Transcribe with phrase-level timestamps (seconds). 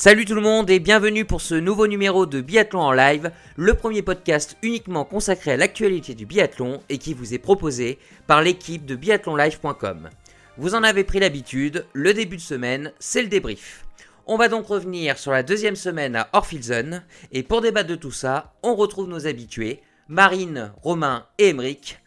[0.00, 3.74] Salut tout le monde et bienvenue pour ce nouveau numéro de Biathlon en live, le
[3.74, 8.86] premier podcast uniquement consacré à l'actualité du biathlon et qui vous est proposé par l'équipe
[8.86, 10.08] de biathlonlive.com.
[10.56, 13.86] Vous en avez pris l'habitude, le début de semaine, c'est le débrief.
[14.28, 18.12] On va donc revenir sur la deuxième semaine à Orfilsen et pour débattre de tout
[18.12, 21.98] ça, on retrouve nos habitués, Marine, Romain et Emeric.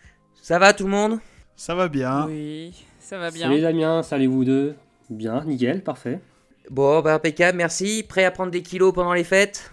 [0.41, 1.19] Ça va tout le monde?
[1.57, 2.25] Ça va bien.
[2.27, 3.49] Oui, ça va bien.
[3.49, 4.75] Salut Damien, salut vous deux.
[5.09, 6.21] Bien, nickel, parfait.
[6.69, 8.03] Bon, bah impeccable, merci.
[8.07, 9.71] Prêt à prendre des kilos pendant les fêtes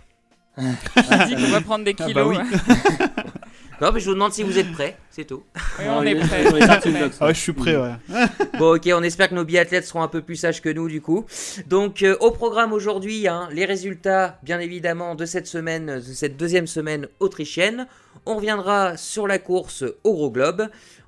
[0.58, 2.14] Je dis qu'on va prendre des Ah kilos.
[2.14, 2.36] bah oui.
[2.38, 3.22] hein.
[3.80, 5.44] Non, mais je vous demande si vous êtes prêts, c'est tout.
[5.78, 6.52] Oui, on est prêts.
[6.52, 7.92] On est starting blocks, Ah ouais, je suis prêt, ouais.
[8.58, 11.00] Bon, ok, on espère que nos biathlètes seront un peu plus sages que nous, du
[11.00, 11.26] coup.
[11.68, 16.36] Donc, euh, au programme aujourd'hui, hein, les résultats, bien évidemment, de cette semaine, de cette
[16.36, 17.86] deuxième semaine autrichienne.
[18.26, 20.66] On reviendra sur la course au gros globe.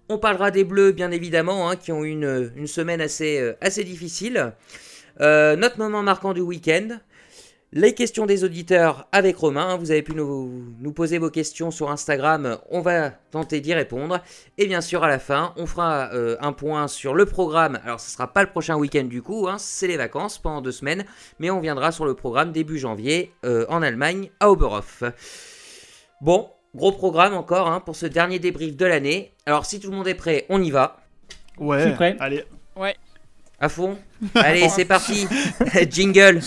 [0.08, 3.54] On parlera des Bleus, bien évidemment, hein, qui ont eu une, une semaine assez, euh,
[3.60, 4.52] assez difficile.
[5.20, 6.98] Euh, notre moment marquant du week-end.
[7.72, 9.76] Les questions des auditeurs avec Romain.
[9.76, 12.58] Vous avez pu nous, nous poser vos questions sur Instagram.
[12.68, 14.20] On va tenter d'y répondre.
[14.58, 17.78] Et bien sûr, à la fin, on fera euh, un point sur le programme.
[17.84, 20.72] Alors, ce sera pas le prochain week-end du coup, hein, c'est les vacances pendant deux
[20.72, 21.04] semaines.
[21.38, 25.04] Mais on viendra sur le programme début janvier euh, en Allemagne, à Oberhof.
[26.20, 29.32] Bon, gros programme encore hein, pour ce dernier débrief de l'année.
[29.46, 30.96] Alors, si tout le monde est prêt, on y va.
[31.58, 31.78] Ouais.
[31.78, 32.16] Je suis prêt.
[32.18, 32.44] Allez.
[33.60, 33.98] À fond.
[34.34, 35.28] Allez, c'est parti.
[35.90, 36.40] Jingle.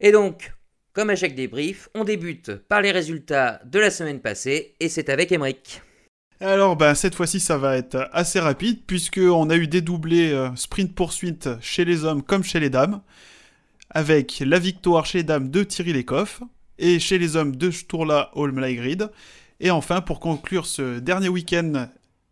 [0.00, 0.52] Et donc,
[0.92, 5.08] comme à chaque débrief, on débute par les résultats de la semaine passée et c'est
[5.08, 5.80] avec Emeric.
[6.40, 10.54] Alors, bah, cette fois-ci, ça va être assez rapide, puisqu'on a eu des doublés euh,
[10.56, 13.00] sprint-poursuite chez les hommes comme chez les dames,
[13.90, 16.42] avec la victoire chez les dames de Thierry Lecoff,
[16.78, 19.10] et chez les hommes de Sturla Holmleigrid.
[19.60, 21.88] Et enfin, pour conclure ce dernier week-end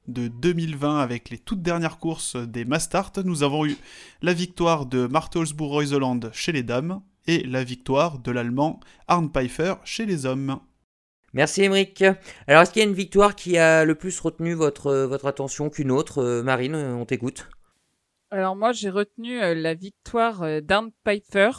[0.08, 3.76] de 2020 avec les toutes dernières courses des Mastart, nous avons eu
[4.20, 10.06] la victoire de Martelsburg-Reuseland chez les dames, et la victoire de l'allemand Arne Pfeiffer chez
[10.06, 10.58] les hommes.
[11.34, 12.02] Merci Emeric.
[12.46, 15.70] Alors, est-ce qu'il y a une victoire qui a le plus retenu votre, votre attention
[15.70, 17.48] qu'une autre Euh, Marine, euh, on t'écoute.
[18.30, 21.50] Alors moi, j'ai retenu euh, la victoire euh, d'Arne Piper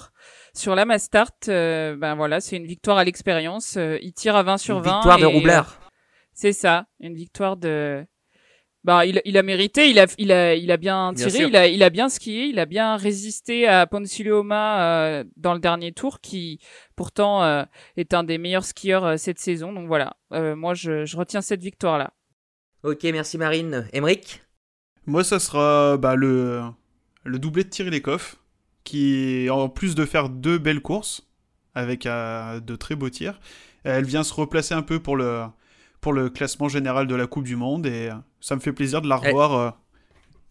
[0.55, 1.31] sur la Mastart.
[1.47, 3.77] Euh, ben voilà, c'est une victoire à l'expérience.
[3.77, 4.93] Euh, il tire à 20 sur Une 20.
[4.95, 5.79] victoire de Roublard.
[5.81, 5.87] euh,
[6.33, 8.03] c'est ça, une victoire de...
[8.83, 11.67] Bah, il, il a mérité, il a, il a, il a bien tiré, il a,
[11.67, 16.19] il a bien skié, il a bien résisté à Ponsiluoma euh, dans le dernier tour,
[16.19, 16.59] qui
[16.97, 17.63] pourtant euh,
[17.95, 19.71] est un des meilleurs skieurs euh, cette saison.
[19.71, 22.11] Donc voilà, Euh, moi je, je retiens cette victoire-là.
[22.83, 23.87] Ok, merci Marine.
[23.93, 24.41] Emeric
[25.05, 26.61] Moi, ça sera bah, le,
[27.23, 28.35] le doublé de Thierry Lecoff,
[28.83, 31.25] qui, en plus de faire deux belles courses,
[31.73, 33.39] avec euh, de très beaux tirs,
[33.85, 35.43] elle vient se replacer un peu pour le,
[36.03, 39.01] pour le classement général de la Coupe du Monde, et euh, ça me fait plaisir
[39.01, 39.69] de la Elle- revoir euh,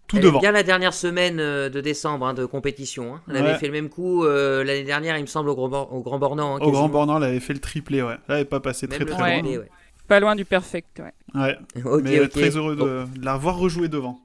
[0.09, 0.39] tout Elle devant.
[0.39, 3.15] est bien la dernière semaine euh, de décembre hein, de compétition.
[3.15, 3.21] hein.
[3.29, 3.41] Elle Ouais.
[3.51, 6.01] avait fait le même coup euh, l'année dernière, il me semble, au Grand, Bor- au
[6.03, 6.57] grand Bornand.
[6.57, 6.89] hein, Au Grand.
[6.89, 8.15] Bornand, elle avait fait le triplé, ouais.
[8.15, 9.43] Là, elle n'est pas passée Même très très Ouais.
[9.43, 9.51] loin.
[9.61, 9.69] ouais.
[10.09, 11.57] Pas loin du perfect, ouais.
[12.03, 14.19] Mais très heureux Bon, de, de la revoir rejouer devant.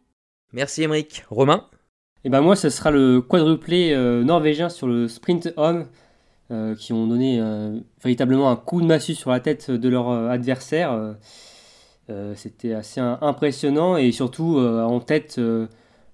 [0.54, 1.24] Merci Emeric.
[1.30, 1.66] Romain?
[2.24, 5.86] Et ben moi, ce sera le quadruplé euh, norvégien sur le sprint homme
[6.50, 10.10] euh, qui ont donné euh, véritablement un coup de massue sur la tête de leur
[10.10, 11.16] euh, adversaire.
[12.36, 15.42] C'était assez impressionnant et surtout en tête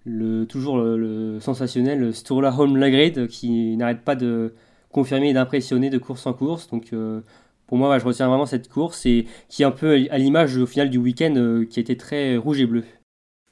[0.05, 4.55] le, toujours le, sensationnel Sturla Holmlagrid qui n'arrête pas de
[4.91, 6.67] confirmer et d'impressionner de course en course.
[6.71, 6.95] Donc
[7.67, 10.65] pour moi, je retiens vraiment cette course et qui est un peu à l'image au
[10.65, 12.83] final du week-end qui été très rouge et bleu.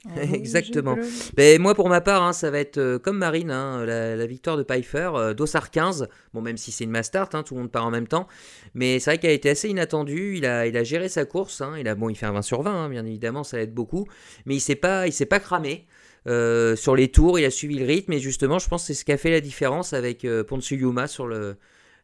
[0.32, 0.94] Exactement.
[0.96, 1.08] Et bleu.
[1.36, 4.26] Ben, moi, pour ma part, hein, ça va être euh, comme Marine, hein, la, la
[4.26, 6.08] victoire de Pfeiffer, euh, Dossard 15.
[6.34, 8.26] Bon, même si c'est une Mastart, hein, tout le monde part en même temps.
[8.74, 10.36] Mais c'est vrai qu'elle a été assez inattendue.
[10.36, 11.62] Il a, il a géré sa course.
[11.78, 14.06] Il, a, bon, il fait un 20 sur 20, hein, bien évidemment, ça l'aide beaucoup.
[14.44, 15.86] Mais il s'est pas, il s'est pas cramé.
[16.26, 18.12] Euh, sur les tours, il a suivi le rythme.
[18.12, 21.06] Et justement, je pense que c'est ce qui a fait la différence avec euh, Ponsuyuma
[21.06, 21.56] sur le,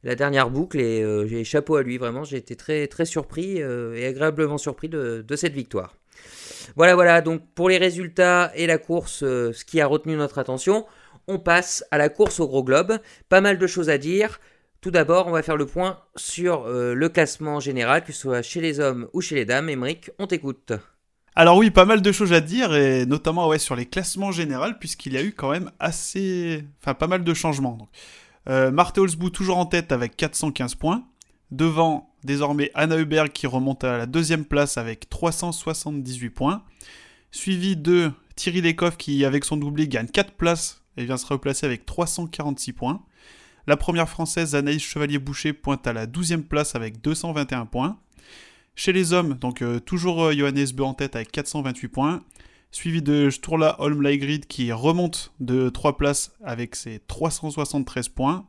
[0.04, 0.78] la dernière boucle.
[0.78, 2.22] Et j'ai chapeau à lui, vraiment.
[2.22, 5.97] J'ai été très, très surpris et agréablement surpris de, de cette victoire.
[6.76, 10.38] Voilà, voilà, donc pour les résultats et la course, euh, ce qui a retenu notre
[10.38, 10.86] attention,
[11.26, 12.98] on passe à la course au gros globe.
[13.28, 14.40] Pas mal de choses à dire.
[14.80, 18.42] Tout d'abord, on va faire le point sur euh, le classement général, que ce soit
[18.42, 19.68] chez les hommes ou chez les dames.
[19.68, 20.72] Émeric, on t'écoute.
[21.34, 25.12] Alors oui, pas mal de choses à dire, et notamment sur les classements généraux, puisqu'il
[25.12, 26.64] y a eu quand même assez...
[26.80, 27.78] Enfin, pas mal de changements.
[28.48, 31.04] Euh, Marthe Holzbou toujours en tête avec 415 points.
[31.50, 36.62] Devant, désormais, Anna Huberg qui remonte à la deuxième place avec 378 points.
[37.30, 41.66] Suivi de Thierry Lecoff qui, avec son doublé, gagne 4 places et vient se replacer
[41.66, 43.02] avec 346 points.
[43.66, 47.98] La première française, Anaïs Chevalier-Boucher, pointe à la 12e place avec 221 points.
[48.74, 52.22] Chez les hommes, donc euh, toujours euh, Johannes Beu en tête avec 428 points.
[52.70, 58.46] Suivi de Sturla Holm Leigrid qui remonte de 3 places avec ses 373 points.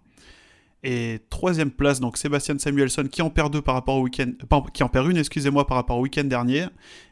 [0.84, 4.31] Et troisième place, donc Sébastien Samuelson qui en perd deux par rapport au week-end,
[4.74, 6.68] qui en perd une, excusez-moi, par rapport au week-end dernier,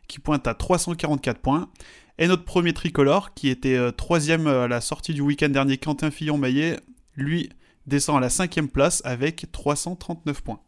[0.07, 1.69] qui pointe à 344 points.
[2.17, 6.11] Et notre premier tricolore, qui était euh, troisième à la sortie du week-end dernier, Quentin
[6.11, 6.77] Fillon-Maillet,
[7.15, 7.49] lui
[7.85, 10.61] descend à la cinquième place avec 339 points.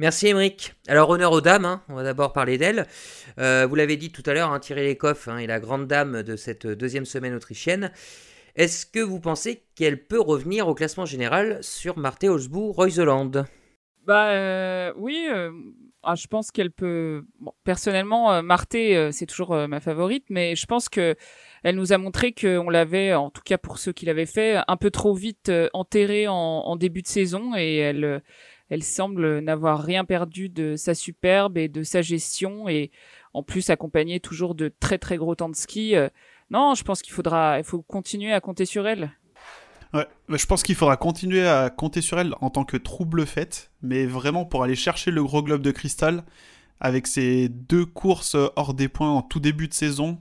[0.00, 0.74] Merci Émeric.
[0.88, 1.82] Alors honneur aux dames, hein.
[1.90, 2.86] on va d'abord parler d'elle.
[3.38, 6.22] Euh, vous l'avez dit tout à l'heure, hein, Thierry Lecoff hein, est la grande dame
[6.22, 7.92] de cette deuxième semaine autrichienne.
[8.56, 13.30] Est-ce que vous pensez qu'elle peut revenir au classement général sur Marthe Holzbourg Reuseland
[14.06, 15.52] Bah euh, oui, euh,
[16.02, 17.24] ah, je pense qu'elle peut.
[17.64, 18.76] personnellement, euh, Marthe,
[19.12, 21.14] c'est toujours ma favorite, mais je pense que
[21.62, 24.76] elle nous a montré qu'on l'avait, en tout cas pour ceux qui l'avaient fait, un
[24.76, 28.22] peu trop vite enterrée en, en, début de saison et elle,
[28.70, 32.90] elle semble n'avoir rien perdu de sa superbe et de sa gestion et
[33.34, 35.94] en plus accompagnée toujours de très très gros temps de ski.
[36.50, 39.12] Non, je pense qu'il faudra, il faut continuer à compter sur elle.
[39.92, 43.70] Ouais, je pense qu'il faudra continuer à compter sur elle en tant que trouble faite,
[43.82, 46.24] mais vraiment pour aller chercher le gros globe de cristal
[46.80, 50.18] avec ses deux courses hors des points en tout début de saison.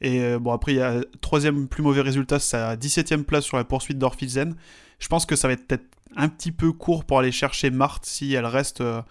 [0.00, 3.44] Et euh, bon, après, il y a troisième plus mauvais résultat, c'est sa 17ème place
[3.44, 4.54] sur la poursuite d'Orfilzen.
[4.98, 5.84] Je pense que ça va être peut-être
[6.16, 8.80] un petit peu court pour aller chercher Marthe si elle reste.
[8.80, 9.02] Euh,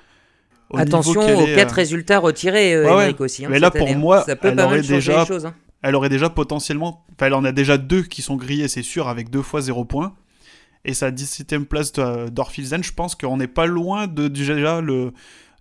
[0.69, 3.45] au Attention aux quatre euh, résultats retirés, euh, aussi.
[3.45, 3.95] Hein, mais là, pour hein.
[3.95, 5.25] moi, ça peut elle aurait déjà.
[5.25, 7.05] choses, hein elle aurait déjà potentiellement.
[7.19, 10.13] Elle en a déjà deux qui sont grillés, c'est sûr, avec deux fois 0 points.
[10.85, 14.81] Et sa 17ème place d'Orfilzen, je pense qu'on n'est pas loin de, déjà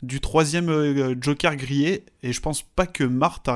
[0.03, 2.05] du troisième euh, Joker grillé.
[2.23, 3.49] Et je pense pas que Marthe,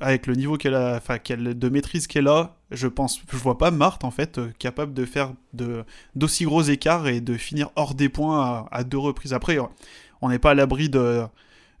[0.00, 3.70] avec le niveau qu'elle a, enfin, de maîtrise qu'elle a, je pense, je vois pas
[3.70, 5.84] Marthe en fait euh, capable de faire de,
[6.14, 9.32] d'aussi gros écarts et de finir hors des points à, deux reprises.
[9.32, 9.58] Après,
[10.22, 10.90] on n'est pas à l'abri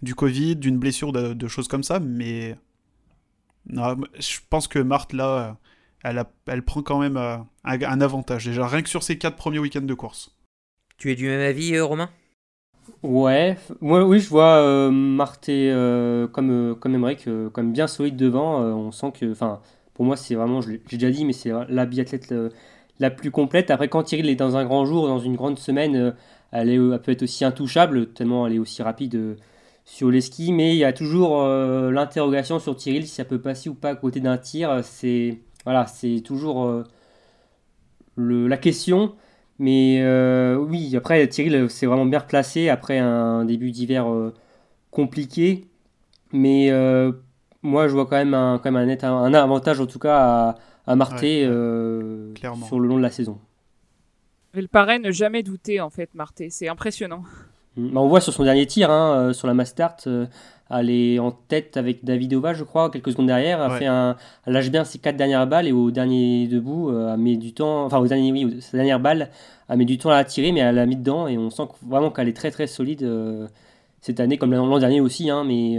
[0.02, 2.56] du Covid, d'une blessure, de choses comme ça, mais
[3.66, 5.56] je pense que Marthe, là,
[6.02, 8.46] elle, elle prend quand même euh, un, avantage.
[8.46, 10.34] Déjà, rien que sur ses quatre premiers week-ends de course.
[10.96, 12.10] Tu es du même avis, euh, Romain?
[13.02, 15.50] Ouais, moi, oui, je vois euh, Marthe
[16.32, 18.60] comme, comme Emmerich, comme bien solide devant.
[18.60, 19.60] on sent que, enfin,
[19.94, 22.34] pour moi, c'est vraiment, j'ai déjà dit, mais c'est la biathlète
[22.98, 23.70] la plus complète.
[23.70, 26.14] Après, quand Thierry est dans un grand jour, dans une grande semaine,
[26.52, 29.36] elle, est, elle peut être aussi intouchable, tellement elle est aussi rapide
[29.90, 33.40] sur les skis, mais il y a toujours euh, l'interrogation sur Tyrrell si ça peut
[33.40, 34.84] passer ou pas à côté d'un tir.
[34.84, 36.84] C'est voilà, c'est toujours euh,
[38.14, 39.16] le, la question.
[39.58, 44.06] Mais euh, oui, après Tyrrell s'est vraiment bien replacé après un début d'hiver
[44.92, 45.66] compliqué.
[46.32, 46.70] Mais
[47.62, 50.18] moi, je vois quand même un, quand même un, net, un avantage en tout cas
[50.18, 53.40] à, à Marté sur le long de la saison.
[54.54, 56.48] Il paraît ne jamais douter en fait, Marté.
[56.48, 57.24] C'est impressionnant.
[57.76, 57.90] Mm.
[57.90, 60.26] Bah, on voit sur son dernier tir, hein, euh, sur la Mastart, euh,
[60.70, 63.62] elle est en tête avec David Ova, je crois, quelques secondes derrière.
[63.62, 67.12] Elle, fait un, elle lâche bien ses quatre dernières balles et au dernier debout, euh,
[67.12, 69.30] elle met du temps, enfin au dernier, oui, sa dernière balle,
[69.68, 71.64] elle met du temps à la tirer, mais elle l'a mis dedans et on sent
[71.86, 73.08] vraiment qu'elle est très très solide
[74.00, 75.28] cette année, comme l'an dernier aussi.
[75.28, 75.78] Hein, mais,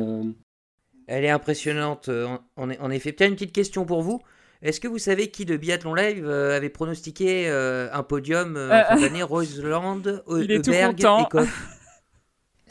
[1.07, 3.13] Elle est impressionnante, en, en effet.
[3.13, 4.21] Peut-être une petite question pour vous.
[4.62, 9.24] Est-ce que vous savez qui de Biathlon Live avait pronostiqué un podium en fin d'année?
[9.24, 11.80] Roseland, Heuberg et Koff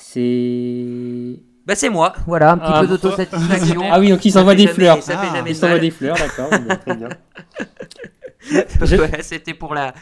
[0.00, 1.36] c'est.
[1.66, 3.82] Bah c'est moi, voilà, un petit ah, peu d'autosatisfaction.
[3.90, 4.98] Ah oui, donc il s'envoie des fleurs.
[5.08, 7.08] Ah, il s'envoie des fleurs, d'accord, très bien.
[9.20, 9.94] C'était pour la...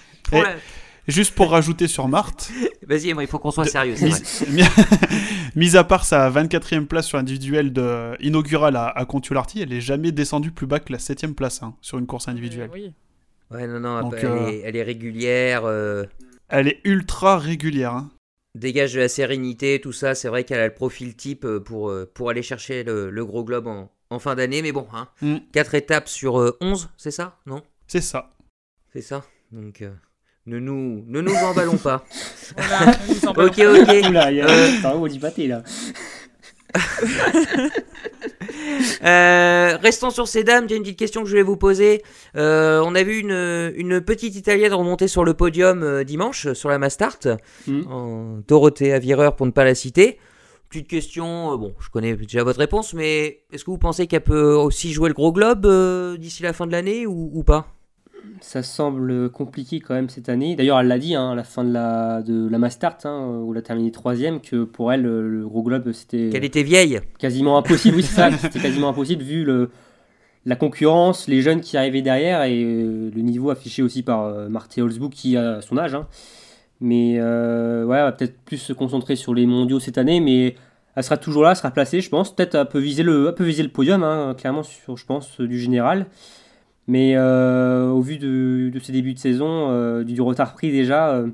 [1.07, 2.51] Juste pour rajouter sur Marthe.
[2.87, 3.95] Vas-y, il faut qu'on soit sérieux.
[5.57, 5.77] Mis...
[5.77, 8.15] à part sa 24e place sur l'individuel de...
[8.21, 11.75] inaugurale à, à Contularty, elle est jamais descendue plus bas que la 7e place hein,
[11.81, 12.71] sur une course individuelle.
[12.73, 12.93] oui.
[13.51, 15.63] Ouais, non, non, elle, euh, est, elle, est, régulière.
[15.65, 16.05] Euh.
[16.51, 17.95] Elle est ultra régulière.
[17.95, 18.11] Hein
[18.59, 20.15] dégage de la sérénité, tout ça.
[20.15, 23.45] C'est vrai qu'elle a le profil type euh, pour, euh, pour aller chercher le, gros
[23.45, 24.63] globe en, fin d'année.
[24.63, 25.09] Mais bon, hein,
[25.53, 25.77] 4 mm.
[25.77, 27.63] étapes sur 11, euh, c'est ça Non?
[27.87, 28.31] C'est ça.
[28.93, 29.25] C'est ça.
[29.53, 29.83] Donc,
[30.47, 32.05] ne, nous, ne nous emballons pas.
[33.27, 33.59] ok, ok.
[34.09, 35.63] Oula, il y a un là.
[39.05, 42.03] Euh, restons sur ces dames, j'ai une petite question que je voulais vous poser.
[42.37, 46.69] Euh, on a vu une, une, petite italienne remonter sur le podium euh, dimanche sur
[46.69, 47.19] la Mastart,
[47.67, 47.83] mm.
[47.89, 50.19] en Dorothée Avireur pour ne pas la citer.
[50.69, 54.55] Petite question, bon, je connais déjà votre réponse, mais est-ce que vous pensez qu'elle peut
[54.55, 55.67] aussi jouer le gros globe
[56.19, 57.78] d'ici la fin de l'année ou pas?
[58.41, 60.57] Ça semble compliqué quand même cette année.
[60.57, 63.53] D'ailleurs, elle l'a dit hein, à la fin de la, de la Mastart, hein, où
[63.53, 66.31] elle a terminé troisième, que pour elle, le gros globe, c'était.
[66.31, 69.71] Qu'elle était vieille Quasiment impossible, oui, c'est ça, c'était quasiment impossible vu le,
[70.47, 75.13] la concurrence, les jeunes qui arrivaient derrière et le niveau affiché aussi par Marty Holzbook
[75.13, 75.95] qui a son âge.
[75.95, 76.07] Hein.
[76.81, 80.55] Mais ouais, on va peut-être plus se concentrer sur les mondiaux cette année, mais
[80.95, 82.35] elle sera toujours là, elle sera placée, je pense.
[82.35, 85.59] Peut-être un peu viser le, un peu viser le podium, clairement, sur, je pense, du
[85.59, 86.07] général.
[86.89, 91.11] Mais euh, au vu de, de, ces débuts de saison, euh, du, retard pris déjà,
[91.11, 91.29] euh,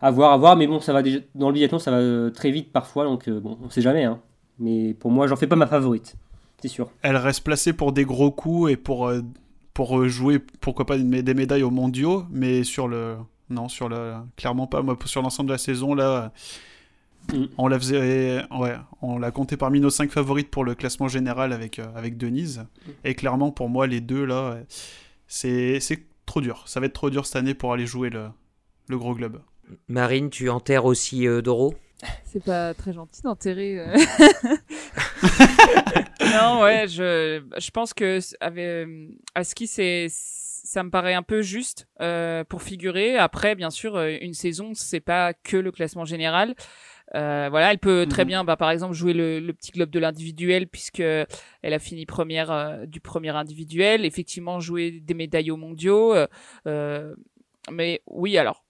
[0.00, 0.56] à voir, à voir.
[0.56, 3.56] Mais bon, ça va déjà, dans le biathlon, ça va très vite parfois, donc bon,
[3.62, 4.02] on sait jamais.
[4.04, 4.18] Hein.
[4.58, 6.16] Mais pour moi, j'en fais pas ma favorite,
[6.60, 6.90] c'est sûr.
[7.02, 9.12] Elle reste placée pour des gros coups et pour,
[9.74, 13.14] pour jouer, pourquoi pas, des médailles aux mondiaux, mais sur le.
[13.48, 14.14] Non, sur le.
[14.36, 14.82] Clairement pas.
[14.82, 16.32] Moi, sur l'ensemble de la saison, là
[17.32, 17.44] Mm.
[17.58, 21.52] On la faisait, ouais, on l'a compté parmi nos 5 favorites pour le classement général
[21.52, 22.58] avec, euh, avec Denise.
[22.58, 22.90] Mm.
[23.04, 24.58] Et clairement, pour moi, les deux là,
[25.26, 25.80] c'est
[26.26, 26.64] trop dur.
[26.66, 28.28] Ça va être trop dur cette année pour aller jouer le,
[28.88, 29.40] le gros globe.
[29.88, 31.74] Marine, tu enterres aussi euh, Doro?
[32.24, 33.78] C'est pas très gentil d'enterrer.
[33.78, 33.94] Euh.
[36.32, 38.88] non, ouais, je, je pense que avec,
[39.34, 41.86] à ski, c'est ça me paraît un peu juste
[42.48, 43.16] pour figurer.
[43.16, 46.54] Après, bien sûr, une saison, c'est pas que le classement général.
[47.14, 48.28] Euh, voilà, elle peut très mhm.
[48.28, 51.28] bien, bah, par exemple, jouer le, petit globe de l'individuel puisque elle
[51.62, 54.04] a fini première euh, du premier individuel.
[54.04, 56.14] Effectivement, jouer des médailles aux mondiaux.
[56.66, 57.14] Euh,
[57.70, 58.64] mais oui, alors,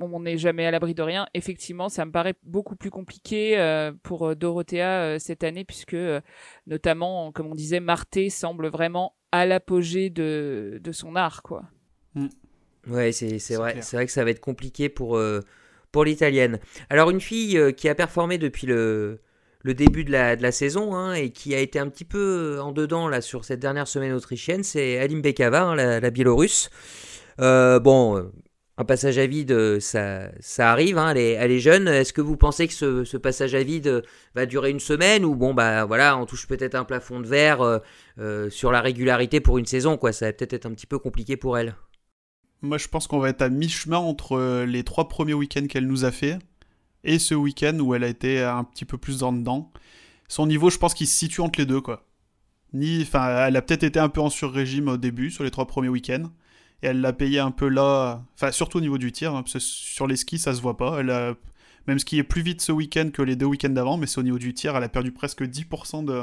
[0.00, 1.26] on n'est jamais à l'abri de rien.
[1.34, 3.56] Effectivement, ça me paraît beaucoup plus compliqué
[4.02, 5.96] pour Dorothea cette année puisque,
[6.66, 11.64] notamment, comme on disait, Marté semble vraiment à l'apogée de, de son art, quoi.
[12.14, 12.28] Mm.
[12.86, 13.78] Ouais, c'est vrai.
[13.80, 15.18] C'est vrai que ça va être compliqué pour
[15.94, 16.58] pour l'italienne.
[16.90, 19.20] Alors une fille euh, qui a performé depuis le,
[19.64, 23.20] début de la, saison hein, et qui a été un petit peu en dedans là
[23.20, 26.68] sur cette dernière semaine autrichienne, c'est Alim Bekava, hein, la, biélorusse.
[27.40, 28.24] Euh, bon, euh,
[28.76, 31.86] un passage à vide, ça, ça arrive, hein, elle, est, jeune.
[31.86, 34.02] Est-ce que vous pensez que ce, ce, passage à vide
[34.34, 37.80] va durer une semaine ou bon bah voilà, on touche peut-être un plafond de verre
[38.50, 40.12] sur la régularité pour une saison quoi.
[40.12, 41.76] Ça va peut-être être un petit peu compliqué pour elle.
[42.64, 45.86] Moi, je pense qu'on va être à mi-chemin entre euh, les trois premiers week-ends qu'elle
[45.86, 46.38] nous a fait
[47.04, 49.70] et ce week-end où elle a été un petit peu plus en dedans.
[50.28, 52.06] Son niveau, je pense qu'il se situe entre les deux, quoi.
[52.72, 55.66] Ni, enfin, elle a peut-être été un peu en sur-régime au début, sur les trois
[55.66, 56.30] premiers week-ends.
[56.82, 60.06] Et elle l'a payé un peu là, enfin, surtout au niveau du tir, hein, sur
[60.06, 61.00] les skis, ça se voit pas.
[61.00, 61.34] Elle a
[61.86, 64.38] même skié plus vite ce week-end que les deux week-ends d'avant, mais c'est au niveau
[64.38, 66.22] du tir, elle a perdu presque 10% de,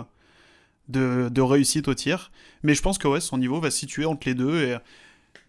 [0.89, 2.31] de, de, réussite au tir.
[2.63, 4.63] Mais je pense que ouais, son niveau va se situer entre les deux.
[4.63, 4.77] Et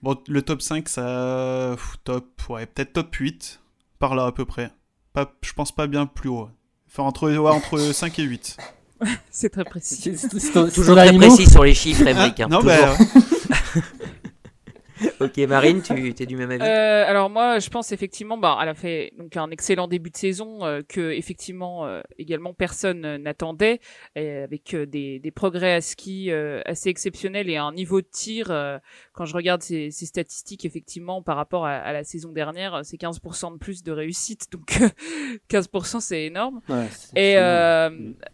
[0.03, 1.77] Bon, le top 5, ça.
[2.05, 2.43] top.
[2.49, 3.61] Ouais, peut-être top 8.
[3.99, 4.71] Par là, à peu près.
[5.13, 6.49] Pas, je pense pas bien plus haut.
[6.89, 8.57] Enfin, entre, ouais, entre 5 et 8.
[9.31, 10.15] C'est très précis.
[10.75, 12.41] toujours très précis sur les chiffres, Emmerich.
[12.41, 12.97] Hein, non, bah,
[15.25, 18.69] ok, Marine, tu es du même avis euh, Alors moi, je pense effectivement, bah, elle
[18.69, 23.81] a fait donc un excellent début de saison euh, que effectivement euh, également personne n'attendait,
[24.17, 28.47] avec des, des, progrès à ski assez exceptionnels et un niveau de tir.
[29.13, 33.01] quand je regarde ces, ces, statistiques, effectivement, par rapport à, à la saison dernière, c'est
[33.01, 34.79] 15% de plus de réussite, donc
[35.51, 36.61] 15% c'est énorme.
[36.69, 37.37] Ouais, et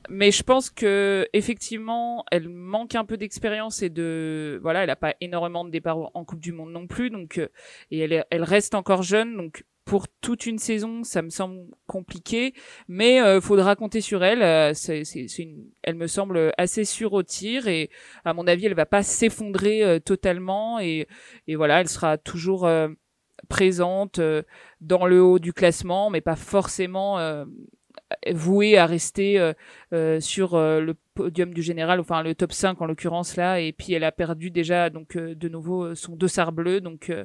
[0.09, 4.97] mais je pense que effectivement, elle manque un peu d'expérience et de voilà, elle a
[4.97, 7.11] pas énormément de départ en Coupe du Monde non plus.
[7.11, 7.49] Donc, euh,
[7.91, 9.37] et elle, elle reste encore jeune.
[9.37, 12.53] Donc, pour toute une saison, ça me semble compliqué,
[12.89, 14.43] mais euh, faudra compter sur elle.
[14.43, 15.03] Euh, c'est,
[15.39, 17.89] une, elle me semble assez sûre au tir et
[18.27, 21.09] à mon avis, elle va pas s'effondrer euh, totalement et,
[21.47, 22.69] et voilà, elle sera toujours
[23.49, 24.21] présente
[24.83, 27.17] dans le haut du classement, mais pas forcément
[28.33, 29.53] vouée à rester
[30.21, 34.05] sur le podium du général, enfin le top 5 en l'occurrence là, et puis elle
[34.05, 37.25] a perdu déjà donc euh, de nouveau euh, son dossard bleu, donc euh,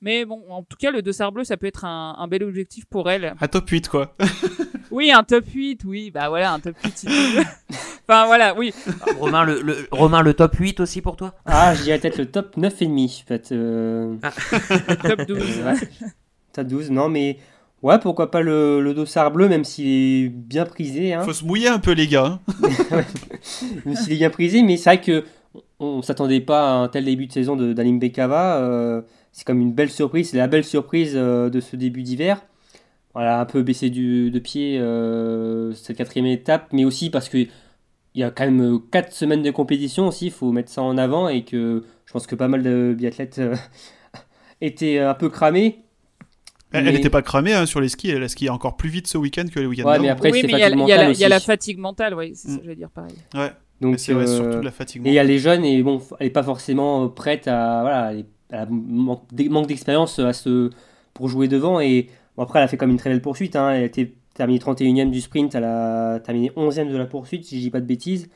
[0.00, 3.08] mais bon, en tout cas, le dossard bleu, ça peut être un, bel objectif pour
[3.08, 3.34] elle.
[3.40, 4.14] Un top 8, quoi.
[4.90, 6.10] oui, un top 8, oui.
[6.10, 7.06] Bah voilà, un top 8.
[8.06, 8.74] enfin voilà, oui.
[9.18, 11.32] Romain, le, le, Romain, le top 8 aussi pour toi?
[11.46, 13.22] Ah, je dirais peut-être le top 9,5.
[13.22, 13.54] En fait,
[14.22, 15.08] ah.
[15.08, 15.62] top 12.
[16.52, 17.38] Top 12, non, mais
[17.84, 21.12] Ouais, pourquoi pas le, le dossard bleu, même s'il est bien prisé.
[21.12, 21.20] Hein.
[21.20, 22.40] Faut se mouiller un peu, les gars.
[23.84, 25.24] Même s'il est bien prisé, mais c'est vrai que
[25.78, 28.56] on s'attendait pas à un tel début de saison d'Alim Bekava.
[28.56, 32.40] Euh, c'est comme une belle surprise, c'est la belle surprise euh, de ce début d'hiver.
[33.12, 37.36] Voilà, un peu baissé du, de pied euh, cette quatrième étape, mais aussi parce que
[37.36, 40.96] il y a quand même 4 semaines de compétition aussi, il faut mettre ça en
[40.96, 43.42] avant et que je pense que pas mal de biathlètes
[44.62, 45.83] étaient un peu cramés.
[46.74, 49.16] Elle n'était pas cramée hein, sur les skis, elle a skié encore plus vite ce
[49.16, 52.14] week-end que les week-ends ouais, mais après, oui, mais il y, a la fatigue mentale,
[52.14, 53.14] oui, c'est ça que je veux dire pareil.
[53.34, 53.52] Ouais.
[53.80, 55.10] Donc, c'est euh, surtout la fatigue mentale.
[55.10, 57.80] Et il y a les jeunes, et bon, elle n'est pas forcément prête à.
[57.82, 60.70] Voilà, elle, a manque d'expérience à ce,
[61.12, 61.80] pour jouer devant.
[61.80, 63.56] Et bon, après, elle a fait comme une très belle poursuite.
[63.56, 67.44] Hein, elle a été terminée 31ème du sprint, elle a terminé 11ème de la poursuite,
[67.44, 68.30] si je dis pas de bêtises.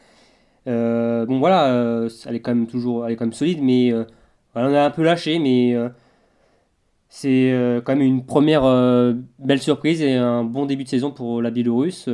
[0.64, 3.92] bon voilà, elle est quand même toujours, elle est quand même solide, mais
[4.54, 5.74] on a un peu lâché, mais
[7.08, 7.52] c'est
[7.84, 8.62] quand même une première
[9.38, 12.08] belle surprise et un bon début de saison pour la Biélorusse.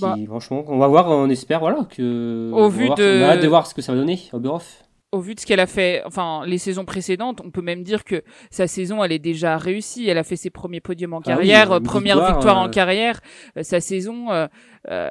[0.00, 0.16] Bah.
[0.26, 2.50] franchement, on va voir, on espère, voilà, que.
[2.52, 3.22] Au vu de.
[3.22, 5.46] On a hâte de voir ce que ça va donner, Oberhof au vu de ce
[5.46, 9.12] qu'elle a fait, enfin les saisons précédentes, on peut même dire que sa saison elle
[9.12, 10.08] est déjà réussie.
[10.08, 13.20] Elle a fait ses premiers podiums en ah carrière, première victoire, en euh, carrière.
[13.56, 14.46] Euh, sa saison, euh,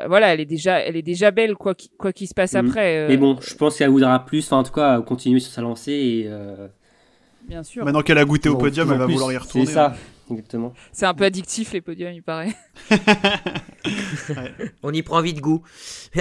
[0.07, 2.57] voilà, elle est déjà, elle est déjà belle quoi qu'il quoi se passe mm.
[2.57, 3.07] après.
[3.09, 5.91] Mais bon, je pense qu'elle voudra plus, enfin en tout cas continuer sur sa lancée
[5.91, 6.29] et.
[7.49, 7.83] Bien sûr.
[7.83, 9.65] Maintenant qu'elle a goûté au podium, elle va vouloir y retourner.
[9.65, 9.87] C'est ça.
[9.87, 10.31] Hein.
[10.31, 10.73] Exactement.
[10.91, 12.55] C'est un peu addictif les podiums, il paraît.
[14.83, 15.63] On y prend vite goût.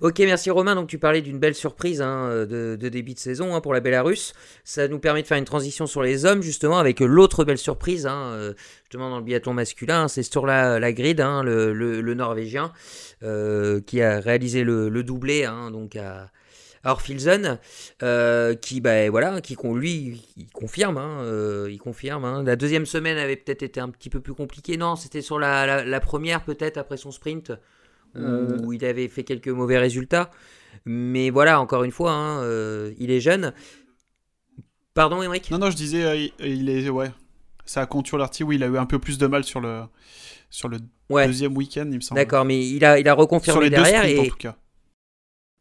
[0.00, 0.74] ok, merci Romain.
[0.74, 4.32] Donc tu parlais d'une belle surprise hein, de, début de saison hein, pour la Bélarus.
[4.64, 8.06] Ça nous permet de faire une transition sur les hommes justement avec l'autre belle surprise,
[8.06, 12.72] hein, euh, justement dans le biathlon masculin, c'est Sturla Lagrid, hein, le, le, Norvégien,
[13.22, 16.30] euh, qui a réalisé le, le doublé donc à
[16.84, 17.58] alors Filzen,
[18.02, 22.24] euh, qui, bah, voilà, qui lui, il confirme, hein, euh, il confirme.
[22.24, 22.42] Hein.
[22.42, 24.76] La deuxième semaine avait peut-être été un petit peu plus compliquée.
[24.76, 27.52] Non, c'était sur la, première peut-être après son sprint
[28.14, 28.74] où euh.
[28.74, 30.30] il avait fait quelques mauvais résultats.
[30.84, 33.52] Mais voilà, encore une fois, hein, il est jeune.
[34.94, 35.50] Pardon, Émeric?
[35.50, 37.10] Non, non, je disais, il, est, ouais,
[37.64, 39.82] ça a contour l'article où il a eu un peu plus de mal sur le,
[40.50, 42.20] sur le deuxième week-end, il me semble.
[42.20, 44.56] D'accord, mais il a, il a reconfirmé sur les derrière et, en tout cas.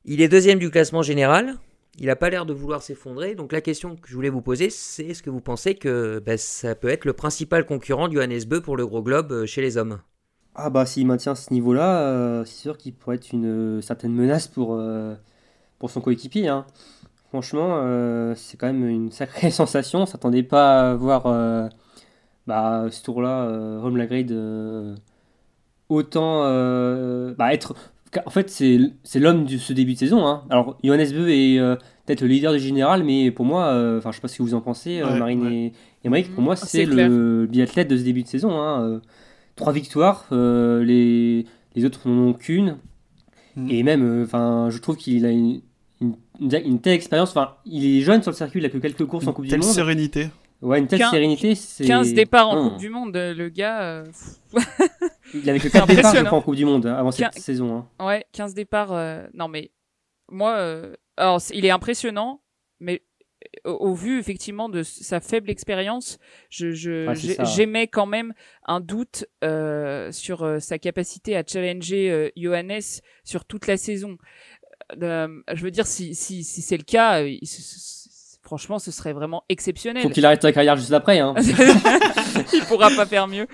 [0.03, 1.57] Il est deuxième du classement général.
[1.99, 3.35] Il n'a pas l'air de vouloir s'effondrer.
[3.35, 6.37] Donc la question que je voulais vous poser, c'est est-ce que vous pensez que bah,
[6.37, 9.61] ça peut être le principal concurrent du Johannes Beu pour le gros globe euh, chez
[9.61, 9.99] les hommes?
[10.55, 14.13] Ah bah s'il maintient ce niveau-là, euh, c'est sûr qu'il pourrait être une euh, certaine
[14.13, 14.81] menace pour,
[15.77, 16.47] pour son coéquipier.
[16.47, 16.65] Hein.
[17.29, 17.85] Franchement,
[18.35, 20.01] c'est quand même une sacrée sensation.
[20.01, 21.23] On s'attendait pas à voir
[22.47, 24.35] bah, ce tour-là, Rome Lagrade,
[25.87, 26.41] autant
[27.37, 27.75] bah, être
[28.25, 30.25] en fait, c'est l'homme de ce début de saison.
[30.25, 30.43] Hein.
[30.49, 34.11] Alors, Johannes Beu est euh, peut-être le leader du général, mais pour moi, euh, enfin,
[34.11, 36.85] je sais pas ce que vous en pensez, euh, Marine et, et pour moi, c'est
[36.85, 38.61] le biathlète de ce début de saison.
[38.61, 39.01] Hein.
[39.55, 41.45] Trois victoires, les,
[41.75, 42.77] les autres n'en ont qu'une.
[43.55, 43.67] Mm.
[43.69, 45.61] Et même, enfin, je trouve qu'il a une,
[45.99, 47.31] une, telle expérience.
[47.31, 49.51] Enfin, il est jeune sur le circuit, il a que quelques courses en Coupe du
[49.51, 49.61] Monde.
[49.61, 50.29] Telle sérénité.
[50.61, 51.53] Ouais, une telle sérénité.
[51.85, 54.03] 15 départs en Coupe du Monde, le gars.
[55.33, 57.85] Il avait que 4 départs, en Coupe du Monde avant cette saison.
[57.99, 58.05] Hein.
[58.05, 58.91] Ouais, 15 départs.
[58.91, 59.71] Euh, non, mais
[60.29, 62.41] moi, euh, alors, il est impressionnant,
[62.79, 63.03] mais
[63.65, 66.71] au, vu effectivement de sa faible expérience, je,
[67.55, 68.33] j'émets quand même
[68.65, 74.17] un doute euh, sur sa capacité à challenger Johannes sur toute la saison.
[74.99, 77.23] je veux dire, si, si, si c'est le cas,
[78.43, 80.03] franchement, ce serait vraiment exceptionnel.
[80.03, 81.19] Faut qu'il arrête sa carrière juste après.
[81.19, 81.33] Hein.
[82.53, 83.47] il pourra pas faire mieux.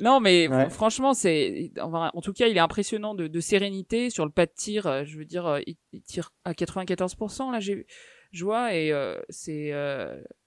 [0.00, 4.46] Non, mais franchement, c'est en tout cas, il est impressionnant de, sérénité sur le pas
[4.46, 4.86] de tir.
[4.86, 7.52] Euh, je veux dire, euh, il, tire à 94%.
[7.52, 7.86] Là, j'ai
[8.32, 9.72] je vois et euh, c'est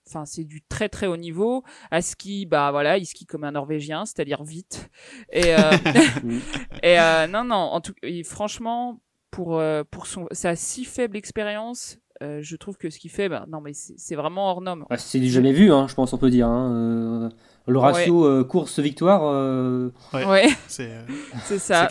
[0.07, 1.63] enfin c'est du très très haut niveau.
[1.89, 4.89] À ski, bah voilà, il skie comme un Norvégien, c'est-à-dire vite.
[5.31, 5.51] Et
[6.83, 6.97] et
[7.29, 7.93] non non, en tout
[8.25, 8.99] franchement
[9.31, 13.61] pour pour son sa si faible expérience, je trouve que ce qu'il fait, bah, non
[13.61, 14.85] mais c'est vraiment hors norme.
[14.89, 16.47] Bah, c'est du jamais vu, hein, je pense on peut dire.
[16.47, 17.29] Hein,
[17.67, 19.21] le ratio euh, course-victoire.
[19.25, 20.47] Euh, ouais.
[20.67, 21.89] C'est euh, ça.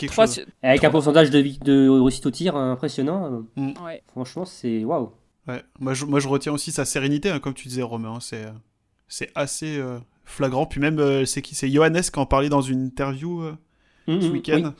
[0.62, 3.44] Avec un pourcentage de, de réussite au tir impressionnant.
[3.56, 3.72] Mm.
[4.08, 5.12] Franchement, c'est waouh.
[5.46, 5.62] Ouais.
[5.78, 8.14] Moi je, moi, je retiens aussi sa sérénité, hein, comme tu disais, Romain.
[8.14, 8.46] Hein, c'est,
[9.06, 9.80] c'est assez
[10.24, 10.66] flagrant.
[10.66, 13.42] Puis même, c'est qui C'est Johannes qui en parlait dans une interview
[14.08, 14.72] mm, ce mm, week-end.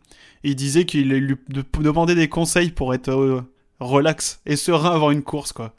[0.45, 1.37] Et il disait qu'il lui
[1.79, 3.45] demandait des conseils pour être
[3.81, 5.75] relax et serein avant une course, quoi.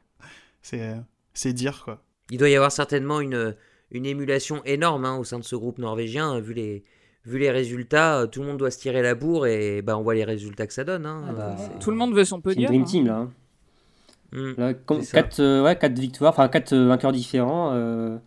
[0.62, 0.94] C'est,
[1.34, 2.04] c'est dire, quoi.
[2.30, 3.56] Il doit y avoir certainement une
[3.92, 6.84] une émulation énorme hein, au sein de ce groupe norvégien, vu les,
[7.26, 10.02] vu les résultats, euh, tout le monde doit se tirer la bourre et bah, on
[10.02, 11.06] voit les résultats que ça donne.
[11.06, 11.24] Hein.
[11.30, 12.68] Ah bah, tout le monde veut son podium.
[12.68, 13.28] C'est une dream team là.
[14.32, 15.24] 4, hein.
[15.38, 15.42] mmh.
[15.42, 18.20] euh, victoires, enfin 4 euh, vainqueurs différents.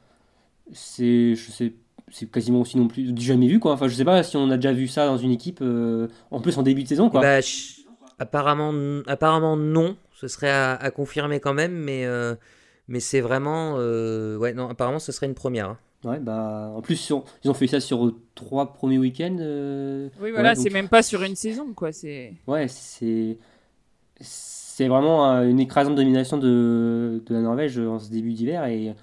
[0.72, 1.74] c'est, je sais,
[2.10, 3.72] c'est quasiment aussi non plus du jamais vu quoi.
[3.72, 5.62] Enfin, je sais pas si on a déjà vu ça dans une équipe,
[6.30, 7.20] en plus en début de saison quoi.
[7.20, 7.38] Bah,
[8.18, 8.72] apparemment,
[9.06, 9.96] apparemment non.
[10.12, 12.06] Ce serait à, à confirmer quand même, mais
[12.90, 13.76] mais c'est vraiment.
[13.78, 15.70] Euh, ouais, non, apparemment, ce serait une première.
[15.70, 15.78] Hein.
[16.04, 17.12] Ouais, bah, en plus,
[17.44, 19.36] ils ont fait ça sur trois premiers week-ends.
[19.38, 21.92] Euh, oui, voilà, c'est même pas sur une saison, quoi.
[21.92, 22.34] C'est.
[22.46, 23.38] Ouais, c'est.
[24.20, 28.94] C'est vraiment euh, une écrasante domination de, de la Norvège en ce début d'hiver et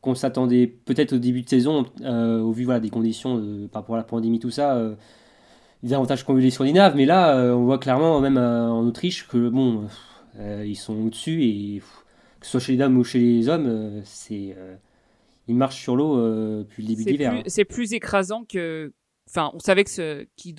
[0.00, 3.98] qu'on s'attendait peut-être au début de saison, au vu voilà, des conditions par rapport à
[3.98, 4.78] la pandémie, tout ça,
[5.82, 9.48] des avantages qu'on eu les Scandinaves, mais là, on voit clairement, même en Autriche, que
[9.48, 9.88] bon,
[10.38, 11.82] ils sont au-dessus et
[12.44, 14.76] que ce soit chez les dames ou chez les hommes, euh, c'est euh,
[15.48, 17.32] ils marchent sur l'eau euh, depuis le début d'hiver.
[17.32, 17.42] Hein.
[17.46, 18.92] C'est plus écrasant que
[19.30, 20.54] enfin, on savait que ce, qu'il,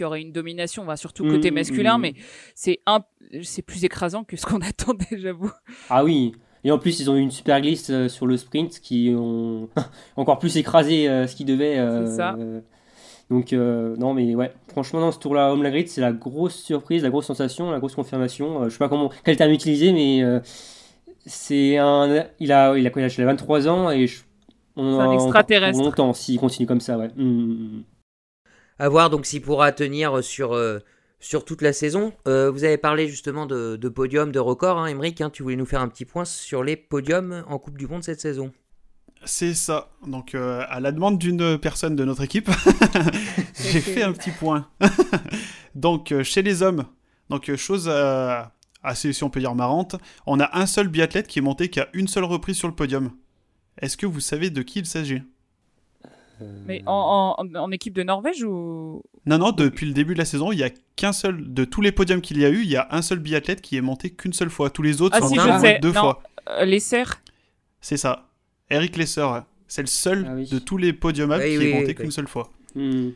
[0.00, 2.00] y aurait une domination, va surtout côté Mm, masculin, mm.
[2.00, 2.14] mais
[2.56, 3.04] c'est un,
[3.44, 5.52] c'est plus écrasant que ce qu'on attendait, j'avoue.
[5.88, 6.32] Ah oui.
[6.64, 9.68] Et en plus, ils ont eu une super glisse sur le sprint qui ont
[10.16, 11.78] encore plus écrasé euh, ce qu'ils devaient.
[11.78, 12.34] euh, C'est ça.
[12.36, 12.60] euh,
[13.30, 17.10] donc, non, mais ouais, franchement, dans ce tour-là, Home Grid, c'est la grosse surprise, la
[17.10, 18.64] grosse sensation, la grosse confirmation.
[18.64, 20.24] Je sais pas comment, quel terme utiliser, mais
[21.28, 22.26] c'est un.
[22.40, 24.22] Il a, il a âge Il a 23 ans et je,
[24.76, 25.78] on C'est un en- extraterrestre.
[25.78, 27.08] Longtemps, s'il continue comme ça, ouais.
[27.16, 27.84] Mm, mm, mm.
[28.80, 30.78] À voir donc s'il pourra tenir sur, euh,
[31.20, 32.12] sur toute la saison.
[32.26, 35.56] Euh, vous avez parlé justement de, de podium, de record, hein, Emmerich, hein, tu voulais
[35.56, 38.52] nous faire un petit point sur les podiums en Coupe du Monde cette saison.
[39.24, 39.90] C'est ça.
[40.06, 42.48] Donc, euh, à la demande d'une personne de notre équipe,
[43.60, 44.68] j'ai fait un petit point.
[45.74, 46.84] donc, euh, chez les hommes,
[47.28, 48.40] donc chose euh,
[48.88, 49.96] assez, si on peut dire, marrante,
[50.26, 53.10] on a un seul biathlète qui est monté qu'à une seule reprise sur le podium.
[53.80, 55.22] Est-ce que vous savez de qui il s'agit?
[56.66, 59.02] Mais en, en, en équipe de Norvège ou?
[59.26, 61.80] Non, non, depuis le début de la saison, il y a qu'un seul, de tous
[61.80, 64.10] les podiums qu'il y a eu, il y a un seul biathlète qui est monté
[64.10, 64.70] qu'une seule fois.
[64.70, 66.00] Tous les autres Ah sont si, montés deux Non.
[66.00, 66.22] fois.
[66.50, 67.20] euh, les serres
[67.80, 68.28] C'est ça.
[68.70, 69.26] Eric Lesser,
[69.66, 70.48] c'est le seul Ah oui.
[70.48, 72.12] de tous les podiumables Oui, qui oui, est monté oui, qu'une oui.
[72.12, 72.50] seule fois.
[72.76, 73.08] mm.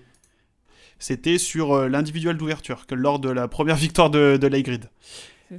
[0.98, 4.48] C'était sur euh, l'individuel d'ouverture, que lors de la première victoire de, de.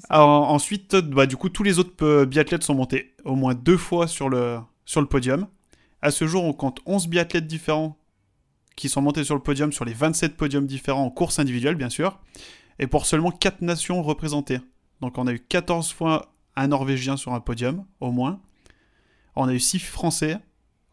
[0.10, 4.08] Ensuite, bah, du coup, tous les autres euh, biathlètes sont montés au moins deux fois
[4.08, 4.60] sur le,
[5.10, 5.48] podium.
[6.02, 7.98] À ce jour, on compte 11 biathlètes différents
[8.76, 11.90] qui sont montés sur le podium, sur les 27 podiums différents en course individuelle, bien
[11.90, 12.20] sûr,
[12.80, 14.60] et pour seulement 4 nations représentées.
[15.02, 18.40] Donc, on a eu 14 fois un Norvégien sur un podium, au moins.
[19.36, 20.38] On a eu 6 Français,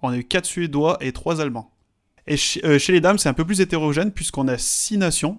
[0.03, 1.73] on a eu 4 Suédois et 3 Allemands.
[2.27, 5.39] Et euh, chez les dames, c'est un peu plus hétérogène, puisqu'on a 6 nations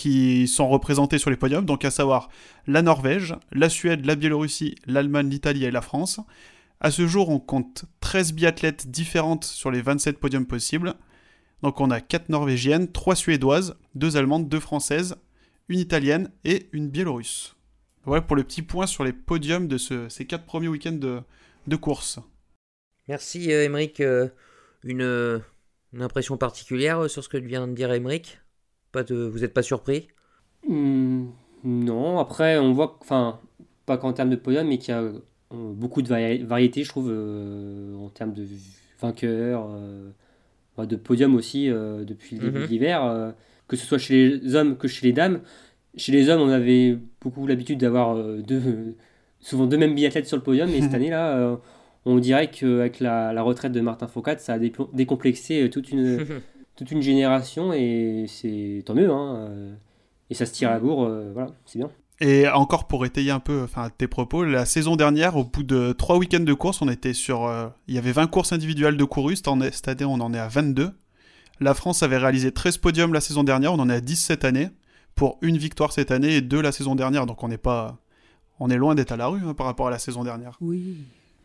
[0.00, 2.30] qui sont représentées sur les podiums, donc à savoir
[2.66, 6.20] la Norvège, la Suède, la Biélorussie, l'Allemagne, l'Italie et la France.
[6.80, 10.94] À ce jour, on compte 13 biathlètes différentes sur les 27 podiums possibles.
[11.62, 15.16] Donc on a 4 norvégiennes, 3 suédoises, 2 allemandes, 2 françaises,
[15.68, 17.54] une italienne et une biélorusse.
[18.04, 21.20] Voilà pour le petit point sur les podiums de ce- ces 4 premiers week-ends de,
[21.66, 22.18] de course.
[23.08, 24.00] Merci euh, Emmerich.
[24.00, 24.28] Euh,
[24.82, 25.38] une, euh,
[25.92, 28.38] une impression particulière sur ce que vient de dire Emmerich
[28.92, 30.08] pas de, Vous n'êtes pas surpris?
[30.68, 31.26] Hmm,
[31.64, 33.40] non, après, on voit, enfin,
[33.86, 35.12] pas qu'en termes de podium, mais qu'il y a euh,
[35.50, 38.44] beaucoup de vari- variété, je trouve, euh, en termes de
[39.00, 40.10] vainqueurs, euh,
[40.78, 42.64] de podium aussi, euh, depuis le début Mhm.
[42.66, 43.34] de l'hiver,
[43.68, 45.40] que ce soit chez les hommes que chez les dames.
[45.96, 48.96] Chez les hommes, on avait beaucoup l'habitude d'avoir deux,
[49.40, 51.60] souvent deux mêmes biathlètes sur le podium, mais cette année-là,
[52.06, 56.24] on dirait qu'avec la, la retraite de Martin Foucault, ça a décomplexé toute une,
[56.80, 59.10] toute une génération et c'est tant mieux.
[59.10, 59.74] Hein, euh,
[60.30, 61.90] et ça se tire à la bourre, euh, voilà, c'est bien.
[62.20, 65.92] Et encore pour étayer un peu enfin, tes propos, la saison dernière, au bout de
[65.92, 67.44] 3 week-ends de course, on était sur.
[67.44, 70.32] euh, il y avait 20 courses individuelles de courus, cette année, cette année, on en
[70.32, 70.90] est à 22.
[71.60, 74.46] La France avait réalisé 13 podiums la saison dernière, on en est à 10 cette
[74.46, 74.70] année,
[75.14, 77.98] pour une victoire cette année et deux la saison dernière, donc on n'est pas.
[78.58, 80.56] On est loin d'être à la rue hein, par rapport à la saison dernière.
[80.62, 80.96] Oui.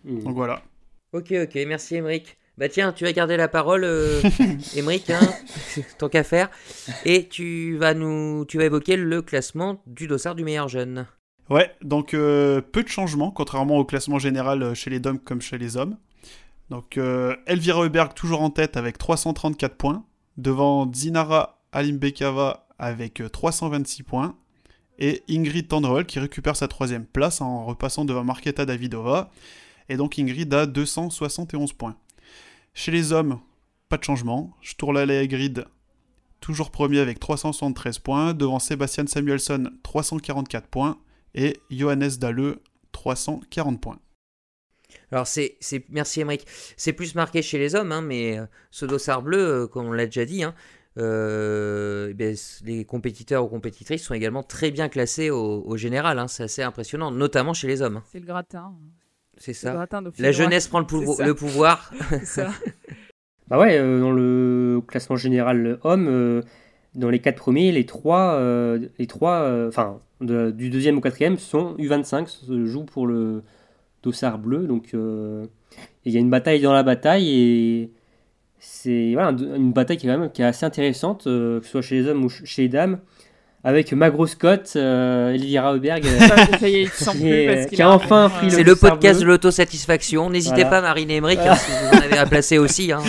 [0.06, 0.24] Mm.
[0.24, 0.62] Donc voilà.
[1.12, 2.38] Ok, ok, merci Emmerich.
[2.58, 4.22] Bah tiens, tu vas garder la parole, euh,
[4.78, 5.20] Emmerich, hein,
[5.98, 6.50] tant qu'à faire.
[7.04, 11.06] Et tu vas nous, tu vas évoquer le classement du dossard du meilleur jeune.
[11.50, 15.41] Ouais, donc euh, peu de changements, contrairement au classement général euh, chez les dames comme
[15.41, 15.98] chez les hommes.
[16.70, 20.04] Donc euh, Elvira Heuberg toujours en tête avec 334 points,
[20.38, 24.36] devant Zinara Alimbekava avec euh, 326 points,
[24.98, 29.30] et Ingrid Tandrol qui récupère sa troisième place en repassant devant Marketa Davidova,
[29.89, 31.96] et donc Ingrid a 271 points.
[32.77, 33.39] Chez les hommes,
[33.88, 35.65] pas de changement, Sturla Grid
[36.41, 40.99] toujours premier avec 373 points, devant Sébastien Samuelson 344 points,
[41.33, 42.61] et Johannes Dalleux
[42.91, 43.97] 340 points.
[45.11, 46.45] Alors c'est, c'est merci Emmerich.
[46.75, 49.93] C'est plus marqué chez les hommes, hein, mais euh, ce dossard bleu, euh, comme on
[49.93, 50.53] l'a déjà dit, hein,
[50.97, 56.19] euh, eh les compétiteurs ou compétitrices sont également très bien classés au, au général.
[56.19, 57.97] hein, c'est assez impressionnant, notamment chez les hommes.
[57.97, 58.03] hein.
[58.11, 58.75] C'est le gratin.
[59.45, 59.73] C'est ça.
[60.23, 61.91] La jeunesse prend le, pouvo- pouvoir.
[62.23, 62.49] Ça.
[63.47, 66.41] Bah ouais, euh, dans le classement général homme, euh,
[66.95, 71.01] dans les quatre premiers, les trois, euh, les trois, euh, enfin, de- du deuxième au
[71.01, 73.43] quatrième sont U25, se jouent pour le
[74.01, 74.65] dossard bleu.
[74.65, 75.45] Donc, euh,
[76.05, 77.91] il y a une bataille dans la bataille et
[78.58, 81.71] c'est voilà, une bataille qui est quand même qui est assez intéressante, euh, que ce
[81.73, 82.99] soit chez les hommes ou ch- chez les dames,
[83.65, 86.06] avec Magro Scott, euh, Elvira Heuberg.
[86.63, 90.30] euh, Qui a enfin pris C'est le le dossard podcast de l'autosatisfaction.
[90.30, 90.69] N'hésitez Voilà.
[90.69, 91.54] pas, Marine et Emmerich, Voilà.
[91.54, 92.91] hein, si vous en avez à placer aussi.
[92.91, 92.99] hein.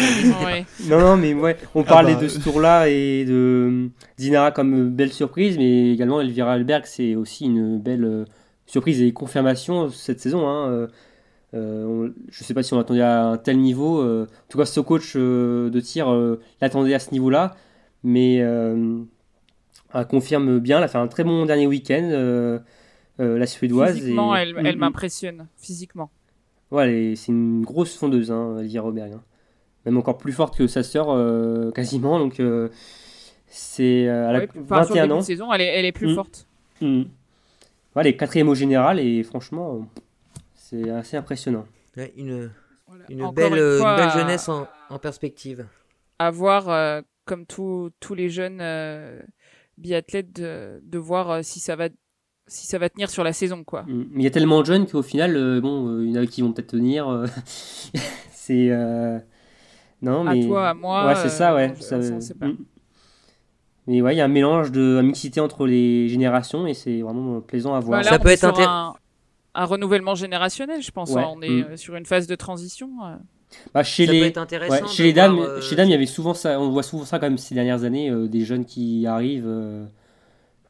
[0.45, 0.64] Ouais.
[0.88, 3.33] Non, non, mais ouais, on Ah parlait bah, de ce tour-là et de
[3.71, 3.88] euh,
[4.19, 8.25] Dinara comme euh, belle surprise, mais également Elvira Alberg, c'est aussi une belle euh,
[8.66, 10.49] surprise et confirmation cette saison.
[10.49, 10.69] Hein.
[10.71, 10.87] Euh,
[11.55, 14.01] euh, on- je sais pas si on attendait à un tel niveau.
[14.01, 17.55] euh, en tout cas, ce coach euh, de tir euh, l'attendait à ce niveau-là,
[18.03, 18.99] Mais euh,
[20.05, 20.79] confirme bien.
[20.79, 22.59] Elle a fait un très bon dernier week-end, euh,
[23.21, 23.95] euh, la Suédoise.
[23.97, 24.81] Physiquement, et- elle, Mm, elle mm.
[24.81, 25.47] m'impressionne.
[25.57, 26.11] Physiquement.
[26.71, 29.13] Ouais, c'est une grosse fondeuse, hein, Roberg.
[29.15, 29.23] hein.
[29.85, 32.19] Même encore plus forte que sa sœur, euh, quasiment.
[32.19, 32.69] Donc, euh,
[33.47, 34.09] c'est.
[34.09, 35.19] euh, elle a Ouais, enfin, sur le 21 début ans.
[35.19, 36.15] de saison, elle est, elle est plus Mm.
[36.15, 36.47] forte.
[36.81, 36.99] Mhm.
[37.95, 40.01] Ouais, elle est quatrième au général et franchement, euh,
[40.55, 41.67] c'est assez impressionnant.
[41.97, 42.51] Ouais, une,
[42.89, 43.05] Voilà.
[43.09, 45.67] une, Encore belle, une euh, une fois, belle à- jeunesse en, en perspective.
[46.19, 48.59] à voir, euh, comme tous tous les jeunes
[49.79, 51.89] biathlètes, de, de voir euh, si ça va
[52.49, 53.85] si ça va tenir sur la saison, quoi.
[53.89, 56.23] Mais il y a tellement de jeunes qu'au final, euh, bon, euh, il y en
[56.23, 57.09] a qui vont peut-être tenir.
[57.09, 57.27] euh,
[58.31, 58.69] c'est.
[58.71, 59.19] euh,
[60.03, 60.47] Non, À mais.
[60.47, 61.75] toi, à moi, Ouais, c'est ça, ouais.
[61.81, 62.47] ça- ça, pas.
[62.47, 62.57] Mhm.
[63.89, 67.03] Mais ouais, il y a un mélange de une mixité entre les générations et c'est
[67.03, 67.99] vraiment plaisant à voir.
[68.01, 68.95] Bah, là, Ça on peut être un,
[69.55, 71.11] un renouvellement générationnel, je pense.
[71.12, 71.23] Ouais.
[71.23, 71.29] hein.
[71.37, 71.77] On est Mm.
[71.77, 72.91] sur une phase de transition.
[73.75, 74.21] Bah, chez Ça les...
[74.21, 74.75] peut être intéressant.
[74.75, 76.61] Ouais, de chez les dames, voir, euh, chez les dames, il y avait souvent ça,
[76.61, 79.85] on voit souvent ça quand même ces dernières années, euh, des jeunes qui arrivent euh,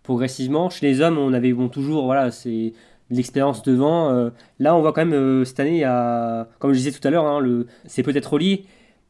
[0.02, 0.70] progressivement.
[0.70, 2.72] Chez les hommes, on avait bon, toujours, voilà, c'est
[3.10, 4.10] de l'expérience devant.
[4.10, 7.10] euh, là, on voit quand même euh, cette année, a, comme je disais tout à
[7.10, 8.64] l'heure, hein, le, c'est peut-être relié,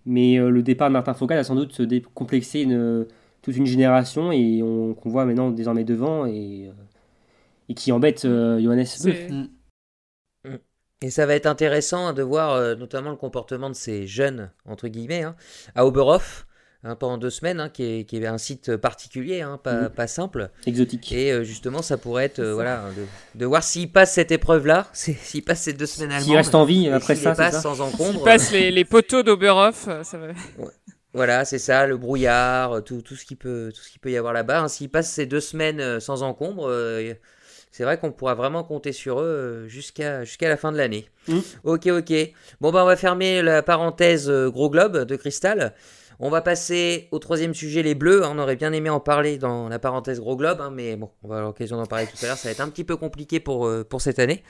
[0.05, 3.07] mais euh, le départ de Martin Foucault a sans doute décomplexé une,
[3.43, 6.73] toute une génération et on, qu'on voit maintenant désormais devant et, euh,
[7.69, 8.85] et qui embête euh, Johannes
[11.03, 14.89] Et ça va être intéressant de voir euh, notamment le comportement de ces jeunes, entre
[14.89, 15.37] guillemets, hein,
[15.75, 16.47] à Oberhof,
[16.85, 19.89] hein, pendant deux semaines, hein, qui, est, qui est un site particulier, hein, pas, Mhm.
[19.91, 20.49] pas simple.
[20.67, 21.13] Exotique.
[21.13, 24.87] Et euh, justement, ça pourrait être euh, voilà, de, de voir s'il passe cette épreuve-là,
[24.95, 26.25] s'il passe ces deux semaines allemandes.
[26.29, 28.25] S'il reste en vie après s'il ça, c'est passe ça sans encombre.
[28.25, 30.29] passe les, les poteaux d'Oberhof, ça va.
[31.13, 34.19] Voilà, c'est ça, le brouillard, tout, tout ce qui peut, tout ce qui peut y
[34.19, 34.61] avoir là-bas.
[34.61, 34.69] hein.
[34.69, 37.15] S'ils passent ces deux semaines sans encombre, euh,
[37.77, 41.11] c'est vrai qu'on pourra vraiment compter sur eux euh, jusqu'à jusqu'à la fin de l'année.
[41.29, 41.41] Mm.
[41.65, 42.12] Ok, ok.
[42.62, 45.75] Bon, bah, on va fermer la parenthèse euh, gros globe de cristal.
[46.19, 48.23] On va passer au troisième sujet, les bleus.
[48.25, 51.29] On aurait bien aimé en parler dans la parenthèse gros globe, hein, mais bon, on
[51.29, 52.39] va avoir l'occasion d'en parler tout à l'heure.
[52.39, 54.43] Ça va être un petit peu compliqué pour, euh, pour cette année.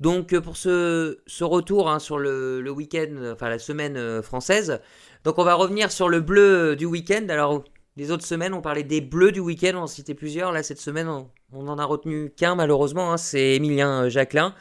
[0.00, 4.80] Donc, pour ce, ce retour hein, sur le, le week-end, enfin la semaine française,
[5.24, 7.24] donc on va revenir sur le bleu du week-end.
[7.30, 7.64] Alors
[7.96, 10.52] les autres semaines, on parlait des bleus du week-end, on en citait plusieurs.
[10.52, 14.54] Là cette semaine, on, on en a retenu qu'un malheureusement, hein, c'est Emilien euh, Jacquelin.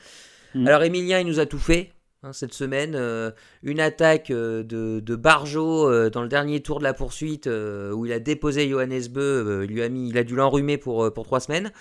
[0.54, 0.68] Mm.
[0.68, 1.92] Alors Emilien, il nous a tout fait.
[2.24, 3.32] Hein, cette semaine, euh,
[3.64, 7.92] une attaque euh, de, de Barjo euh, dans le dernier tour de la poursuite euh,
[7.92, 10.78] où il a déposé Johannes Beu, euh, il lui a mis, il a dû l'enrhumer
[10.78, 11.72] pour, euh, pour trois semaines.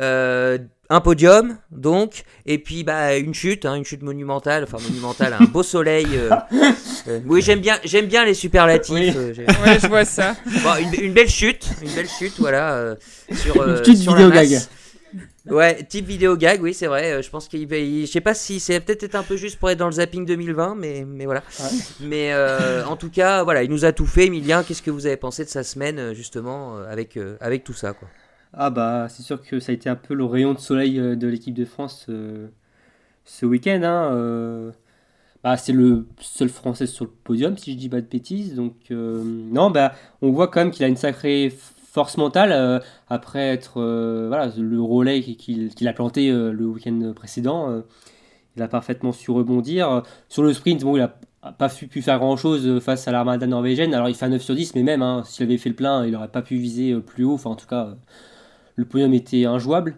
[0.00, 0.58] Euh,
[0.90, 5.44] un podium donc, et puis bah une chute, hein, une chute monumentale, enfin monumentale, un
[5.44, 6.06] beau soleil.
[6.14, 6.30] euh,
[7.08, 8.94] euh, oui, j'aime bien, j'aime bien les superlatifs.
[8.94, 9.12] Oui.
[9.14, 10.34] euh, Ouais, je vois ça.
[10.62, 12.94] Bon, une, une belle chute, une belle chute, voilà, euh,
[13.32, 14.50] sur, euh, Une petite sur la vidéo masse.
[14.50, 14.60] gag.
[15.50, 17.12] Ouais, type vidéo gag, oui, c'est vrai.
[17.12, 19.36] euh, je pense qu'il va, il- je sais pas si c'est peut-être être un peu
[19.36, 21.42] juste pour être dans le zapping 2020, mais, mais voilà.
[21.60, 21.66] Ouais.
[22.00, 24.26] Mais euh, en tout cas, voilà, il nous a tout fait.
[24.26, 27.72] Emilien, qu'est-ce que vous avez pensé de sa semaine, euh, justement, avec, euh, avec tout
[27.74, 28.08] ça, quoi?
[28.54, 31.28] Ah bah c'est sûr que ça a été un peu le rayon de soleil de
[31.28, 32.48] l'équipe de France euh,
[33.24, 33.82] ce week-end.
[33.84, 34.72] hein.
[35.44, 38.54] Bah, c'est le seul Français sur le podium si je dis pas de bêtises.
[38.54, 41.52] Donc non bah on voit quand même qu'il a une sacrée
[41.98, 47.12] force mentale euh, après être euh, voilà le relais qu'il a planté euh, le week-end
[47.12, 47.82] précédent.
[48.54, 50.04] il a parfaitement su rebondir.
[50.28, 51.18] Sur le sprint, bon, il a
[51.58, 53.94] pas pu, faire grand chose face à l'armada norvégienne.
[53.94, 56.06] Alors il fait un 9 sur 10, mais même hein, s'il avait fait le plein,
[56.06, 57.34] il n'aurait pas pu viser plus haut.
[57.34, 57.96] Enfin, en tout cas,
[58.76, 59.96] le podium était injouable.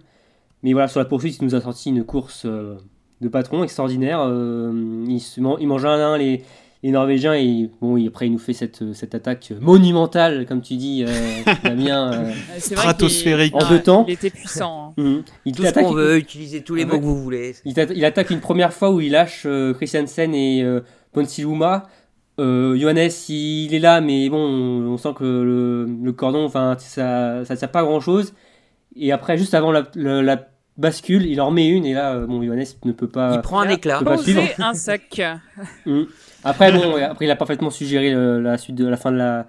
[0.62, 4.20] Mais voilà, sur la poursuite, il nous a sorti une course de patron extraordinaire.
[4.26, 6.44] Il, se un les,
[6.82, 11.04] les Norvégiens et bon, après il nous fait cette, cette attaque monumentale, comme tu dis,
[11.06, 11.10] euh,
[11.64, 12.12] Damien.
[12.12, 13.54] euh, vrai Stratosphérique.
[13.54, 14.04] En deux temps.
[14.08, 14.94] Il était puissant.
[14.96, 15.02] hein.
[15.02, 15.22] mhm.
[15.44, 17.54] il Tout ce t'attaque- qu'on veut, utilisez tous les Ah mots que vous voulez.
[17.64, 20.80] Il, t'a- il attaque une première fois où il lâche euh, Christiansen et euh,
[21.12, 21.86] Ponsiluma.
[22.38, 26.76] Euh, Johannes, il est là, mais bon, on, on sent que le, le cordon, enfin,
[26.78, 28.32] ça ne sert pas à grand chose.
[28.96, 32.26] Et après, juste avant la, la- la bascule, il en remet une, et là, euh,
[32.26, 33.32] bon, Johannes ne peut pas.
[33.34, 33.98] Il prend un éclat.
[33.98, 34.16] peut pas
[34.60, 35.20] un sac.
[35.84, 36.02] Mm.
[36.44, 39.46] Après, bon, après, il a parfaitement suggéré la suite de la fin de la.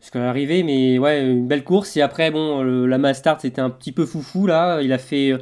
[0.00, 1.96] Jusqu'à l'arrivée, mais ouais, une belle course.
[1.96, 4.80] Et après, bon, la mass start, c'était un petit peu foufou là.
[4.80, 5.32] Il a fait.
[5.32, 5.38] euh,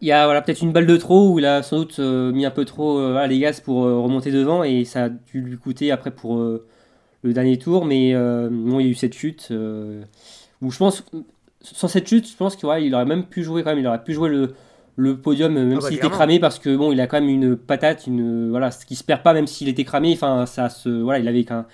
[0.00, 2.30] Il y a voilà, peut-être une balle de trop où il a sans doute euh,
[2.32, 5.40] mis un peu trop euh, voilà, les gaz pour remonter devant et ça a dû
[5.40, 7.84] lui coûter après pour le dernier tour.
[7.84, 9.52] Mais bon, il y a eu cette chute
[10.62, 11.04] où je pense,
[11.62, 13.80] sans cette chute, je pense qu'il ouais, aurait même pu jouer quand même.
[13.80, 14.54] Il aurait pu jouer le,
[15.00, 17.20] le podium euh, même Ah bah, s'il était cramé parce que bon, il a quand
[17.20, 20.12] même une patate, une voilà, ce qui se perd pas même s'il était cramé.
[20.12, 21.64] Enfin, ça se voilà, il avait qu'un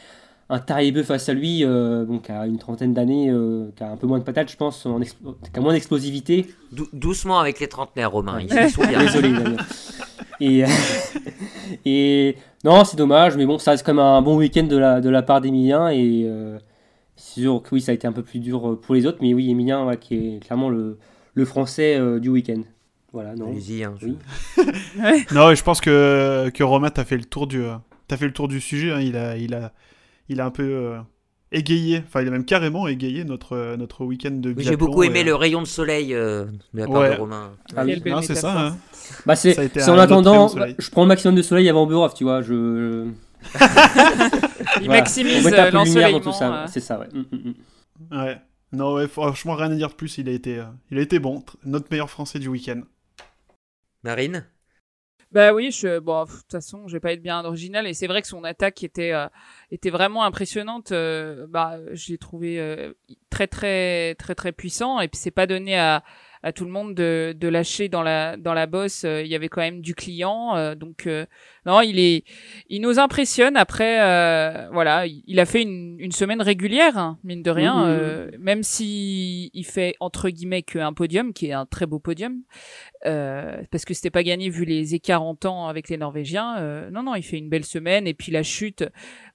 [0.50, 3.96] un Tariebeu face à lui, euh, qui a une trentaine d'années, euh, qui a un
[3.96, 5.08] peu moins de patates, je pense, en qui
[5.56, 6.46] a moins d'explosivité.
[6.70, 8.38] Dou- doucement avec les trentenaires, Romain.
[8.40, 8.66] Ils, Ouais.
[8.66, 8.98] ils sont bien.
[8.98, 9.32] Désolé.
[10.40, 10.68] Et, euh,
[11.86, 15.00] et non, c'est dommage, mais bon, ça reste quand même un bon week-end de la,
[15.00, 15.88] de la part d'Emilien.
[15.88, 16.58] Et, euh,
[17.16, 19.32] C'est sûr que oui, ça a été un peu plus dur pour les autres, mais
[19.32, 20.98] oui, Emilien, qui est clairement le,
[21.34, 22.60] le français du week-end.
[23.14, 23.48] Voilà, non.
[23.48, 23.84] Allez-y.
[23.84, 23.94] Hein,
[25.32, 28.48] non, je pense que, que Romain, t'as fait le tour du, as fait le tour
[28.48, 28.90] du sujet.
[28.92, 29.00] Hein.
[29.00, 29.72] Il, a, il, a,
[30.28, 30.98] il a un peu
[31.54, 34.70] égayé, enfin il a même carrément égayé notre, notre week-end de biathlon.
[34.70, 37.52] J'ai beaucoup aimé le rayon de soleil euh, de la part de Romain.
[37.76, 38.02] Ah, oui.
[38.22, 38.68] c'est ça.
[38.68, 38.76] Hein.
[39.24, 42.42] Bah, c'est en attendant, je prends le maximum de soleil avant Burov, tu vois.
[42.42, 43.08] Je...
[44.80, 46.20] il maximise l'ensoleillement.
[46.20, 46.66] tout ça, euh.
[46.68, 47.08] c'est ça, ouais.
[47.12, 47.54] Mm, mm,
[48.10, 48.18] mm.
[48.18, 48.40] Ouais.
[48.72, 50.18] Non, ouais, franchement, rien à dire de plus.
[50.18, 51.44] Il a été, euh, il a été bon.
[51.64, 52.80] Notre meilleur français du week-end.
[54.04, 54.46] Marine?
[55.32, 57.88] Bah oui, je, bon, de toute façon, je vais pas être bien original.
[57.88, 59.26] Et c'est vrai que son attaque était, euh,
[59.72, 60.92] était vraiment impressionnante.
[60.92, 62.92] Euh, bah, je l'ai trouvé euh,
[63.30, 65.00] très, très, très, très puissant.
[65.00, 66.04] Et puis, c'est pas donné à,
[66.44, 69.04] à tout le monde de, de lâcher dans la, dans la bosse.
[69.04, 70.74] Il y avait quand même du client.
[70.76, 71.08] donc,
[71.66, 72.24] non, il est,
[72.68, 73.56] il nous impressionne.
[73.56, 73.96] Après,
[74.70, 78.28] voilà, il a fait une, une semaine régulière, hein, mine de rien.
[78.38, 82.42] même si il fait entre guillemets qu'un podium, qui est un très beau podium.
[83.06, 86.56] Euh, parce que c'était pas gagné vu les écarts en temps avec les Norvégiens.
[86.58, 88.84] Euh, non, non, il fait une belle semaine et puis la chute,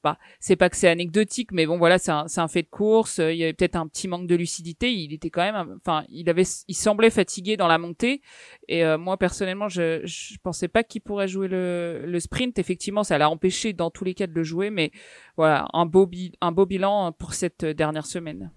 [0.03, 3.19] bah, c'est pas que c'est anecdotique, mais bon, voilà, c'est un, un, fait de course.
[3.19, 4.91] Il y avait peut-être un petit manque de lucidité.
[4.91, 6.75] Il était quand même, enfin, il avait, il
[7.09, 8.21] fatigué dans la montée.
[8.67, 10.05] Et euh, moi personnellement, je,
[10.43, 12.59] pensais pas qu'il pourrait jouer le, sprint.
[12.59, 14.91] Effectivement, ça l'a empêché dans tous les cas de le jouer, mais
[15.37, 18.51] voilà, un beau, bilan pour cette dernière semaine.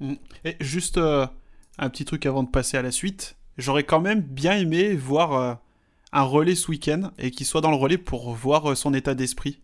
[0.00, 0.14] Mmh.
[0.44, 4.56] Et juste un petit truc avant de passer à la suite j'aurais quand même bien
[4.56, 5.54] aimé voir euh,
[6.12, 9.14] un relais ce week-end et qu'il soit dans le relais pour voir euh, son état
[9.14, 9.60] d'esprit.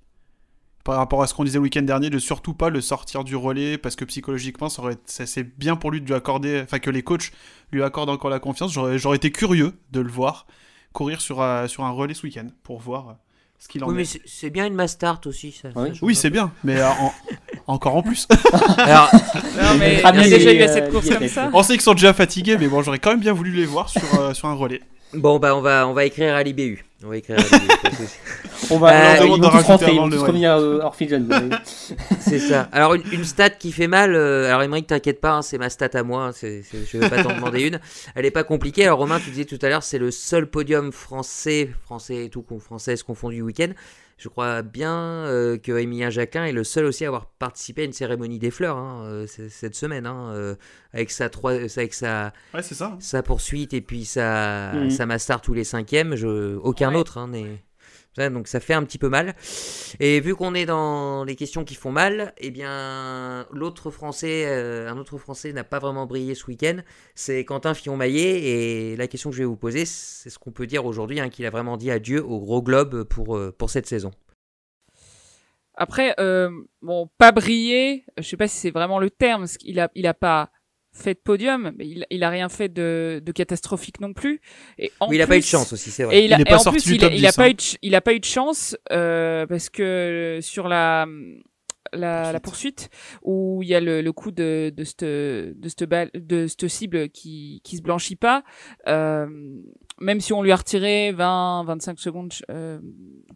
[0.86, 3.34] Par rapport à ce qu'on disait le week-end dernier, de surtout pas le sortir du
[3.34, 6.90] relais parce que psychologiquement, ça aurait, c'est bien pour lui de lui accorder, enfin que
[6.90, 7.32] les coachs
[7.72, 8.72] lui accordent encore la confiance.
[8.72, 10.46] J'aurais été curieux de le voir
[10.92, 13.16] courir sur, euh, sur un relais ce week-end pour voir
[13.58, 13.96] ce qu'il en oui, est.
[13.96, 15.50] mais c'est bien une Mastart aussi.
[15.50, 15.70] Ça,
[16.02, 16.80] oui, c'est bien, mais
[17.66, 18.28] encore en plus.
[18.78, 21.50] Alors, non, mais il y a déjà eu assez de courses comme ça.
[21.52, 23.88] On sait qu'ils sont déjà fatigués, mais bon, j'aurais quand même bien voulu les voir
[23.88, 24.82] sur, euh, sur un relais.
[25.14, 26.84] Bon, bah, on va, on va écrire à l'IBU.
[27.04, 27.68] On va écrire à l'IBU.
[28.70, 30.52] on va euh, ils vont tous rentrer, ils vont tous revenir
[32.20, 32.68] C'est ça.
[32.72, 34.14] Alors, une, une, stat qui fait mal.
[34.14, 36.28] Euh, alors, Emmerich, t'inquiète pas, hein, c'est ma stat à moi.
[36.28, 37.80] Hein, je vais pas t'en demander une.
[38.14, 38.84] Elle est pas compliquée.
[38.84, 42.44] Alors, Romain, tu disais tout à l'heure, c'est le seul podium français, français et tout,
[42.60, 43.72] française confondu week-end
[44.16, 47.84] je crois bien euh, que Emilien Jacquin est le seul aussi à avoir participé à
[47.84, 50.54] une cérémonie des fleurs hein, euh, cette semaine, hein, euh,
[50.94, 52.32] avec, sa, avec sa,
[52.98, 54.90] sa poursuite et puis sa, mmh.
[54.90, 56.14] sa master tous les cinquièmes.
[56.14, 57.62] Je, aucun autre hein, n'est
[58.16, 59.34] donc ça fait un petit peu mal.
[60.00, 64.90] Et vu qu'on est dans les questions qui font mal, eh bien l'autre français, euh,
[64.90, 66.78] un autre français n'a pas vraiment brillé ce week-end,
[67.14, 68.42] c'est Quentin Fillon-Maillet.
[68.42, 71.28] Et la question que je vais vous poser, c'est ce qu'on peut dire aujourd'hui, hein,
[71.28, 74.10] qu'il a vraiment dit adieu au gros globe pour, euh, pour cette saison.
[75.74, 76.50] Après, euh,
[76.80, 80.06] bon, pas briller, je sais pas si c'est vraiment le terme, parce qu'il a, il
[80.06, 80.50] a pas
[80.96, 84.40] fait de podium, mais il, il a rien fait de, de catastrophique non plus.
[84.78, 86.18] Et en il a pas eu de chance aussi, c'est vrai.
[86.18, 88.24] Et, il a, en plus, il, a, pas eu de, il a pas eu de
[88.24, 91.06] chance euh, parce que sur la
[91.92, 92.90] la, la, poursuite
[93.22, 96.68] où il y a le, le coup de de cette de cette balle de cette
[96.68, 98.42] cible qui qui se blanchit pas
[98.88, 99.26] euh,
[100.00, 102.78] même si on lui a retiré 20 25 secondes euh,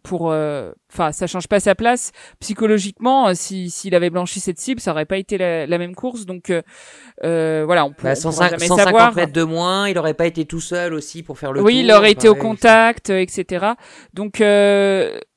[0.03, 2.11] pour euh, enfin ça change pas sa place.
[2.39, 5.95] Psychologiquement euh, si s'il avait blanchi cette cible ça aurait pas été la, la même
[5.95, 6.25] course.
[6.25, 6.51] Donc
[7.23, 10.61] euh, voilà on peut bah, 150, 150 mètres de moins il aurait pas été tout
[10.61, 13.73] seul aussi pour faire le oui il aurait été au contact etc
[14.13, 14.43] donc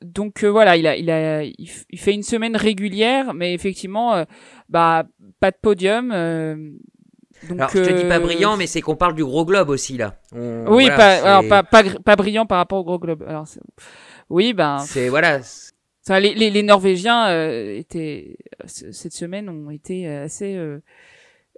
[0.02, 4.24] donc voilà il a il a il, fait une semaine régulière mais effectivement
[4.68, 5.04] bah
[5.40, 6.12] pas de podium
[7.48, 9.96] donc, alors, je te dis pas brillant, mais c'est qu'on parle du gros globe aussi
[9.96, 10.16] là.
[10.33, 13.24] oui, pas, alors, pas, pas, pas, brillant par rapport au gros globe.
[13.26, 13.46] Alors,
[14.30, 14.78] oui, ben.
[14.78, 15.40] C'est voilà.
[16.02, 20.83] Ça, les, les, les, Norvégiens euh, étaient cette semaine ont été assez euh,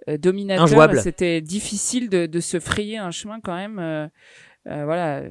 [0.07, 0.95] euh dominateurs.
[1.01, 3.77] C'était difficile de, de, se frayer un chemin quand même.
[3.79, 4.07] Euh,
[4.67, 5.23] euh voilà,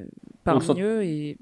[0.43, 1.37] parmi eux et.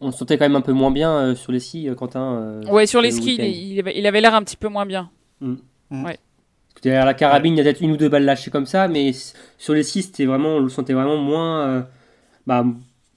[0.00, 2.60] On se sentait quand même un peu moins bien sur les skis, Quentin.
[2.70, 5.10] ouais, sur les skis, il, il, avait l'air un petit peu moins bien.
[5.40, 5.54] Mm.
[5.90, 6.18] Ouais.
[6.82, 9.12] Derrière la carabine, il y a peut-être une ou deux balles lâchées comme ça, mais
[9.58, 11.66] sur les six, c'était vraiment, on le sentait vraiment moins.
[11.66, 11.82] Euh,
[12.46, 12.64] bah,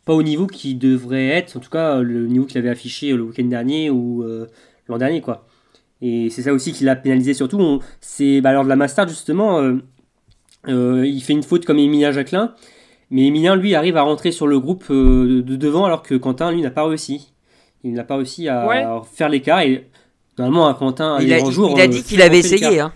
[0.05, 3.23] pas au niveau qui devrait être, en tout cas le niveau qu'il avait affiché le
[3.23, 4.47] week-end dernier ou euh,
[4.87, 5.45] l'an dernier, quoi.
[6.01, 7.81] Et c'est ça aussi qui l'a pénalisé surtout.
[7.99, 9.59] C'est bah, lors de la Master, justement,
[10.67, 12.55] euh, il fait une faute comme Emilien Jacquelin,
[13.11, 16.61] mais Emilien, lui, arrive à rentrer sur le groupe de devant alors que Quentin, lui,
[16.61, 17.33] n'a pas réussi.
[17.83, 19.87] Il n'a pas réussi à faire l'écart et
[20.37, 22.79] normalement, à Quentin, il, a, il a dit qu'il avait essayé.
[22.79, 22.93] Hein.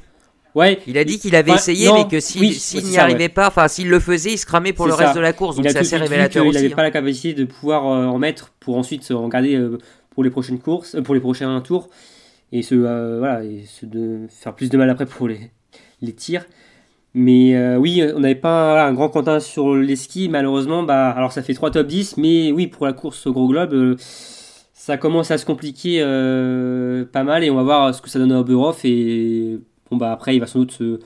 [0.56, 0.80] Ouais.
[0.88, 4.00] Il a dit qu'il avait essayé, mais que s'il n'y arrivait pas, enfin s'il le
[4.00, 5.56] faisait, il se cramait pour le reste de la course.
[5.56, 6.60] Donc c'est assez révélateur aussi.
[6.60, 9.78] Il n'avait pas la capacité de pouvoir euh, en mettre pour ensuite se regarder euh,
[10.12, 11.90] pour les prochaines courses, euh, pour les prochains tours.
[12.52, 15.52] et se, voilà, et se de faire plus de mal après pour les,
[16.02, 16.46] les tirs.
[17.16, 20.82] Mais oui, on n'avait pas un grand Quentin sur les skis, malheureusement.
[20.82, 23.96] Bah, alors ça fait 3 top 10, mais oui, pour la course au gros globe,
[24.74, 26.00] ça commence à se compliquer
[27.12, 28.84] pas mal et on va voir ce que ça donne à Oberhof.
[28.84, 29.60] Et
[29.94, 31.00] bon, bah, après, il va sans doute se,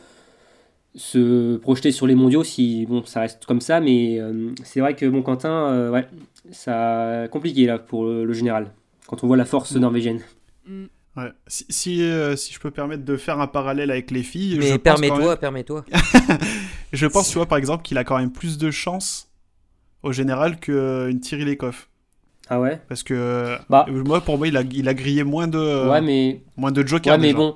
[0.96, 3.80] se projeter sur les mondiaux si bon, ça reste comme ça.
[3.80, 4.20] Mais
[4.64, 6.08] c'est vrai que bon, Quentin, ouais,
[6.52, 8.72] ça compliqué là pour le, général
[9.08, 9.80] quand on voit la force mm.
[9.80, 10.22] norvégienne.
[10.68, 10.86] Mm.
[11.18, 11.32] Ouais.
[11.48, 14.58] Si, si, euh, si, je peux permettre de faire un parallèle avec les filles.
[14.60, 15.84] Mais permets-toi, permets-toi.
[16.94, 19.32] je pense, tu vois, par exemple, qu'il a quand même plus de chance
[20.04, 21.90] au général qu'une Thierry Lecoff.
[22.50, 22.80] Ah ouais?
[22.88, 23.88] Parce que bah.
[23.90, 26.44] moi, pour moi, il a, il a grillé moins de, ouais, mais...
[26.56, 27.16] moins de jokers.
[27.16, 27.56] Ouais, mais bon,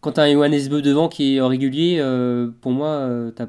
[0.00, 3.46] quand t'as un Johannes Beu devant qui est régulier, euh, pour moi, euh, t'as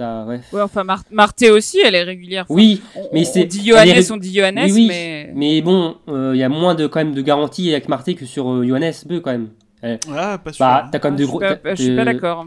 [0.00, 0.40] Ouais.
[0.54, 2.46] enfin Marté aussi, elle est régulière.
[2.48, 2.80] oui,
[3.12, 3.44] mais c'est.
[3.44, 5.30] On dit Johannes, on dit Johannes, oui, mais.
[5.34, 8.24] Mais bon, il euh, y a moins de quand même de garanties avec Marté que
[8.24, 9.48] sur euh, Johannes Beu quand même.
[9.82, 10.64] Ah, pas sûr.
[10.64, 11.40] Bah, t'as quand même ah, deux gros.
[11.40, 12.46] Je suis pas, d'accord.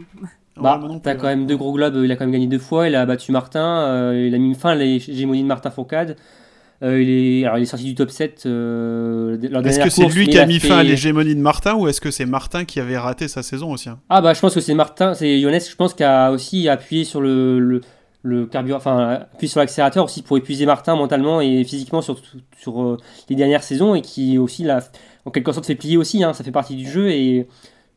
[0.56, 2.00] Bah, t'as quand même deux gros globes.
[2.02, 2.88] Il a quand même gagné deux fois.
[2.88, 3.86] Il a battu Martin.
[3.88, 6.16] Euh, il a mis fin à l'hégémonie de Martin Fourcade.
[6.82, 10.28] Euh, il, est, alors, il est sorti du top 7 euh, Est-ce que c'est lui
[10.28, 12.98] qui a mis fin à l'hégémonie de Martin ou est-ce que c'est Martin qui avait
[12.98, 13.98] raté sa saison aussi hein?
[14.10, 17.04] Ah bah je pense que c'est Martin, c'est Johannes, je pense, qui a aussi appuyé
[17.04, 17.80] sur le, le,
[18.22, 22.20] le carburant, enfin appuyé sur l'accélérateur aussi pour épuiser Martin mentalement et physiquement sur,
[22.58, 22.98] sur euh,
[23.30, 24.80] les dernières saisons et qui aussi l'a
[25.24, 27.46] en quelque sorte fait plier aussi, hein, ça fait partie du jeu et.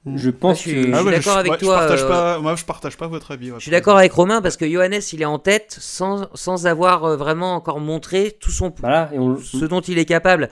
[0.05, 0.69] Je pense que.
[0.69, 1.75] Je suis, d'accord avec toi.
[1.75, 3.51] Je partage pas, euh, moi, je partage pas votre avis.
[3.55, 7.03] je suis d'accord avec Romain parce que Johannes, il est en tête sans, sans avoir
[7.03, 8.73] euh, vraiment encore montré tout son.
[8.79, 9.37] Voilà, et on...
[9.37, 10.49] ce dont il est capable.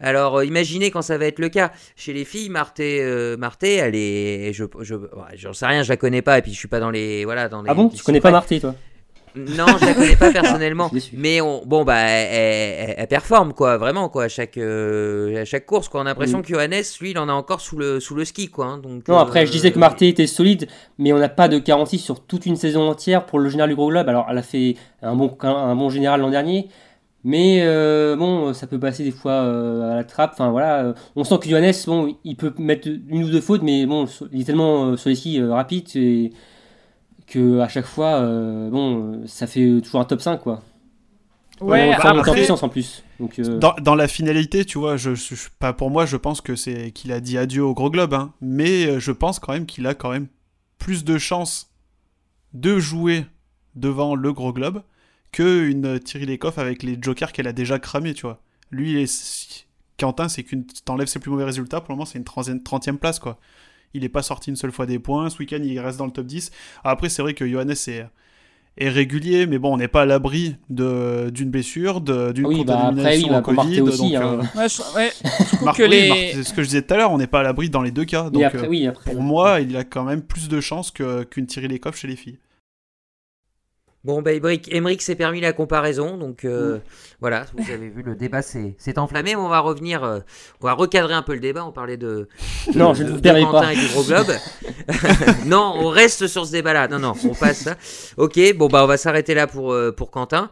[0.00, 1.72] Alors, euh, imaginez quand ça va être le cas.
[1.96, 3.04] Chez les filles, Marté,
[3.38, 4.52] Marté elle est.
[4.54, 4.94] Je, je,
[5.34, 7.24] j'en sais rien, je la connais pas, et puis je suis pas dans les.
[7.24, 8.74] Voilà, dans les ah bon Tu connais pas Marté, toi?
[9.38, 14.24] Non, je la connais pas personnellement, mais on, bon bah elle, performe quoi, vraiment quoi
[14.24, 16.00] à chaque euh, à chaque course quoi.
[16.00, 16.42] On a l'impression mm.
[16.42, 18.66] que Johannes, lui, il en a encore sous le sous le ski quoi.
[18.66, 20.68] Hein, donc non, après je disais que euh, Marté était solide,
[20.98, 23.76] mais on n'a pas de garantie sur toute une saison entière pour le général du
[23.76, 24.08] gros globe.
[24.08, 26.68] Alors elle a fait un bon un bon général l'an dernier,
[27.24, 30.32] mais euh, bon, ça peut passer des fois à la trappe.
[30.32, 33.86] Enfin voilà, on sent que Johannes, bon, il peut mettre une ou deux fautes, mais
[33.86, 36.32] bon, il est tellement sur les skis rapide et
[37.28, 40.62] que à chaque fois, euh, bon, ça fait toujours un top 5 quoi.
[41.60, 42.30] Ouais, après...
[42.30, 43.02] en puissance en plus.
[43.18, 45.10] Donc, euh, dans, dans, la finalité, tu vois, je,
[45.58, 48.32] pas pour moi, je pense que c'est qu'il a dit adieu au gros globe, hein,
[48.40, 50.28] mais euh, je pense quand même qu'il a quand même
[50.78, 51.72] plus de chances
[52.54, 53.26] de jouer
[53.74, 54.82] devant le gros globe
[55.32, 58.40] que une Thierry Lecoff avec les jokers qu'elle a déjà cramé, tu vois.
[58.70, 59.66] Lui, est...
[59.98, 63.18] Quentin, c'est qu'une t'enlèves ses plus mauvais résultats, pour le moment, c'est une 30e place,
[63.18, 63.38] quoi.
[63.94, 65.30] Il n'est pas sorti une seule fois des points.
[65.30, 66.50] Ce week-end, il reste dans le top 10.
[66.84, 68.06] Après, c'est vrai que Johannes est,
[68.78, 73.42] est régulier, mais bon, on n'est pas à l'abri d'une blessure, d'une oui, contamination bah
[73.42, 73.80] Covid.
[73.80, 74.40] Aussi, hein.
[74.56, 74.68] Euh,
[75.76, 77.90] c'est ce que je disais tout à l'heure, on n'est pas à l'abri dans les
[77.90, 78.30] deux cas.
[78.30, 81.96] Donc, après, euh, pour moi, il a quand même plus de chances qu'une Thierry Lecoff
[81.96, 82.38] chez les filles.
[84.08, 86.78] Bon, bah, Emmerich s'est permis la comparaison, donc euh,
[87.20, 90.20] voilà, vous avez vu, le débat s'est enflammé, mais on va revenir, euh,
[90.62, 92.26] on va recadrer un peu le débat, on parlait de,
[92.74, 93.74] non, je ne Quentin pas.
[93.74, 94.32] et du gros globe.
[95.44, 97.68] non, on reste sur ce débat-là, non, non, on passe
[98.16, 100.48] Ok, bon, bah on va s'arrêter là pour, euh, pour Quentin.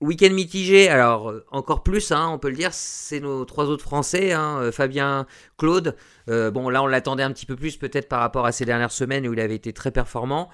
[0.00, 4.32] Week-end mitigé, alors encore plus, hein, on peut le dire, c'est nos trois autres Français,
[4.32, 5.26] hein, Fabien,
[5.56, 5.96] Claude.
[6.28, 9.26] bon, là, on l'attendait un petit peu plus peut-être par rapport à ces dernières semaines
[9.26, 10.50] où il avait été très performant.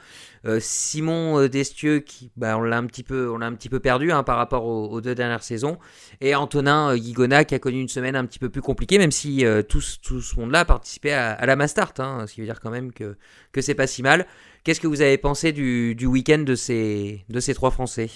[0.47, 3.71] Euh, Simon euh, Destieux, qui, bah, on l'a un petit peu, on l'a un petit
[3.71, 5.79] peu perdu hein, par rapport aux, deux dernières saisons,
[6.21, 9.13] et Antonin euh, Guigona qui a connu une semaine un petit peu plus compliquée, même
[9.13, 12.93] si tout, ce monde-là a participé à, la Mastart, ce qui veut dire quand même
[12.93, 13.17] que
[13.53, 14.27] que c'est pas si mal.
[14.65, 18.11] Qu'est-ce que vous avez pensé du, week-end de ces de ces trois Français?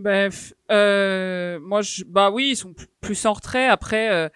[0.00, 3.68] Bref, moi, je, bah oui, ils sont plus en retrait.
[3.68, 4.30] Après,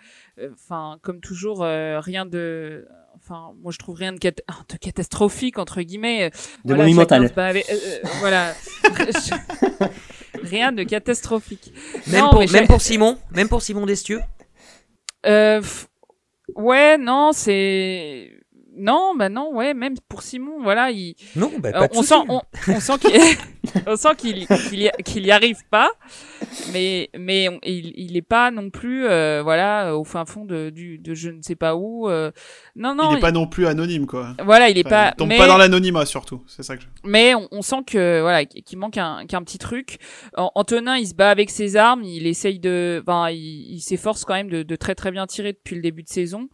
[0.52, 2.86] enfin, comme toujours, rien de
[3.24, 6.30] enfin moi je trouve rien de, de catastrophique entre guillemets.
[6.64, 7.24] De voilà, monumental.
[7.36, 8.54] euh, euh, voilà.
[10.42, 11.72] Rien de catastrophique.
[12.08, 14.20] Même, pour, même pour Simon même pour Simon Destieux?
[15.26, 15.62] Euh,
[16.54, 18.30] ouais non c'est
[18.76, 21.14] non, bah non, ouais, même pour Simon, voilà, il.
[21.36, 22.40] Non, bah pas on, sent, on,
[22.80, 23.12] sent qu'il,
[23.86, 24.46] on sent qu'il,
[25.04, 25.90] qu'il y, arrive pas,
[26.72, 30.98] mais mais il, il est pas non plus, euh, voilà, au fin fond de du
[30.98, 32.08] de je ne sais pas où.
[32.08, 32.30] Euh,
[32.76, 33.12] non, non.
[33.12, 34.34] Il est pas non plus anonyme, quoi.
[34.44, 35.10] Voilà, il est pas.
[35.10, 36.82] Il tombe pas dans l'anonymat surtout, c'est ça que.
[36.82, 36.88] Je...
[37.04, 39.98] Mais on, sent que voilà, qu'il manque un, qu'un petit truc.
[40.36, 44.50] Antonin, il se bat avec ses armes, il essaye de, enfin, il, s'efforce quand même
[44.50, 46.48] de, de très très bien tirer depuis le début de saison.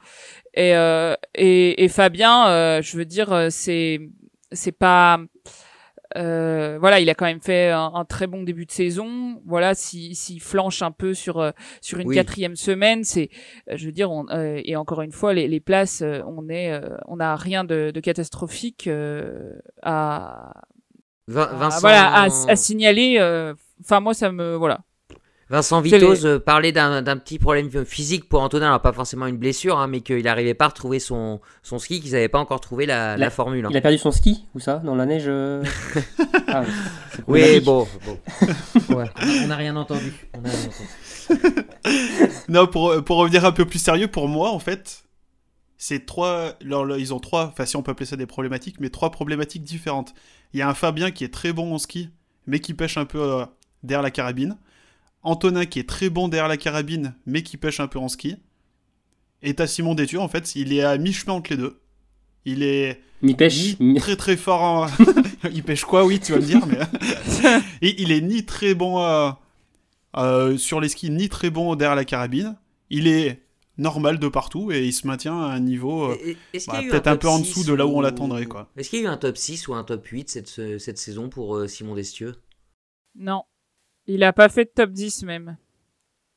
[0.55, 4.01] Et, euh, et, et, Fabien, euh, je veux dire, euh, c'est
[4.53, 5.21] c'est pas
[6.17, 9.41] euh, voilà, il a quand même fait un, très bon début de saison.
[9.47, 11.51] Voilà, s'il si, flanche un peu sur euh,
[11.81, 13.31] sur une quatrième semaine, c'est,
[13.69, 17.17] euh, je veux dire, on, et encore une fois, les, les places, on est, on
[17.17, 18.89] n'a rien de, de catastrophique
[19.83, 20.53] à,
[21.27, 23.19] voilà, à, à signaler.
[23.81, 24.81] Enfin, moi, ça me, voilà,
[25.51, 29.79] Vincent Vitoz euh, parlait d'un petit problème physique pour Antonin, alors pas forcément une blessure,
[29.79, 32.87] hein, mais qu'il n'arrivait pas à retrouver son, son ski, qu'ils n'avaient pas encore trouvé
[32.87, 33.67] la, la, formule.
[33.67, 33.71] Hein.
[33.73, 35.65] Il a perdu son ski, ou ça Dans la neige euh
[36.47, 36.63] ah,
[37.27, 37.89] Oui, bon.
[38.91, 40.13] On n'a rien entendu.
[42.49, 45.03] non, pour, pour revenir un peu plus sérieux, pour moi, en fait,
[45.79, 46.53] c'est trois.
[46.61, 50.15] ils ont trois, enfin, si on peut appeler ça des problématiques, mais trois problématiques différentes.
[50.53, 52.11] Il y a un Fabien qui est très bon en ski,
[52.47, 53.45] mais qui pêche un peu euh,
[53.83, 54.57] derrière la carabine.
[55.23, 58.37] Antonin qui est très bon derrière la carabine, mais qui pêche un peu en ski.
[59.43, 61.81] Et t'as Simon Détur, en fait, il est à mi-chemin entre les deux.
[62.45, 64.87] Il est mi pêche très très fort en...
[65.53, 66.67] il pêche quoi, oui, tu vas me dire.
[66.67, 66.79] Mais...
[67.83, 69.31] Et il est ni très bon euh,
[70.17, 72.57] euh, sur les skis, ni très bon derrière la carabine.
[72.89, 73.43] Il est
[73.79, 77.29] normal de partout et il se maintient à un niveau euh, bah, peut-être un, peu
[77.29, 78.47] en dessous de là où on l'attendrait.
[78.47, 78.71] quoi.
[78.77, 81.29] Est-ce qu'il y a eu un top 6 ou un top 8 cette, cette saison
[81.29, 82.35] pour Simon Destieux?
[83.15, 83.43] Non.
[84.07, 85.57] Il a pas fait de top 10 même.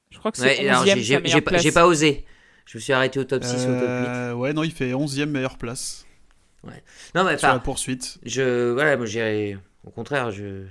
[0.10, 2.26] Je crois que c'est ouais, 11 J'ai pas osé.
[2.66, 3.86] Je me suis arrêté au top 6 ou au top 8.
[3.88, 6.06] Euh, ouais, non, il fait 11e meilleure place.
[6.64, 6.82] Ouais.
[7.16, 8.20] Non, mais Sur la poursuite.
[8.24, 10.66] Je, voilà, moi, j'ai, au contraire, je,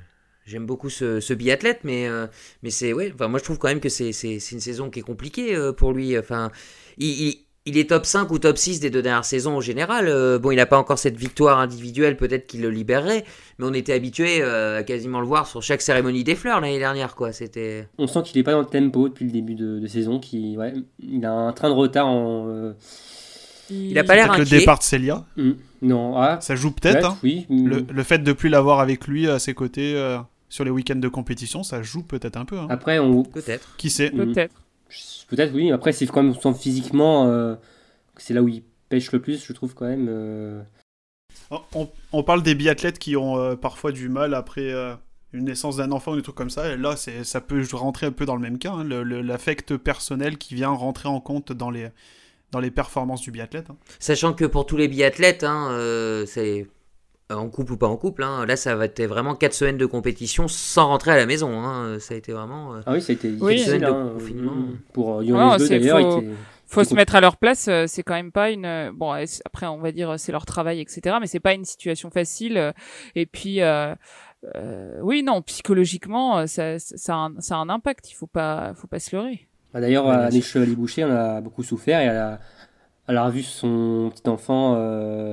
[0.47, 2.27] j'aime beaucoup ce, ce biathlète, mais, euh,
[2.63, 4.89] mais c'est, ouais, enfin, moi, je trouve quand même que c'est, c'est, c'est une saison
[4.89, 6.19] qui est compliquée euh, pour lui.
[6.19, 6.51] Enfin,
[6.97, 10.09] il, il est top 5 ou top 6 des deux dernières saisons en général.
[10.09, 13.25] Euh, bon, il n'a pas encore cette victoire individuelle, peut-être qu'il le libérerait,
[13.59, 16.79] mais on était habitué euh, à quasiment le voir sur chaque cérémonie des fleurs l'année
[16.79, 17.33] dernière, quoi.
[17.33, 17.89] C'était.
[17.99, 20.75] On sent qu'il n'est pas dans le tempo depuis le début de, saison, qui, ouais,
[21.01, 22.49] il a un train de retard en.
[22.49, 22.73] Euh,
[23.71, 24.45] il a pas l'air inquiet.
[24.45, 25.25] Le départ de Celia.
[25.37, 25.53] Mm.
[25.83, 27.11] Non, ah, ça joue peut-être.
[27.11, 27.19] Hein.
[27.23, 27.47] oui.
[27.49, 29.97] Le, le, fait de ne plus l'avoir avec lui à ses côtés
[30.49, 32.59] sur les week-ends de compétition, ça joue peut-être un peu.
[32.59, 32.67] Hein.
[32.69, 33.23] Après, on.
[33.23, 33.75] Peut-être.
[33.79, 34.11] Qui sait?
[34.11, 34.62] Peut-être.
[35.29, 37.55] Peut-être oui, après c'est quand même physiquement, euh,
[38.17, 40.07] c'est là où il pêche le plus, je trouve quand même.
[40.09, 40.63] Euh.
[42.13, 44.73] On, parle des biathlètes qui ont euh, parfois du mal après
[45.33, 48.13] une naissance d'un enfant ou des trucs comme ça, et là ça peut rentrer un
[48.13, 51.89] peu dans le même cas, hein, l'affect personnel qui vient rentrer en compte dans les,
[52.51, 53.71] dans les performances du biathlète.
[53.71, 53.77] Hein.
[53.99, 56.67] Sachant que pour tous les biathlètes, hein, c'est
[57.31, 58.23] en couple ou pas en couple.
[58.23, 58.47] Hein.
[58.47, 61.61] Là, ça va être vraiment 4 semaines de compétition sans rentrer à la maison.
[61.61, 61.99] Hein.
[61.99, 62.75] Ça a été vraiment.
[62.75, 64.11] Euh, ah oui, ça a été oui, semaines de hein.
[64.15, 64.57] confinement.
[64.93, 66.21] Pour euh, Yoann d'ailleurs.
[66.67, 67.69] Faut, faut se mettre à leur place.
[67.69, 68.91] Euh, c'est quand même pas une.
[68.95, 69.13] Bon,
[69.45, 71.17] après, on va dire c'est leur travail, etc.
[71.21, 72.73] Mais c'est pas une situation facile.
[73.15, 73.61] Et puis.
[74.57, 78.11] Euh, oui, non, psychologiquement, ça, ça, a un, ça, a un, impact.
[78.11, 79.47] Il faut pas, faut pas se leurrer.
[79.73, 82.41] Bah, d'ailleurs, à les Chevaliers Boucher, on a beaucoup souffert et elle a,
[83.07, 84.77] elle a revu son petit enfant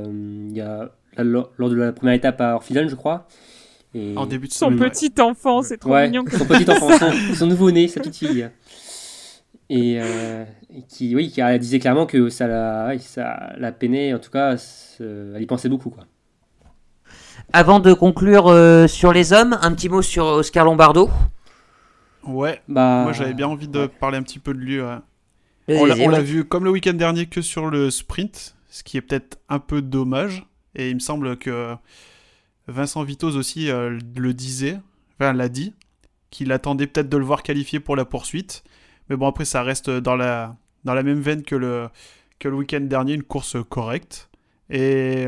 [0.06, 0.92] il y a
[1.24, 3.28] lors, de la première étape à Orphidon, je crois.
[3.94, 4.14] Et...
[4.16, 6.24] En début de Son petit enfant, c'est trop mignon.
[6.32, 6.90] Son petit enfant,
[7.34, 8.50] son, nouveau-né, sa petite fille.
[9.72, 10.46] Et, euh,
[10.88, 14.56] qui, oui, qui disait clairement que ça la, ça la peinait, en tout cas,
[15.00, 15.90] elle y pensait beaucoup.
[15.90, 16.06] Quoi.
[17.54, 21.10] Avant de conclure euh, sur les hommes, un petit mot sur Oscar Lombardo.
[22.24, 24.80] Ouais, bah, moi j'avais bien envie de parler un petit peu de lui.
[25.68, 29.40] On l'a vu comme le week-end dernier que sur le sprint, ce qui est peut-être
[29.50, 30.46] un peu dommage.
[30.76, 31.76] Et il me semble que
[32.68, 34.80] Vincent Vitoz aussi euh, le disait,
[35.20, 35.74] enfin l'a dit,
[36.30, 38.64] qu'il attendait peut-être de le voir qualifié pour la poursuite.
[39.10, 41.90] Mais bon, après, ça reste dans la, dans la même veine que le,
[42.38, 44.30] que le week-end dernier, une course correcte.
[44.70, 45.26] Et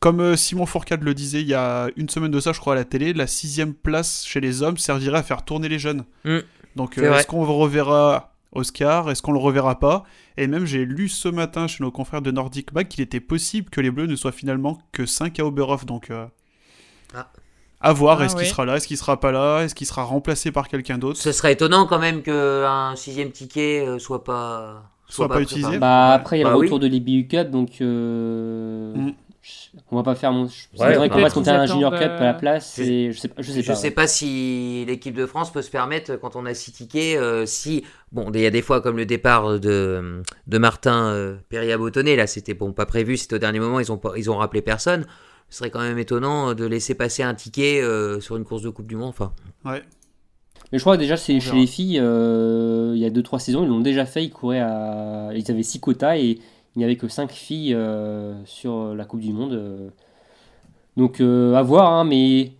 [0.00, 2.74] comme euh, Simon Fourcade le disait il y a une semaine de ça, je crois,
[2.74, 6.04] à la télé, la sixième place chez les hommes servirait à faire tourner les jeunes.
[6.24, 6.38] Mm.
[6.76, 10.04] Donc, euh, est-ce qu'on reverra Oscar Est-ce qu'on le reverra pas?
[10.36, 13.70] Et même, j'ai lu ce matin chez nos confrères de Nordic Mag qu'il était possible
[13.70, 15.86] que les Bleus ne soient finalement que 5 à Oberhof.
[15.86, 16.26] Donc, euh,
[17.14, 17.28] ah.
[17.80, 18.20] à voir.
[18.20, 20.68] Ah est-ce qu'il sera là Est-ce qu'il sera pas là Est-ce qu'il sera remplacé par
[20.68, 21.18] quelqu'un d'autre?
[21.18, 25.78] Ce serait étonnant quand même qu'un sixième ticket euh, soit pas soit, pas, utilisé.
[25.78, 27.80] Bah, après, il y a le bah retour de l'IBU Cup, donc.
[27.80, 28.94] Euh...
[28.94, 29.12] Mm.
[29.90, 30.44] On va pas faire mon.
[30.78, 32.78] Ouais, qu'on ait un Junior Cup à la place.
[32.78, 33.74] Et je sais, je sais pas.
[33.74, 37.18] Je sais pas si l'équipe de France peut se permettre, quand on a six tickets,
[37.18, 37.84] euh, si.
[38.12, 41.76] Bon, il y a des fois, comme le départ de, de Martin euh, Perrier
[42.16, 45.04] là, c'était bon, pas prévu, c'était au dernier moment, ils ont, ils ont rappelé personne.
[45.50, 48.70] Ce serait quand même étonnant de laisser passer un ticket euh, sur une course de
[48.70, 49.10] Coupe du Monde.
[49.10, 49.32] Enfin.
[49.64, 49.82] Ouais.
[50.70, 53.62] Mais je crois que déjà, c'est chez les filles, euh, il y a 2-3 saisons,
[53.62, 55.30] ils l'ont déjà fait, ils couraient à.
[55.34, 56.38] Ils avaient 6 quotas et
[56.78, 59.52] il n'y avait que 5 filles euh, sur la Coupe du Monde.
[59.52, 59.90] Euh.
[60.96, 62.52] Donc euh, à voir, hein, mais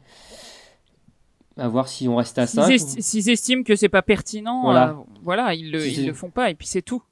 [1.57, 2.77] à voir si on reste à 5.
[2.79, 6.66] S'ils estiment que c'est pas pertinent, voilà, voilà ils, le, le font pas et puis
[6.66, 7.03] c'est tout.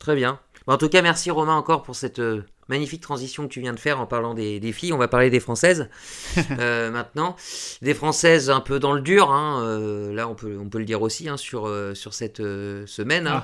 [0.00, 0.40] Très bien.
[0.66, 2.20] En tout cas, merci Romain encore pour cette
[2.68, 4.94] Magnifique transition que tu viens de faire en parlant des, des filles.
[4.94, 5.90] On va parler des françaises
[6.58, 7.36] euh, maintenant.
[7.82, 9.30] Des françaises un peu dans le dur.
[9.30, 12.40] Hein, euh, là, on peut, on peut le dire aussi hein, sur, euh, sur cette
[12.40, 13.26] euh, semaine.
[13.26, 13.42] hein.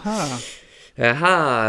[0.98, 1.14] Ah,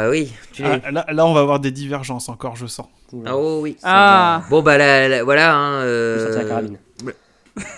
[0.03, 0.31] Ah, oui.
[0.53, 0.91] Tu ah.
[0.91, 2.87] là, là, on va avoir des divergences encore, je sens.
[3.25, 3.77] Ah, oh oui.
[3.83, 4.43] Ah.
[4.49, 5.55] Bon bah la- la- voilà.
[5.55, 6.77] hein, Je vais sortir la euh, carabine.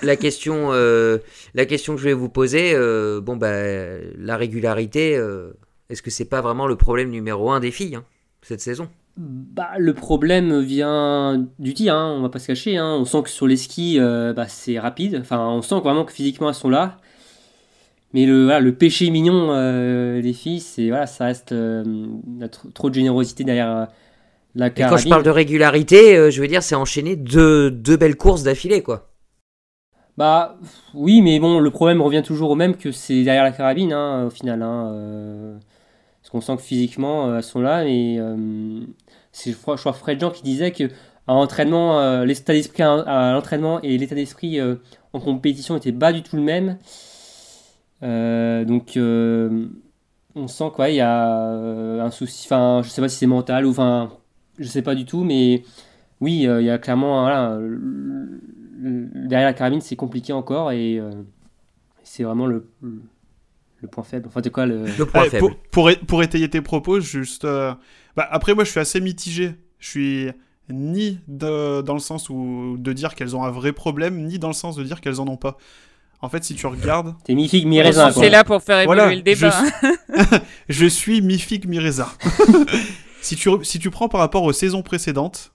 [0.04, 1.18] la question, euh,
[1.56, 3.52] la question que je vais vous poser, euh, bon bah
[4.18, 5.52] la régularité, euh,
[5.90, 8.04] est-ce que c'est pas vraiment le problème numéro un des filles hein,
[8.44, 8.88] cette saison?
[9.18, 12.78] Bah, le problème vient du tir, hein, on va pas se cacher.
[12.78, 12.96] hein.
[13.00, 15.20] On sent que sur les skis, euh, bah, c'est rapide.
[15.22, 16.98] Enfin, on sent vraiment que physiquement elles sont là.
[18.14, 21.84] Mais le, voilà, le péché mignon euh, des filles, c'est voilà, ça reste euh,
[22.52, 23.86] trop, trop de générosité derrière euh,
[24.56, 24.98] la Et quand carabine.
[24.98, 28.84] je parle de régularité, euh, je veux dire c'est enchaîner deux, deux belles courses d'affilée
[28.84, 29.10] quoi.
[30.18, 30.58] Bah
[30.94, 34.26] oui, mais bon, le problème revient toujours au même que c'est derrière la carabine, hein,
[34.28, 34.62] au final.
[34.62, 35.60] Hein,
[36.22, 37.86] parce qu'on sent que physiquement, elles sont là.
[37.88, 38.82] Et euh,
[39.32, 40.84] c'est, je crois, Fred Jean qui disait que
[41.28, 44.60] à l'entraînement, euh, l'état d'esprit à, à l'entraînement et l'état d'esprit
[45.14, 46.78] en compétition n'étaient pas du tout le même.
[48.04, 49.68] Euh, donc, euh,
[50.36, 52.46] on sent quoi, il y a euh, un souci.
[52.48, 54.12] Enfin, je sais pas si c'est mental ou enfin,
[54.60, 55.64] je sais pas du tout, mais
[56.22, 58.42] oui, euh, il y a clairement voilà, le-
[58.80, 61.12] le- derrière la carabine, c'est compliqué encore et euh,
[62.04, 62.68] c'est vraiment le,
[63.82, 64.28] le point faible.
[64.28, 64.86] Enfin, de quoi le.
[64.98, 65.56] Le point Ouais, faible.
[65.72, 67.46] pour, pour, étayer tes propos, juste.
[67.46, 67.74] euh,
[68.16, 69.56] bah, après, moi, je suis assez mitigé.
[69.80, 70.28] Je suis
[70.70, 74.48] ni de- dans le sens où de dire qu'elles ont un vrai problème, ni dans
[74.48, 75.58] le sens de dire qu'elles en ont pas.
[76.24, 78.24] En fait, si tu regardes, T'es mi-figue, mi-raisin, quoi.
[78.24, 79.54] C'est là pour faire évoluer Voilà, le débat.
[79.82, 80.38] je-
[80.70, 82.08] je suis mi-figue, mi-raisin.
[83.22, 85.52] si, tu, si tu prends par rapport aux saisons précédentes,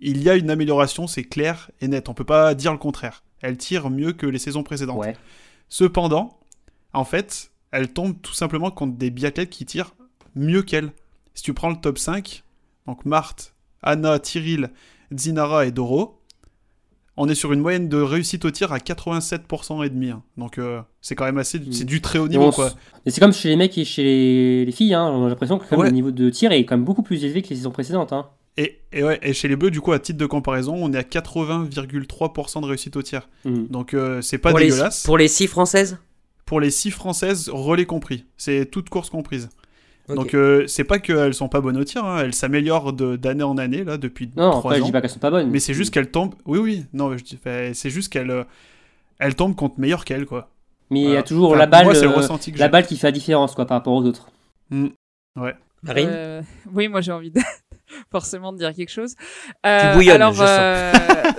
[0.00, 2.08] il y a une amélioration, c'est clair et net.
[2.08, 3.24] On peut pas dire le contraire.
[3.42, 4.98] Elles tirent mieux que les saisons précédentes.
[4.98, 5.16] Ouais.
[5.68, 6.38] Cependant,
[6.92, 9.94] en fait, elle tombe tout simplement contre des biathlètes qui tirent
[10.36, 10.92] mieux qu'elle.
[11.34, 12.44] Si tu prends le top 5,
[12.86, 13.52] donc Marthe,
[13.82, 14.70] Anna, Tyril,
[15.12, 16.20] Zinara et Doro,
[17.16, 20.10] on est sur une moyenne de réussite au tir à 87% et demi.
[20.10, 20.22] hein.
[20.36, 22.68] Donc euh, c'est quand même assez, c'est du très haut Et niveau quoi.
[22.68, 25.04] s- Et c'est comme chez les mecs et chez les, les filles, hein.
[25.06, 25.86] on a l'impression que quand même, Ouais.
[25.88, 28.12] le niveau de tir est quand même beaucoup plus élevé que les saisons précédentes.
[28.12, 28.26] Hein.
[28.56, 30.96] Et, et ouais, et chez les bleus, du coup, à titre de comparaison, on est
[30.98, 33.28] à 80,3% de réussite au tir.
[33.44, 33.66] Mhm.
[33.68, 35.02] Donc euh, c'est pas pour, les, dégueulasse.
[35.04, 35.98] pour les six françaises?
[36.46, 38.26] Pour les 6 françaises, relais compris.
[38.36, 39.48] C'est toute course comprise.
[40.08, 42.18] Donc euh, c'est pas qu'elles sont pas bonnes au tir, hein.
[42.22, 44.86] elles s'améliorent de- d'année en année là depuis Non, 3 après, je ans.
[44.86, 45.50] dis pas qu'elles sont pas bonnes.
[45.50, 46.34] Mais c'est juste qu'elles tombent.
[46.44, 48.44] Oui oui, non, je dis- enfin, c'est juste qu'elles euh,
[49.18, 50.50] elles tombent contre meilleures qu'elles quoi.
[50.90, 52.68] Mais il y a toujours Enfin, la balle, Moi c'est le euh, ressenti que la
[52.68, 54.28] balle qui fait la différence quoi, par rapport aux autres.
[55.82, 56.42] Marine Euh,
[56.72, 57.40] oui, moi j'ai envie de...
[58.10, 59.14] forcément de dire quelque chose.
[59.66, 60.48] Euh, Tu bouillonnes, alors, je sens.
[60.50, 60.92] euh,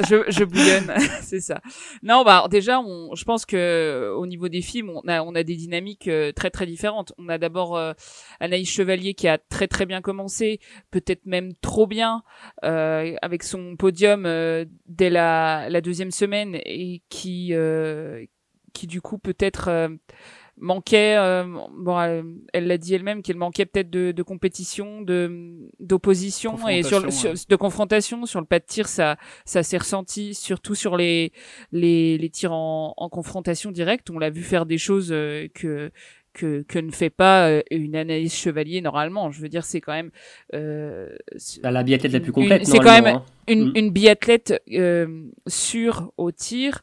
[0.10, 1.62] je, je bouillonne, c'est ça.
[2.04, 5.44] Non, bah déjà, on, je pense que au niveau des films, on a, on a
[5.44, 7.14] des dynamiques euh, très très différentes.
[7.18, 7.94] On a d'abord euh,
[8.40, 10.60] Anaïs Chevalier qui a très très bien commencé,
[10.92, 12.24] peut-être même trop bien,
[12.64, 18.26] euh, avec son podium euh, dès la, la deuxième semaine et qui euh,
[18.74, 19.88] qui du coup peut-être euh,
[20.58, 21.44] manquait euh,
[21.78, 26.82] bon elle elle l'a dit elle-même qu'elle manquait peut-être de, de compétition de d'opposition et
[26.84, 30.34] sur, le- Confrontation, sur- de confrontation sur le pas de tir ça ça s'est ressenti
[30.34, 31.32] surtout sur les
[31.72, 35.92] les, les tirs en, en confrontation directe on l'a vu faire des choses euh, que
[36.34, 39.94] que, que ne fait pas euh, une analyse chevalier normalement je veux dire c'est quand
[39.94, 40.12] même
[40.54, 41.10] euh,
[41.64, 43.26] Bah, la biathlète la plus complète, c'est quand normalement, hein.
[43.48, 43.74] une, Mm.
[43.76, 45.08] une biathlète euh,
[45.48, 46.82] sûre au tir.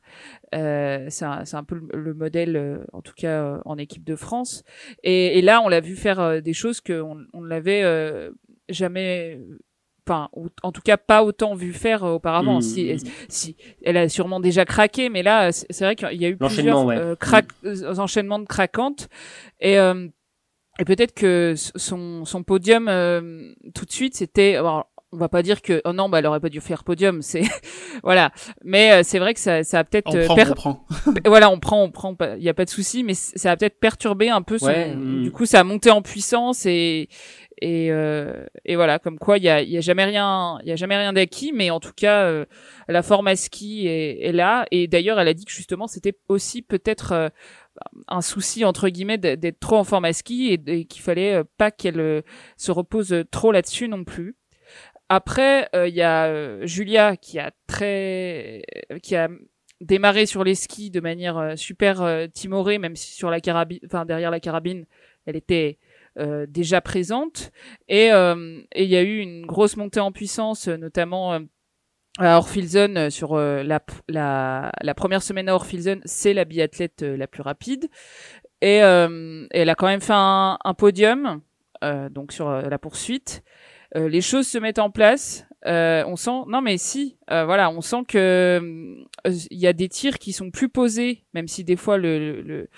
[0.54, 4.16] Euh, c'est un, peu le, le modèle, euh, en tout cas euh, en équipe de
[4.16, 4.64] France.
[5.02, 8.30] Et, et là, on l'a vu faire euh, des choses qu'on on ne l'avait euh,
[8.68, 9.40] jamais,
[10.06, 12.58] enfin, ou- en tout cas pas autant vu faire auparavant.
[12.58, 12.62] Mm.
[12.62, 12.96] Si,
[13.28, 16.84] si, elle a sûrement déjà craqué, mais là, c'est vrai qu'il y a eu plusieurs
[16.84, 16.98] ouais.
[16.98, 19.08] euh, craque- euh, enchaînements de craquantes.
[19.60, 20.06] Et euh,
[20.78, 25.42] et peut-être que son, son podium euh, tout de suite c'était alors, on va pas
[25.42, 27.42] dire que oh non bah elle aurait pas dû faire podium c'est
[28.02, 28.32] voilà
[28.64, 30.86] mais euh, c'est vrai que ça ça a peut-être On euh, prend, per- on prend.
[31.26, 33.78] voilà on prend on prend il y a pas de souci mais ça a peut-être
[33.78, 35.22] perturbé un peu son Ouais, mm.
[35.22, 37.08] du coup ça a monté en puissance et
[37.64, 40.68] et, euh, et voilà comme quoi il y a il y a jamais rien il
[40.68, 42.44] y a jamais rien d'acquis mais en tout cas euh,
[42.88, 46.14] la forme à ski est, est là et d'ailleurs elle a dit que justement c'était
[46.28, 47.28] aussi peut-être euh,
[48.08, 51.44] un souci entre guillemets d'être trop en forme à ski et, et qu'il fallait euh,
[51.56, 52.22] pas qu'elle euh,
[52.56, 54.34] se repose trop là-dessus non plus.
[55.14, 58.62] Après, euh, il y a euh, Julia qui a très,
[59.02, 59.28] qui a
[59.82, 63.78] démarré sur les skis de manière euh, super euh, timorée, même si sur la carabine,
[63.84, 64.86] enfin derrière la carabine,
[65.26, 65.78] elle était
[66.18, 67.50] euh, déjà présente.
[67.88, 71.40] Et euh, il y a eu une grosse montée en puissance, euh, notamment euh,
[72.16, 77.26] à Orfilsen euh, sur euh, la, première semaine à Orfilsen, c'est la biathlète euh, la
[77.26, 77.90] plus rapide.
[78.62, 81.42] Et euh, elle a quand même fait un, un podium,
[81.84, 83.42] euh, donc sur euh, la poursuite.
[83.94, 85.46] Les choses se mettent en place.
[85.64, 90.32] on sent, non mais si, voilà, on sent que il y a des tirs qui
[90.32, 92.68] sont plus posés, même si des fois le, le,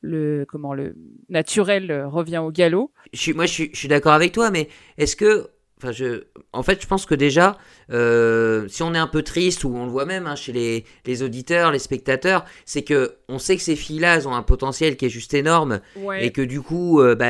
[0.00, 0.94] le comment le
[1.28, 2.90] naturel revient au galop.
[3.12, 4.68] Je suis, moi, je suis, je suis d'accord avec toi, mais
[4.98, 5.50] est-ce que
[5.82, 6.24] Enfin, je...
[6.52, 7.58] En fait, je pense que déjà,
[7.90, 10.84] euh, si on est un peu triste, ou on le voit même hein, chez les,
[11.06, 14.96] les, auditeurs, les spectateurs, c'est que on sait que ces filles-là, elles ont un potentiel
[14.96, 15.80] qui est juste énorme,
[16.20, 17.26] et que du coup, euh, bah,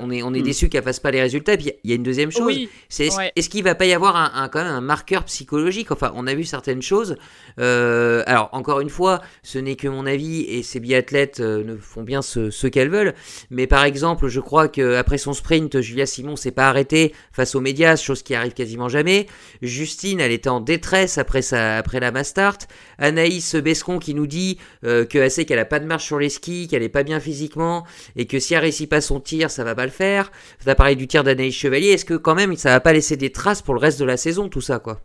[0.00, 0.42] on est, on est mm.
[0.42, 1.56] déçu qu'elles fassent pas les résultats.
[1.56, 2.54] Puis il y a une deuxième chose,
[2.88, 5.90] c'est est-ce, qu'il va pas y avoir un, quand même un marqueur psychologique?
[5.90, 7.16] Enfin, on a vu certaines choses.
[7.58, 12.02] Euh, alors, encore une fois, ce n'est que mon avis, et ces biathlètes ne font
[12.02, 13.14] bien ce, ce qu'elles veulent.
[13.50, 17.60] Mais par exemple, je crois qu'après son sprint, Julia Simon s'est pas arrêtée face aux
[17.60, 19.26] médias, chose qui arrive quasiment jamais.
[19.62, 22.58] Justine, elle était en détresse après, sa, après la Mastart.
[22.98, 26.28] Anaïs Bescon qui nous dit euh, qu'elle sait qu'elle a pas de marche sur les
[26.28, 27.84] skis, qu'elle est pas bien physiquement,
[28.16, 30.30] et que si elle réussit pas son tir, ça va pas le faire.
[30.66, 31.88] as parlé du tir d'Anaïs Chevalier.
[31.88, 34.16] Est-ce que quand même ça va pas laisser des traces pour le reste de la
[34.16, 35.00] saison, tout ça, quoi?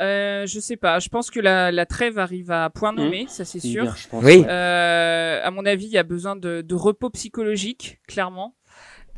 [0.00, 0.98] Euh, je sais pas.
[0.98, 3.28] Je pense que la, trêve arrive à point nommé, mmh.
[3.28, 3.94] ça c'est sûr.
[4.12, 4.44] oui.
[4.48, 8.54] Euh, à mon avis, il y a besoin de repos psychologique, clairement.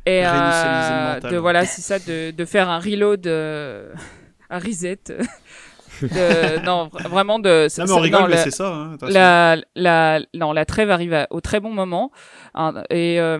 [0.07, 3.93] Et euh, de voilà, c'est ça, de, de, faire un reload, euh,
[4.51, 4.99] un reset.
[6.03, 7.69] de, non, vraiment de.
[7.79, 8.69] Non, mais on rigole, mais c'est ça.
[8.69, 12.11] Hein, la, la, non, la trêve arrive au très bon moment.
[12.55, 13.39] Hein, et euh,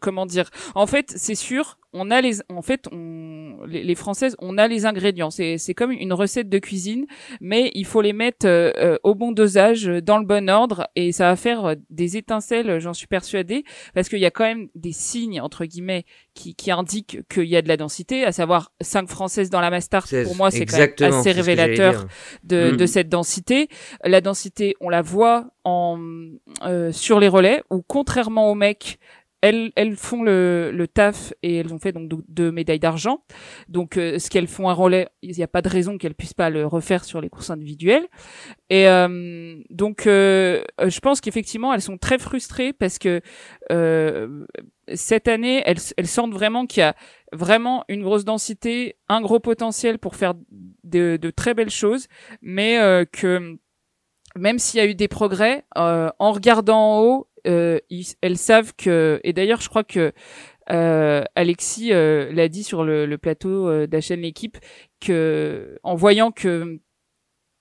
[0.00, 4.58] comment dire En fait, c'est sûr, on a les, en fait, on, les, Françaises, on
[4.58, 5.30] a les ingrédients.
[5.30, 7.06] C'est, c'est comme une recette de cuisine,
[7.40, 11.12] mais il faut les mettre euh, euh, au bon dosage, dans le bon ordre, et
[11.12, 13.64] ça va faire des étincelles, j'en suis persuadée,
[13.94, 17.56] parce qu'il y a quand même des signes entre guillemets qui, qui indiquent qu'il y
[17.56, 20.08] a de la densité, à savoir cinq Françaises dans la Mastart.
[20.24, 22.06] Pour moi, c'est quand même assez révélateur
[22.42, 22.86] de, de mm.
[22.86, 23.68] cette densité.
[24.02, 25.98] La densité, on la voit en
[26.64, 28.98] euh, sur les relais, où contrairement aux mecs,
[29.44, 33.24] elles, elles font le, le, taf et elles ont fait donc deux médailles d'argent.
[33.68, 36.32] Donc, euh, ce qu'elles font un relais, il n'y a pas de raison qu'elles puissent
[36.32, 38.06] pas le refaire sur les courses individuelles.
[38.70, 43.20] Et euh, donc, euh, je pense qu'effectivement, elles sont très frustrées parce que
[44.94, 46.94] cette année, elles, elles sentent vraiment qu'il y a
[47.32, 50.32] vraiment une grosse densité, un gros potentiel pour faire
[50.84, 52.06] de, de très belles choses,
[52.40, 52.78] mais
[53.12, 53.58] que
[54.36, 57.78] même s'il y a eu des progrès, en regardant en haut, euh,
[58.20, 60.12] elles savent que, et d'ailleurs, je crois que
[60.70, 64.56] euh, Alexis euh, l'a dit sur le, le plateau euh, d'HN l'équipe
[65.00, 66.80] que, en voyant que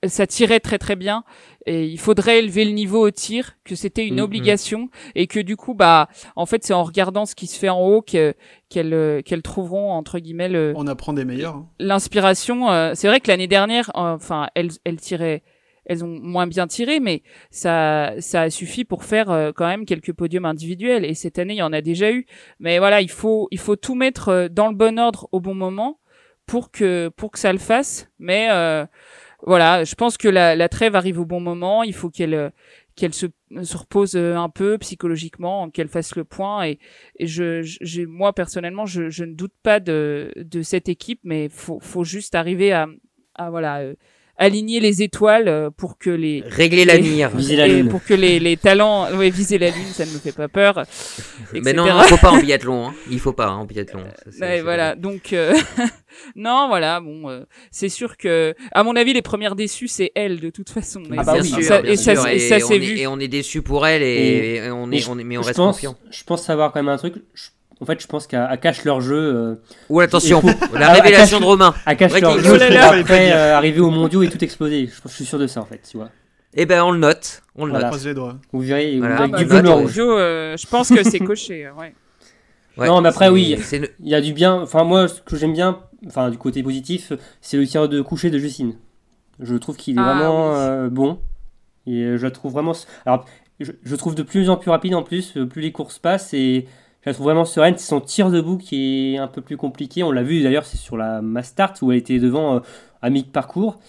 [0.06, 1.24] ça tirait très très bien
[1.66, 4.24] et il faudrait élever le niveau au tir que c'était une mm, mm.
[4.24, 7.70] obligation et que du coup bah en fait c'est en regardant ce qui se fait
[7.70, 8.34] en haut que
[8.70, 11.70] qu'elles qu'elles trouveront entre guillemets le on apprend des meilleurs hein.
[11.80, 15.42] l'inspiration c'est vrai que l'année dernière enfin elles elles tiraient
[15.86, 19.86] elles ont moins bien tiré, mais ça, ça a suffi pour faire euh, quand même
[19.86, 21.06] quelques podiums individuels.
[21.06, 22.26] Et cette année, il y en a déjà eu.
[22.60, 25.56] Mais voilà, il faut, il faut tout mettre euh, dans le bon ordre au bon
[25.56, 26.00] moment
[26.46, 28.10] pour que, pour que ça le fasse.
[28.20, 28.86] Mais euh,
[29.46, 31.84] voilà, je pense que la, la, trêve arrive au bon moment.
[31.84, 32.52] Il faut qu'elle,
[32.96, 33.28] qu'elle se,
[33.62, 36.66] se, repose un peu psychologiquement, qu'elle fasse le point.
[36.66, 36.80] Et,
[37.20, 42.06] je, moi personnellement, je, je ne doute pas de, de cette équipe, mais faut, faut
[42.06, 42.88] juste arriver à,
[43.36, 43.82] à voilà
[44.38, 48.14] aligner les étoiles euh, pour que les régler la mire, viser la lune, pour que
[48.14, 50.84] les, les talents, ouais, viser la lune, ça ne me fait pas peur.
[51.54, 52.96] Mais non, il faut pas en biathlon, hein.
[53.12, 54.04] il faut pas hein, en biathlon.
[54.32, 55.54] Ça, voilà, donc euh,
[56.36, 60.40] non, voilà, bon, euh, c'est sûr que, à mon avis, les premières déçues, c'est elle
[60.40, 61.04] de toute façon.
[61.18, 62.98] Ah bah oui, sûr, ça, et, ça, et, ça, c'est vu.
[62.98, 65.96] Et on est déçu pour elle et, on est, on est, mais on reste confiant.
[66.10, 67.16] Je pense savoir quand même un truc.
[67.84, 69.18] En fait, je pense qu'à cache leur jeu.
[69.18, 69.56] Euh,
[69.90, 70.42] Ou attention,
[70.74, 71.74] la révélation de Romain.
[71.86, 74.88] À cache leur jeu pour après euh, arriver au mondiaux et tout exploser.
[74.88, 76.08] Je, je, suis sûr de ça en fait, tu vois.
[76.56, 77.42] Eh ben, on le note.
[77.58, 77.92] On le voilà.
[77.92, 78.06] note.
[78.06, 78.38] les doigts.
[78.54, 79.16] Vous verrez, voilà.
[79.28, 79.96] vous ah, bah, du rouge.
[79.98, 81.70] Euh, je pense que c'est coché.
[81.78, 81.94] Ouais.
[82.78, 83.58] Ouais, non, mais après, oui,
[84.00, 84.62] il y a du bien.
[84.62, 87.12] Enfin, moi, ce que j'aime bien, enfin, du côté positif,
[87.42, 88.76] c'est le tir de coucher de Justine.
[89.42, 91.20] Je trouve qu'il est ah, vraiment euh, bon.
[91.86, 92.72] Et je la trouve vraiment.
[93.06, 93.26] Alors,
[93.60, 96.34] je, je, trouve de plus en plus rapide en plus, plus les courses passent.
[96.34, 96.66] Et
[97.04, 97.76] je la trouve vraiment sereine.
[97.78, 100.04] C'est son tir debout qui est un peu plus compliqué.
[100.04, 102.60] On l'a vu d'ailleurs, c'est sur la Mastart où elle était devant euh,
[103.02, 103.80] à mi-parcours.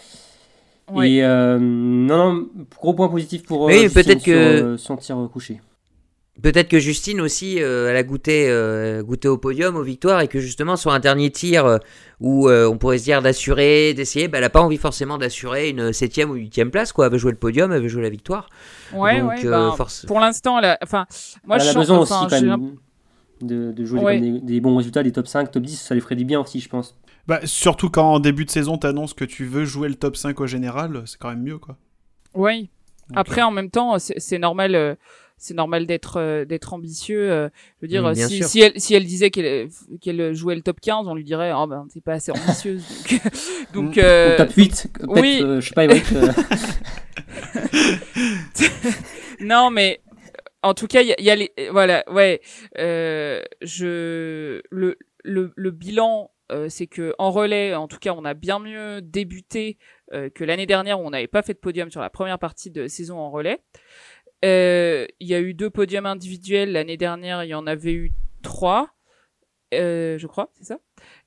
[1.03, 2.49] Et euh, non, non,
[2.79, 5.61] gros point positif pour euh, peut-être que euh, son tir couché.
[6.43, 8.51] Peut-être que Justine aussi, elle a goûté,
[9.05, 11.79] goûté au podium, aux victoires, et que justement sur un dernier tir
[12.19, 15.93] où on pourrait se dire d'assurer, d'essayer, bah, elle n'a pas envie forcément d'assurer une
[15.93, 17.07] septième ou huitième place, quoi.
[17.07, 18.49] Elle veut jouer le podium, elle veut jouer la victoire.
[18.93, 19.45] Ouais, ouais.
[19.45, 19.77] Ben,
[20.09, 21.07] pour l'instant, enfin,
[21.47, 22.73] moi elle a besoin aussi quand même
[23.41, 26.41] de, jouer des, bons résultats, des top 5, top 10, ça les ferait du bien
[26.41, 26.97] aussi, je pense.
[27.27, 30.17] Bah, surtout quand en début de saison, tu annonces que tu veux jouer le top
[30.17, 31.77] 5 au général, c'est quand même mieux, quoi.
[32.35, 32.71] Oui.
[33.15, 34.75] Après, en même temps, c'est normal.
[34.75, 34.95] Euh,
[35.37, 37.31] c'est normal d'être euh, d'être ambitieux.
[37.31, 37.49] euh,
[37.81, 39.69] je veux dire, Mm, si, si elle si elle disait qu'elle
[40.01, 42.83] qu'elle jouait le top 15, on lui dirait oh ben t'es pas assez ambitieuse.
[43.11, 43.21] donc
[43.75, 44.01] donc, Mm.
[44.03, 45.41] euh, top 8, peut-être, oui.
[45.43, 46.33] euh, je sais pas, euh,
[49.41, 50.01] non mais
[50.65, 52.41] en tout cas il y, a- il y a les voilà ouais
[52.79, 58.25] euh, je le le, le bilan euh, c'est que en relais en tout cas on
[58.25, 59.79] a bien mieux débuté
[60.13, 62.71] euh, que l'année dernière où on n'avait pas fait de podium sur la première partie
[62.71, 63.61] de saison en relais
[64.45, 68.13] Euh, il y a eu deux podiums individuels l'année dernière il y en avait eu
[68.43, 68.91] trois
[69.73, 70.79] euh, je crois c'est ça?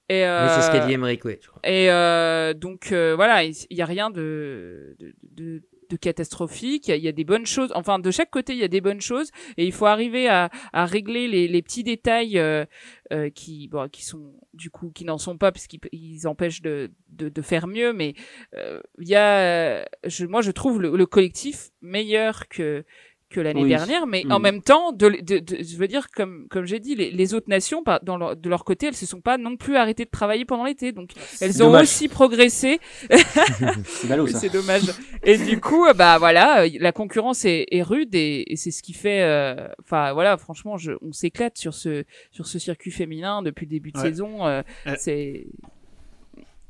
[0.10, 1.38] Et Oui, c'est ce qu'a euh, dit Emmerich, oui.
[1.42, 1.60] je crois.
[1.66, 6.88] et euh, donc euh, voilà, il n'y a rien de, de, de, de catastrophique.
[6.88, 7.72] Il y, a- des bonnes choses.
[7.76, 9.32] Enfin, de chaque côté, il y a des bonnes choses.
[9.58, 12.66] Et il faut arriver à, régler les, petits détails euh,
[13.12, 16.62] euh, qui, bon, qui sont du coup qui n'en sont pas parce qu'ils ils empêchent
[16.62, 17.94] de, de, de faire mieux.
[17.94, 18.14] Mais
[18.56, 22.86] euh, il y a, je, moi, je trouve le, le collectif meilleur que
[23.30, 23.70] que l'année Oui.
[23.70, 24.32] dernière, mais Mm.
[24.32, 27.34] en même temps, de, de, de- je veux dire, comme, comme j'ai dit, les, les
[27.34, 30.06] autres nations, par- dans leur- de leur côté, elles se sont pas non plus arrêtées
[30.06, 31.12] de travailler pendant l'été, donc
[31.42, 31.84] elles c'est ont dommage.
[31.84, 32.80] aussi progressé.
[34.28, 34.84] C'est dommage.
[35.24, 38.72] Et du coup, euh, bah voilà, euh, la concurrence est, est rude et, et c'est
[38.72, 39.22] ce qui fait.
[39.24, 43.72] euh, Enfin voilà, franchement, je, on s'éclate sur ce sur ce circuit féminin depuis le
[43.72, 44.04] début de Ouais.
[44.04, 44.46] saison.
[44.48, 44.96] euh, Ouais.
[44.98, 45.48] C'est.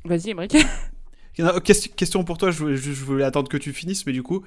[0.06, 0.34] Vas-y,
[1.64, 2.64] ques- Question pour toi, je
[3.04, 4.44] voulais attendre que tu finisses, mais du coup,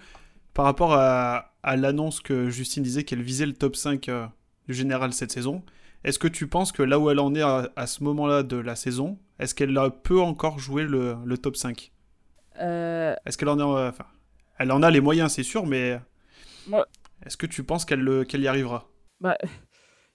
[0.60, 4.26] par rapport à, à l'annonce que Justine disait qu'elle visait le top 5 euh,
[4.68, 5.62] du général cette saison,
[6.04, 8.58] est-ce que tu penses que là où elle en est à, à ce moment-là de
[8.58, 11.92] la saison, est-ce qu'elle peut encore jouer le, le top 5
[12.60, 14.04] Euh, Est-ce qu'elle en, est, euh, enfin,
[14.58, 15.98] elle en a les moyens, c'est sûr, mais
[17.24, 18.86] est-ce que tu penses qu'elle le- qu'elle y arrivera?
[19.18, 19.38] Bah,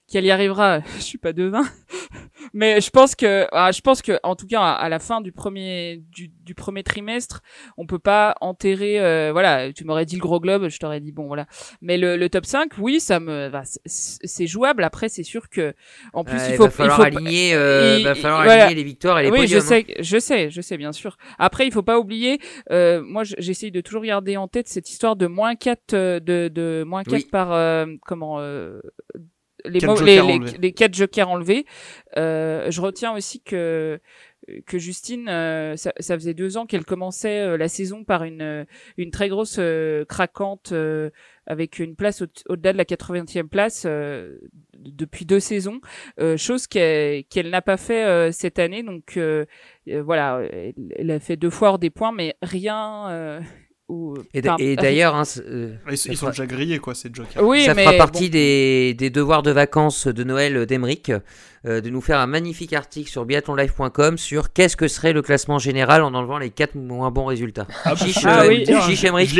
[0.08, 1.64] qu'elle y arrivera, je suis pas devin.
[2.53, 5.32] Mais je pense que, ah, je pense que, en tout cas, à, la fin du
[5.32, 7.41] premier, du, du premier trimestre,
[7.76, 11.12] on peut pas enterrer, euh, voilà, tu m'aurais dit le gros globe, je t'aurais dit
[11.12, 11.47] bon, voilà.
[11.82, 14.84] Mais le, le top 5, oui, ça me, bah, c'est- jouable.
[14.84, 15.74] Après, c'est sûr que,
[16.14, 18.66] en plus, il faut, va falloir il faut aligner, euh, il- va falloir voilà.
[18.66, 19.60] aligner les victoires et les oui, podiums.
[19.60, 21.18] je sais, je sais, je sais, bien sûr.
[21.39, 22.39] Après, il faut pas oublier,
[22.72, 26.47] euh, moi, j'essaye de toujours garder en tête cette histoire de moins 4, euh, de,
[26.53, 27.28] de moins 4 Oui.
[27.32, 28.80] par, euh, comment, euh,
[29.70, 30.16] les, Quatre les,
[30.61, 31.66] les, quatre jokers enlevés.
[32.18, 33.99] Euh, je retiens aussi que
[34.68, 38.43] que Justine, euh, ça, ça faisait deux ans qu'elle commençait euh, la saison par une
[38.43, 38.63] euh,
[38.95, 41.09] une très grosse euh, craquante euh,
[41.47, 44.38] avec une place au- au-delà de la 80e place euh,
[44.78, 45.82] depuis deux saisons,
[46.20, 48.84] euh, chose qu'elle qu'elle n'a pas fait euh, cette année.
[48.84, 49.18] Donc
[49.88, 53.41] voilà, elle, elle a fait deux fois hors des points, mais rien.
[53.90, 54.42] Euh, ou, Et
[54.76, 57.44] d'ailleurs, hein, euh, Ils, ça ils sont fera- déjà grillés, quoi, ces jokers.
[57.44, 58.34] oui, ça mais fera partie bon.
[58.34, 61.12] des, des devoirs de vacances de Noël d'Emeric,
[61.68, 65.60] euh, de nous faire un magnifique article sur biathlonlive.com sur qu'est-ce que serait le classement
[65.60, 67.68] général en enlevant les 4 moins bons résultats.
[67.84, 68.66] Ah, Chiche, Ah euh, oui.
[68.88, 69.30] chiche Emeric.
[69.30, 69.36] Je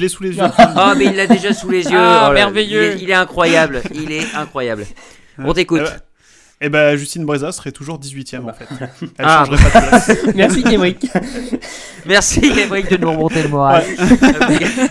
[0.00, 0.42] l'ai sous- les yeux.
[0.58, 1.98] Ah, mais il l'a déjà sous les yeux.
[1.98, 2.92] Ah, Oh là, merveilleux.
[2.94, 3.82] Il est, il est incroyable.
[3.94, 4.86] Il est incroyable.
[5.38, 5.82] On t'écoute.
[6.60, 8.66] Eh ben, Eh ben, Justine Breza serait toujours 18ème en fait.
[9.02, 9.44] Elle Ah.
[9.46, 10.10] changerait pas de place.
[10.34, 11.06] Merci, Émeric.
[12.06, 13.84] Merci Emeric de nous remonter le moral.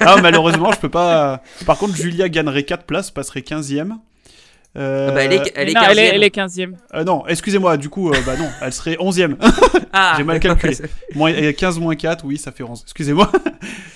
[0.02, 1.42] ah, malheureusement, je peux pas.
[1.66, 3.94] Par contre, Julia gagnerait 4 places, passerait 15ème.
[4.78, 6.14] Euh, Ah bah, elle est, elle est non, elle est, 15e.
[6.16, 6.74] elle est 15e.
[6.96, 9.38] euh, non, excusez-moi, du coup, euh, bah non, elle serait 11ème.
[9.94, 10.76] Ah, j'ai mal calculé.
[11.16, 12.82] Moins- et 15 moins 4, oui, ça fait 11.
[12.84, 13.32] Excusez-moi.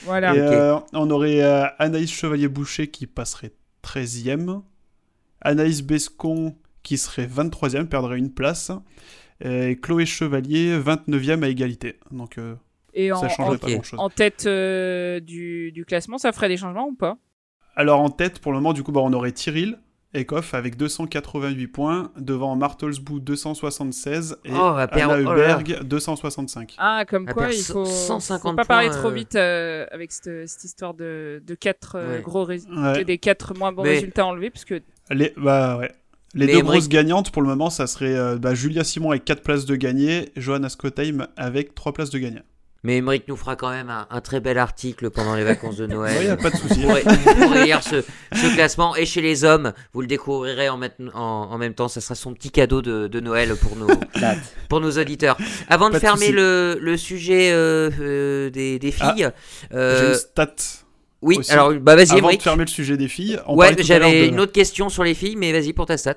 [0.05, 0.33] Voilà.
[0.33, 3.51] Et, euh, on aurait euh, Anaïs Chevalier-Boucher qui passerait
[3.85, 4.61] 13ème.
[5.41, 8.71] Anaïs Bescon qui serait 23ème, perdrait une place.
[9.41, 11.99] Et Chloé Chevalier, 29ème à égalité.
[12.11, 12.55] Donc euh,
[12.93, 13.99] Et en, ça changerait pas grand-chose.
[13.99, 17.17] en tête euh, du, du classement, ça ferait des changements ou pas?
[17.75, 19.79] Alors en tête, pour le moment, du coup, bah, on aurait Tyril
[20.13, 25.19] Ekoff avec 288 points, devant Martelsbou 276 et Oh, Anna oh.
[25.21, 26.75] Huberg 265.
[26.79, 29.13] Ah, comme quoi, il faut, 150 faut pas parler trop euh.
[29.13, 32.21] vite euh, avec cette, cette histoire de, de quatre euh, Ouais.
[32.23, 33.05] gros rés- Ouais.
[33.05, 35.91] des quatre moins bons Mais- résultats enlevés, parce que Les, bah, ouais.
[36.35, 39.11] Les Mais deux Emmerich- grosses gagnantes pour le moment, ça serait euh, bah, Julia Simon
[39.11, 42.39] avec 4 places de gagné, Johanna Scottheim avec 3 places de gagné.
[42.83, 45.85] Mais Emeric nous fera quand même un, un très bel article pendant les vacances de
[45.85, 46.17] Noël.
[46.17, 46.75] Ouais, y a pas de souci.
[46.81, 48.01] Vous pourrez, vous pourrez lire ce,
[48.33, 48.95] ce classement.
[48.95, 51.89] Et chez les hommes, vous le découvrirez en, maintenant- en, en même temps.
[51.89, 53.87] Ça sera son petit cadeau de, de Noël pour nos,
[54.69, 55.37] pour nos auditeurs.
[55.67, 59.29] Avant de Pas de fermer le, le sujet euh, euh, des, des filles.
[59.71, 60.55] J'ai euh, une stat.
[61.21, 61.51] Oui, aussi.
[61.51, 62.41] alors bah, vas-y, Avant de Emeric.
[62.41, 65.35] fermer le sujet des filles, on Ouais, j'avais de- une autre question sur les filles,
[65.35, 66.15] mais vas-y pour ta stat.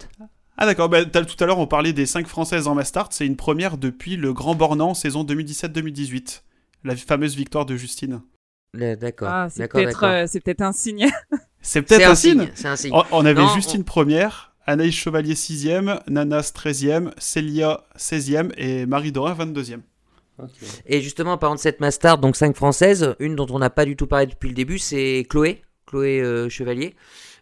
[0.56, 3.36] Ah d'accord, bah, tout à l'heure on parlait des 5 françaises en Mastart, c'est une
[3.36, 6.42] première depuis le Grand Bornand saison 2017-2018.
[6.84, 8.20] La fameuse victoire de Justine.
[8.74, 9.28] D'accord.
[9.30, 11.08] ah, c'est peut-être euh, c'est peut-être un signe.
[11.64, 12.50] C'est peut-être un, signe.
[12.56, 12.90] C'est un signe.
[12.92, 19.12] On, on avait Non, Justine première, Anaïs Chevalier 6ème, Nanas 13ème, Célia 16ème et Marie
[19.12, 19.82] Dorin 22ème.
[20.86, 23.84] Et justement, en parlant de cette Mastard, donc 5 françaises, une dont on n'a pas
[23.84, 26.94] du tout parlé depuis le début, c'est Chloé, Chloé euh, Chevalier.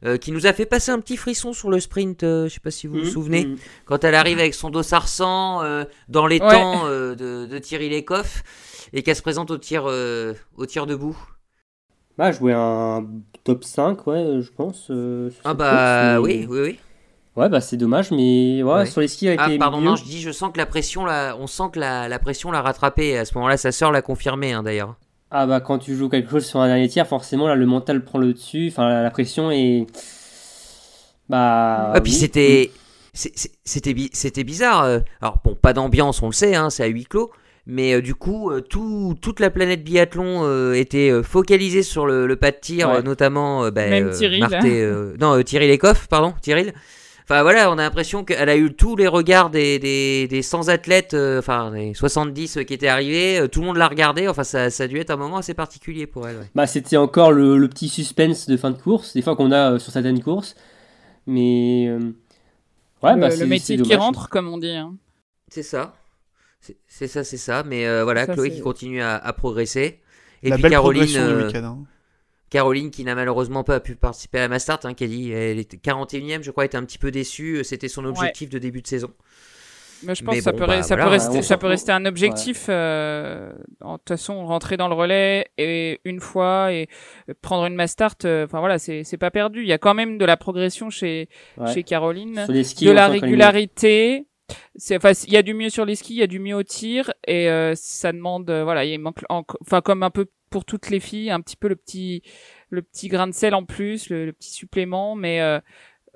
[0.04, 2.60] euh, qui nous a fait passer un petit frisson sur le sprint, euh, je sais
[2.60, 3.56] pas si vous vous Mhm, souvenez, mhm.
[3.84, 6.48] quand elle arrive avec son dos sarsan euh, dans les Ouais.
[6.50, 8.42] temps euh, de, de Thierry Lecoff
[8.94, 11.18] et qu'elle se présente au tir, euh, au tir debout.
[12.16, 13.06] Bah, jouer un
[13.44, 14.86] top 5, ouais, je pense.
[14.90, 16.78] euh, Ah bah course, mais- oui, oui, oui.
[17.36, 18.86] Ouais, bah c'est dommage, mais ouais, Ouais.
[18.86, 20.66] sur les skis, elle a Ah été pardon, non, je dis, je sens que la
[20.66, 23.16] pression, là, on sent que la, la pression l'a rattrapé.
[23.16, 24.96] À ce moment-là, sa sœur l'a confirmé, hein, d'ailleurs.
[25.30, 28.02] Ah bah quand tu joues quelque chose sur un dernier tir, forcément là le mental
[28.04, 29.86] prend le dessus, enfin la, la pression est...
[31.28, 31.92] Bah...
[31.94, 32.18] Ah, puis oui.
[32.18, 32.70] c'était,
[33.14, 34.82] c'était, bi- c'était bizarre.
[34.82, 34.98] euh.
[35.20, 37.30] Alors bon, pas d'ambiance, on le sait, hein, c'est à huis clos.
[37.66, 42.26] Mais euh, du coup, euh, tout, toute la planète biathlon euh, était focalisée sur le,
[42.26, 43.02] le pas de tir, Ouais.
[43.02, 46.72] notamment euh, bah, Même euh, Marté, euh, non, euh, Thierry Lecoff, pardon, Thierry.
[47.30, 50.66] Enfin voilà, on a l'impression qu'elle a eu tous les regards des, des, des 100
[50.68, 54.42] athlètes, euh, enfin des 70 qui étaient arrivés, euh, tout le monde l'a regardé, enfin
[54.42, 56.38] ça, ça a dû être un moment assez particulier pour elle.
[56.38, 56.50] ouais.
[56.56, 59.74] Bah c'était encore le, le petit suspense de fin de course, des fois qu'on a
[59.74, 60.56] euh, sur certaines courses.
[61.28, 61.86] Mais...
[61.88, 62.00] euh,
[63.02, 64.72] Ouais, le, bah le métier qui rentre, comme on dit.
[64.72, 64.94] hein.
[65.48, 65.94] C'est ça.
[66.88, 67.62] C'est- ça, c'est ça.
[67.62, 70.00] Mais euh, voilà, Ça, Chloé qui continue à, à progresser.
[70.42, 71.64] Et la puis belle Caroline, progression du euh, week-end.
[71.64, 71.78] hein.
[72.50, 75.58] Caroline qui n'a malheureusement pas pu participer à la Mastart, hein, qui a dit elle
[75.58, 77.62] était 41ème, je crois, était un petit peu déçue.
[77.64, 79.10] C'était son objectif de début de saison.
[80.02, 81.68] Mais je pense Mais que ça, peut, bah, re- ça, voilà, peut rester, ça peut
[81.92, 82.66] un objectif.
[82.70, 86.88] euh, en- de toute façon, rentrer dans le relais et une fois et
[87.42, 89.60] prendre une Mastart, euh, enfin voilà, c'est c'est pas perdu.
[89.60, 91.28] Il y a quand même de la progression chez,
[91.58, 91.70] Ouais.
[91.74, 94.26] chez Caroline, Sur les skis, de on la régularité.
[94.74, 96.56] C'est, enfin, il y a du mieux sur les skis, il y a du mieux
[96.56, 100.26] au tir et euh, ça demande, euh, voilà, il manque, en- enfin comme un peu
[100.50, 102.22] pour toutes les filles, un petit peu le petit,
[102.70, 105.60] le petit grain de sel en plus, le, le petit supplément, mais euh,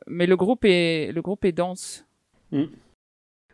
[0.06, 2.06] mais le groupe est, le groupe est dense.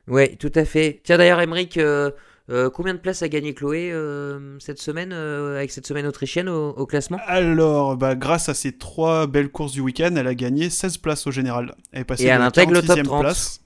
[0.09, 1.01] Ouais, tout à fait.
[1.05, 2.11] Tiens, d'ailleurs, Emmerich, euh,
[2.51, 6.49] euh, combien de places a gagné Chloé euh, cette semaine, euh, avec cette semaine autrichienne
[6.49, 7.19] au, au classement?
[7.27, 11.27] Alors, bah, grâce à ces trois belles courses du week-end, elle a gagné 16 places
[11.27, 11.77] au général.
[11.93, 13.21] Elle est passée Et elle de la intègre le top 46e 30.
[13.21, 13.61] place.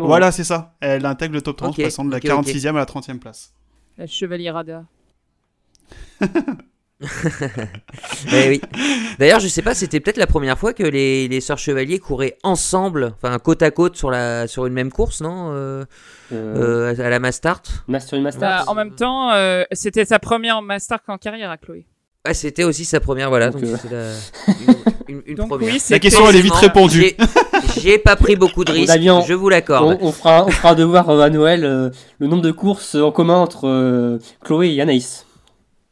[0.00, 0.74] Voilà, c'est ça.
[0.80, 2.46] Elle intègre le top 30, Ok, passant de la ok, ok.
[2.46, 3.54] 46e à la 30e place.
[3.98, 4.84] La chevalier Rada.
[8.32, 8.60] Eh oui.
[9.18, 12.38] D'ailleurs, je sais pas, c'était peut-être la première fois que les, les sœurs chevaliers couraient
[12.44, 15.84] ensemble, enfin côte à côte sur, la, sur une même course, non euh,
[16.32, 20.62] Euh, euh, À la Mastart Master une Bah, en même temps, euh, c'était sa première
[20.62, 21.86] Master en carrière à Chloé.
[22.34, 23.50] C'était aussi sa première, voilà.
[23.50, 24.54] Donc, euh, la-
[25.08, 25.66] une, une- une Donc première.
[25.66, 27.10] oui, La c'était- question, elle est vite répondue.
[27.80, 29.98] j'ai- pas pris beaucoup de risques, je vous l'accorde.
[30.00, 31.90] On, on fera, on fera devoir euh, à Noël euh,
[32.20, 35.26] le nombre de courses en commun entre euh, Chloé et Anaïs.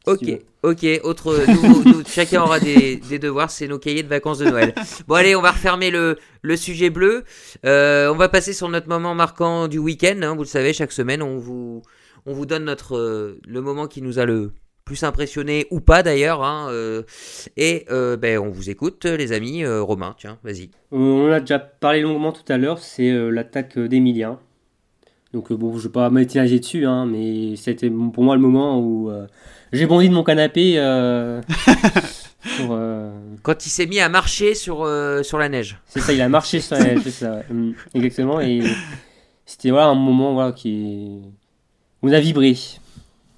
[0.07, 0.23] Ok,
[0.63, 4.45] ok, autre, nouveau- nous- chacun aura des, des devoirs, c'est nos cahiers de vacances de
[4.45, 4.73] Noël.
[5.07, 7.23] Bon allez, on va refermer le, le sujet bleu.
[7.65, 10.19] Euh, on va passer sur notre moment marquant du week-end.
[10.23, 10.33] hein.
[10.33, 11.83] vous le savez, chaque semaine, on vous,
[12.25, 14.53] on vous donne notre, euh, le moment qui nous a le
[14.85, 16.43] plus impressionné ou pas d'ailleurs.
[16.43, 17.03] hein, euh,
[17.55, 19.63] et euh, ben, on vous écoute, les amis.
[19.63, 20.71] Euh, Romain, tiens, vas-y.
[20.91, 24.39] On en a déjà parlé longuement tout à l'heure, c'est euh, l'attaque d'Emilien.
[25.31, 28.79] Donc euh, bon, je vais pas m'éterniser dessus, hein, mais c'était pour moi le moment
[28.79, 29.27] où euh,
[29.73, 31.41] j'ai bondi de mon canapé euh,
[32.61, 33.11] euh,
[33.43, 35.79] Quand il s'est mis à marcher sur, euh, sur la neige.
[35.87, 37.45] C'est ça, il a marché sur la neige, c'est ça, ouais.
[37.49, 38.39] Mm, exactement.
[38.41, 38.61] Et
[39.45, 41.21] c'était voilà, un moment voilà, qui
[42.01, 42.55] où on a vibré.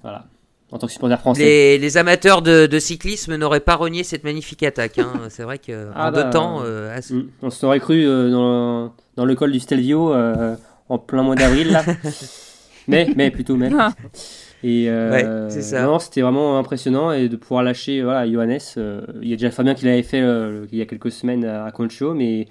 [0.02, 0.24] Voilà,
[0.70, 1.42] en tant que supporter français.
[1.44, 4.98] Les, les amateurs de, de cyclisme n'auraient pas renié cette magnifique attaque.
[4.98, 5.12] hein.
[5.30, 8.92] C'est vrai qu'en Ah deux bah, temps, euh, assez- Mm, On s'aurait cru euh, dans,
[9.16, 10.56] dans le col du Stelvio euh,
[10.88, 11.84] en plein mois d'avril là.
[12.88, 13.92] mais, mais plutôt même.
[14.66, 15.82] Et euh, Ouais, c'est ça.
[15.82, 18.58] non, c'était vraiment impressionnant et de pouvoir lâcher voilà, Johannes.
[18.78, 21.44] euh, il y a déjà Fabien qui l'avait fait euh, il y a quelques semaines
[21.44, 22.46] à Concho, mais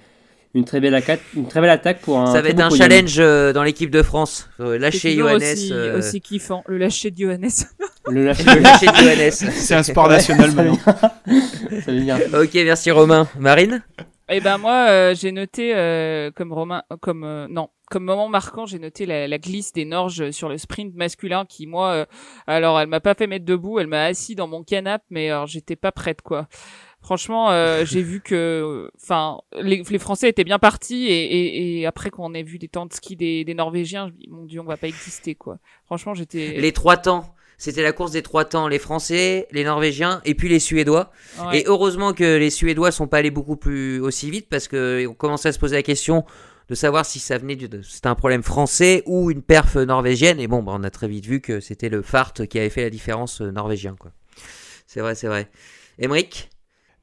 [0.53, 2.27] une très belle attaque, une très belle attaque pour un.
[2.27, 4.47] Ça va être un challenge euh, dans l'équipe de France.
[4.59, 5.41] Euh, lâcher Johannes.
[5.41, 6.63] aussi, euh, aussi kiffant.
[6.67, 7.49] Le lâcher de Johannes.
[8.11, 9.31] Le lâcher le lâcher de Johannes.
[9.51, 10.77] C'est un sport national ça maintenant.
[12.41, 13.27] ok, merci Romain.
[13.39, 13.81] Marine?
[14.29, 18.65] Eh ben moi, euh, j'ai noté euh, comme Romain, comme euh, non, comme moment marquant,
[18.65, 22.05] j'ai noté la, la glisse des Norges sur le sprint masculin qui moi, euh,
[22.47, 25.45] alors elle m'a pas fait mettre debout, elle m'a assis dans mon canapé, mais alors
[25.45, 26.47] j'étais pas prête quoi.
[27.01, 31.85] Franchement, euh, j'ai vu que, enfin, les, les Français étaient bien partis et, et, et
[31.85, 34.45] après qu'on ait vu des temps de ski des, des Norvégiens, je me dis mon
[34.45, 35.59] Dieu, on va pas exister quoi.
[35.85, 36.59] Franchement, j'étais.
[36.59, 37.35] Les trois temps.
[37.59, 38.67] C'était la course des trois temps.
[38.67, 41.11] Les Français, les Norvégiens et puis les Suédois.
[41.39, 41.59] Ouais.
[41.59, 45.49] Et heureusement que les Suédois sont pas allés beaucoup plus aussi vite parce qu'on commençait
[45.49, 46.25] à se poser la question
[46.69, 50.39] de savoir si ça venait de c'était un problème français ou une perf norvégienne.
[50.39, 52.83] Et bon, bah, on a très vite vu que c'était le Fart qui avait fait
[52.83, 53.95] la différence euh, norvégien.
[53.99, 54.11] quoi.
[54.87, 55.49] C'est vrai, c'est vrai.
[55.99, 56.49] Emmerich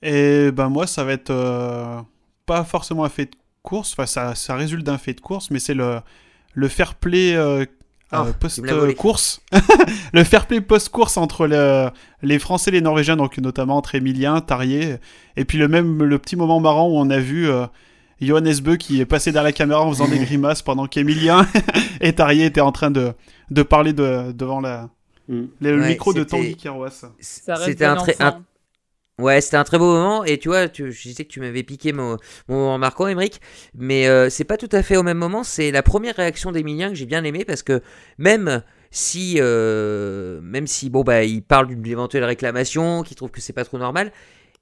[0.02, 2.00] Et ben moi, ça va être euh,
[2.46, 5.58] pas forcément un fait de course, enfin ça, ça résulte d'un fait de course, mais
[5.58, 6.00] c'est le,
[6.54, 7.66] le fair play euh,
[8.10, 9.42] Ah, euh, post-course.
[10.14, 11.90] le fair play post-course entre le-
[12.22, 14.96] les Français et les Norvégiens, donc notamment entre Emilien, Tarier,
[15.36, 17.48] et puis le même le petit moment marrant où on a vu
[18.20, 21.46] Johannes Beu qui est passé derrière la caméra en faisant des grimaces pendant qu'Emilien
[22.00, 23.12] et Tarier étaient en train de,
[23.50, 24.88] de parler de, devant la,
[25.28, 25.44] Mm.
[25.60, 26.56] le Ouais, micro de Tanguy
[27.20, 28.44] C'était un très, un-
[29.20, 30.24] Ouais, c'était un très beau moment.
[30.24, 32.16] Et tu vois, tu, je disais que tu m'avais piqué mon,
[32.48, 33.40] mon moment marquant, Emmerich.
[33.74, 35.44] Mais euh, c'est pas tout à fait au même moment.
[35.44, 37.82] C'est la première réaction d'Emilien que j'ai bien aimé parce que
[38.18, 43.40] même si, euh, même si bon, bah, il parle d'une éventuelle réclamation, qu'il trouve que
[43.40, 44.10] c'est pas trop normal,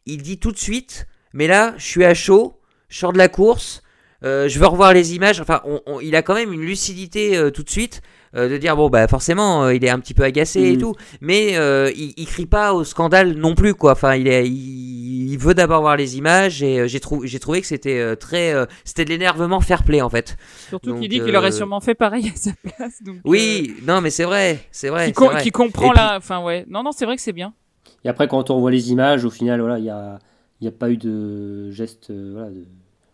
[0.07, 2.58] il dit tout de suite Mais là, je suis à chaud,
[2.89, 3.83] je sors de la course,
[4.25, 5.41] euh, je veux revoir les images.
[5.41, 8.01] Enfin, on- on- il a quand même une lucidité euh, tout de suite.
[8.37, 10.79] euh, de dire bon bah forcément euh, il est un petit peu agacé et Mhm.
[10.83, 14.47] tout mais euh, il, il crie pas au scandale non plus quoi enfin il est
[14.47, 17.99] il, il veut d'abord voir les images et euh, j'ai trouvé j'ai trouvé que c'était
[17.99, 20.37] euh, très euh, c'était de l'énervement fair play en fait
[20.69, 23.03] Surtout Donc, qu'il dit qu'il aurait sûrement fait pareil à sa place.
[23.03, 25.43] Donc, oui non mais c'est vrai c'est vrai qui, c'est com- vrai.
[25.43, 26.19] qui comprend puis- la.
[26.19, 26.67] Enfin, ouais.
[26.69, 27.55] Non, non, c'est vrai que c'est bien.
[28.05, 30.19] Et après, quand on revoit les images, au final, voilà, il n'y a,
[30.61, 32.11] il y a pas eu de geste.
[32.11, 32.67] euh, voilà, de...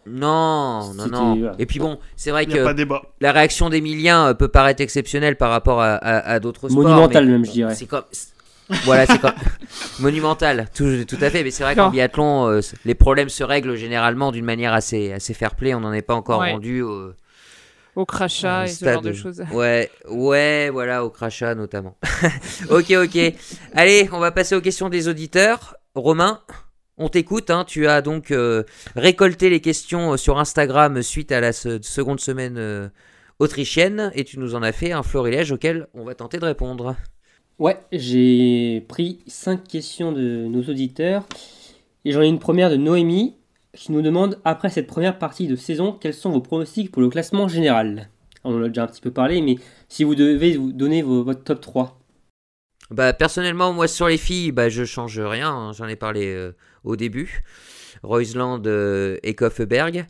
[0.07, 1.52] non non non voilà.
[1.59, 2.59] et puis bon c'est vrai que
[3.20, 7.26] la réaction d'Emilien euh, peut paraître exceptionnelle par rapport à, à- à d'autres sports Monumentale
[7.26, 7.74] même, je dirais.
[7.74, 8.05] c'est comme
[8.84, 9.32] voilà c'est comme
[10.00, 13.76] monumental tout, tout à fait mais c'est vrai qu'en biathlon euh, les problèmes se règlent
[13.76, 16.52] généralement d'une manière assez assez fair play on n'en est pas encore Ouais.
[16.52, 17.12] rendu au,
[17.96, 19.42] Au crachat et ce genre de choses.
[19.52, 21.96] Ouais, ouais, voilà, au crachat notamment.
[22.70, 23.32] ok, ok.
[23.76, 25.76] Allez, on va passer aux questions des auditeurs.
[25.94, 26.40] Romain,
[26.99, 27.51] on t'écoute.
[27.51, 27.64] hein.
[27.66, 28.62] Tu as donc euh,
[28.97, 32.88] récolté les questions euh, sur Instagram suite à la se- seconde semaine euh,
[33.38, 36.97] autrichienne et tu nous en as fait un florilège auquel on va tenter de répondre.
[37.59, 41.24] Ouais, j'ai pris 5 questions de nos auditeurs.
[42.05, 43.36] Et j'en ai une première de Noémie
[43.72, 47.09] qui nous demande après cette première partie de saison, quels sont vos pronostics pour le
[47.09, 48.09] classement général?
[48.45, 49.57] On en a déjà un petit peu parlé, mais
[49.88, 51.99] si vous devez vous donner vos- votre top 3.
[52.90, 55.51] Bah personnellement, moi sur les filles, bah je change rien.
[55.51, 55.72] hein.
[55.72, 56.53] J'en ai parlé euh,
[56.85, 57.43] au début.
[58.03, 60.07] Reusland euh, et Koffeberg.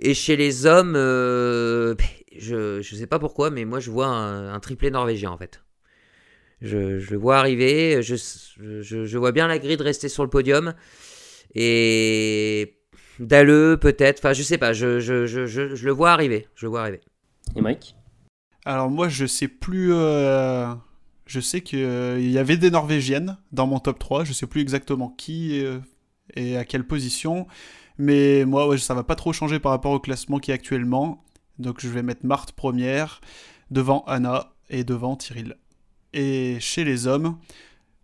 [0.00, 1.94] Et chez les hommes, euh,
[2.36, 5.62] je je sais pas pourquoi, mais moi je vois un, un triplé norvégien en fait.
[6.60, 8.02] Je, je le vois arriver.
[8.02, 8.16] Je,
[8.82, 10.74] je, je vois bien la grille de rester sur le podium.
[11.54, 12.78] Et
[13.18, 14.18] Dalleux peut-être.
[14.20, 14.72] Enfin je sais pas.
[14.72, 16.46] Je, je, je, je, je le vois arriver.
[16.54, 17.00] Je le vois arriver.
[17.56, 17.94] Et Mike?
[18.64, 19.92] Alors moi, je sais plus.
[19.94, 20.74] euh,
[21.28, 24.24] Je sais qu'il y avait des Norvégiennes dans mon top 3.
[24.24, 25.78] Je sais plus exactement qui euh,
[26.34, 27.46] et à quelle position.
[27.98, 31.22] Mais moi, ouais, ça va pas trop changer par rapport au classement qui est actuellement.
[31.58, 33.20] Donc je vais mettre Marthe première,
[33.70, 35.56] devant Anna et devant Tyril.
[36.14, 37.36] Et chez les hommes,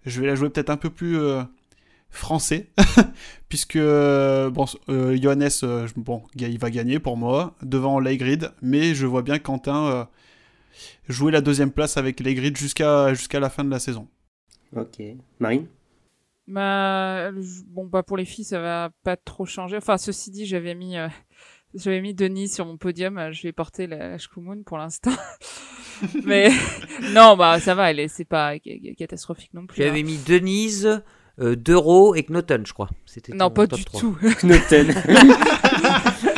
[0.04, 1.42] je vais la jouer peut-être un peu plus euh,
[2.10, 2.70] français.
[3.48, 4.50] Puisque, euh,
[4.88, 8.52] euh, Johannes, euh, bon, il va gagner pour moi, devant Leigrid.
[8.62, 10.04] Mais je vois bien Quentin euh,
[11.08, 14.08] jouer la deuxième place avec Leigrid jusqu'à jusqu'à la fin de la saison.
[14.76, 15.00] Ok.
[15.38, 15.66] Marine?
[16.46, 19.76] Bah, je- bon, bah pour les filles, ça va pas trop changer.
[19.78, 21.08] Enfin, ceci dit, j'avais mis, euh,
[21.74, 23.30] j'avais mis Denis sur mon podium.
[23.32, 25.12] Je vais porter la, Shkumun pour l'instant.
[26.24, 26.50] Mais
[27.14, 27.90] non, bah ça va.
[27.90, 29.82] Elle est, c'est pas ca- catastrophique non plus.
[29.82, 29.86] hein.
[29.86, 31.02] J'avais mis Denise,
[31.38, 32.90] euh, Deuro et Knoten, je crois.
[33.06, 34.00] C'était Non, pas du 3.
[34.00, 34.18] tout.
[34.42, 34.92] Knoten.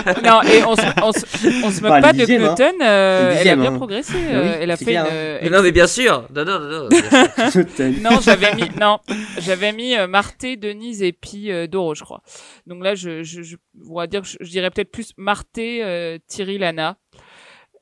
[0.25, 2.55] non, et on se, on se, on se moque Bah, pas de dixième, hein.
[2.83, 3.77] Euh, Le elle a bien hein.
[3.77, 4.15] progressé.
[4.17, 5.15] Euh, oui, elle a fait clair, une, hein.
[5.15, 6.27] euh, Mais non, mais bien sûr.
[6.35, 6.89] Non, non, non, non.
[8.11, 8.99] Non, j'avais mis non,
[9.39, 12.23] j'avais mis euh, Marté, Denise et puis euh, Doro, je crois.
[12.67, 13.57] Donc là, je, je, je
[13.89, 16.97] on va dire, je, je dirais peut-être plus Marté, euh, Thierry, Lana.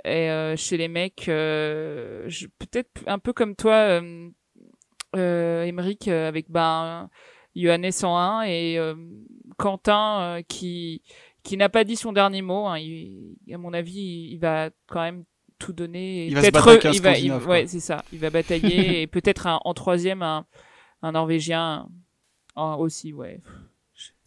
[0.06, 4.28] Et euh, chez les mecs, euh, je- peut-être un peu comme toi, euh,
[5.16, 7.08] euh, Emeric, euh, avec ben
[7.56, 8.94] Johannes 101 et euh,
[9.56, 11.02] Quentin euh, qui
[11.44, 12.66] qui n'a pas dit son dernier mot.
[12.66, 12.78] hein.
[12.78, 15.24] Il- à mon avis, il va quand même
[15.60, 16.24] tout donner.
[16.24, 18.04] et Il va se battre avec un il va, il- ouais, c'est ça.
[18.12, 20.46] Il va batailler et peut-être en troisième un,
[21.02, 21.86] un Norvégien
[22.56, 23.12] un- aussi.
[23.12, 23.40] Ouais,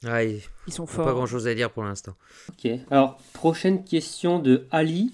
[0.03, 1.05] Ouais, il ils sont n'y a forts.
[1.05, 2.13] pas grand chose à dire pour l'instant.
[2.49, 2.71] Ok.
[2.91, 5.13] Alors, prochaine question de Ali.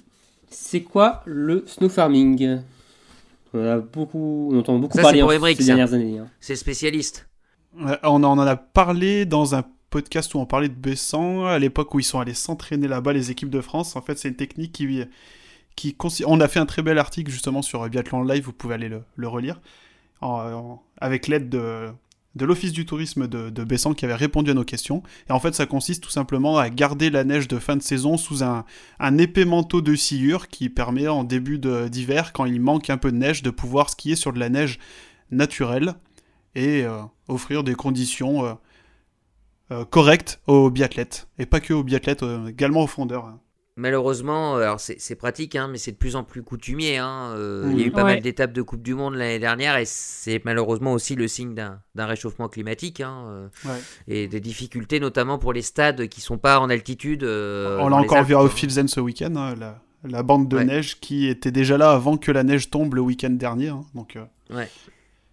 [0.50, 2.60] C'est quoi le snow farming?
[3.54, 5.68] On a beaucoup, on entend beaucoup Ça, parler en- Emmerich, ces ça.
[5.76, 6.20] dernières années.
[6.20, 6.28] hein.
[6.40, 7.28] C'est spécialiste.
[7.80, 9.64] Ouais, on en a parlé dans un
[9.94, 13.30] podcast où on parlait de Bessan, à l'époque où ils sont allés s'entraîner là-bas, les
[13.30, 13.96] équipes de France.
[13.96, 15.06] En fait, c'est une technique qui,
[15.76, 15.96] qui
[16.26, 19.28] On a fait un très bel article justement sur Biathlon Live, vous pouvez aller le,
[19.28, 19.62] relire,
[21.00, 21.90] avec l'aide de,
[22.34, 25.04] de l'Office du tourisme de, de Bessan qui avait répondu à nos questions.
[25.30, 28.18] Et en fait, ça consiste tout simplement à garder la neige de fin de saison
[28.18, 28.66] sous un,
[29.20, 33.18] épais manteau de sciure qui permet en début d'hiver, quand il manque un peu de
[33.18, 34.80] neige, de pouvoir skier sur de la neige
[35.30, 35.94] naturelle
[36.56, 38.54] et euh, offrir des conditions euh,
[39.74, 41.28] euh, correctes aux biathlètes.
[41.40, 43.34] Et pas que aux biathlètes, euh, également aux fondeurs.
[43.76, 46.98] malheureusement, alors c'est pratique, hein, mais c'est de plus en plus coutumier.
[47.00, 47.34] Hein,
[47.72, 47.92] Il y a eu Mhm.
[47.92, 48.14] pas Ouais.
[48.14, 51.80] mal d'étapes de Coupe du Monde l'année dernière et c'est malheureusement aussi le signe d'un
[51.96, 53.80] d'un réchauffement climatique hein, euh, Ouais.
[54.08, 57.24] et des difficultés notamment pour les stades qui sont pas en altitude.
[57.24, 58.50] euh, On l'a encore vu à quoi.
[58.50, 60.66] Filzen ce week-end, hein, la, la bande de Ouais.
[60.66, 63.70] neige qui était déjà là avant que la neige tombe le week-end dernier.
[63.70, 64.24] hein, donc euh,
[64.56, 64.70] Ouais.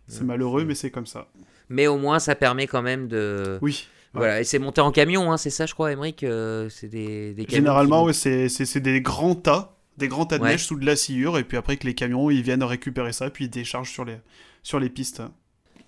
[0.08, 1.28] c'est malheureux, mais c'est comme ça.
[1.68, 3.58] Mais au moins, ça permet quand même de.
[3.62, 3.86] Oui.
[4.12, 7.32] Voilà, et c'est monté en camion, hein, c'est ça, je crois, Emmerich euh, C'est des,
[7.32, 10.42] des camions Généralement, qui- ouais, c'est c'est- c'est des grands tas, des grands tas de
[10.42, 10.50] Ouais.
[10.50, 13.30] neige sous de la sciure, et puis après que les camions ils viennent récupérer ça,
[13.30, 14.16] puis ils déchargent sur les,
[14.64, 15.22] sur les pistes.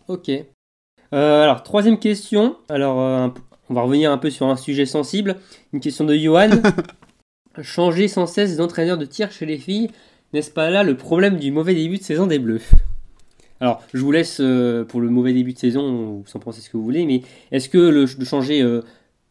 [0.08, 0.28] Ok.
[0.28, 2.56] Euh, alors, troisième question.
[2.68, 3.28] Alors, euh,
[3.68, 5.36] on va revenir un peu sur un sujet sensible.
[5.72, 6.48] Une question de Johan.
[7.60, 9.90] Changer sans cesse d'entraîneur de tir chez les filles,
[10.32, 12.62] n'est-ce pas là le problème du mauvais début de saison des Bleus?
[13.62, 16.68] Alors, je vous laisse euh, pour le mauvais début de saison, vous en pensez ce
[16.68, 17.22] que vous voulez, mais
[17.52, 18.60] est-ce que le, de changer.
[18.60, 18.82] euh,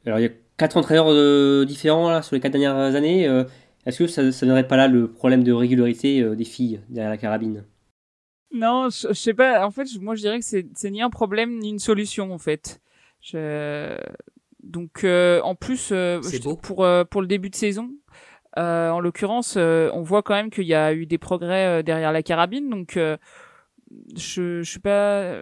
[0.05, 3.27] alors, il y a quatre entraîneurs euh, différents là, sur les quatre dernières années.
[3.27, 3.43] euh,
[3.85, 7.09] est-ce que ça ne viendrait pas là le problème de régularité euh, des filles derrière
[7.11, 7.65] la carabine?
[8.53, 9.65] Non, je, je sais pas.
[9.65, 12.79] En fait, moi, je dirais que c'est ni un problème ni une solution, en fait.
[13.19, 13.97] Je...
[14.63, 16.55] Donc, euh, en plus, euh, C'est je- beau.
[16.55, 17.89] pour euh, pour le début de saison,
[18.57, 21.83] euh, en l'occurrence, euh, on voit quand même qu'il y a eu des progrès euh,
[21.83, 22.69] derrière la carabine.
[22.69, 23.17] Donc, euh,
[24.15, 25.41] je je suis pas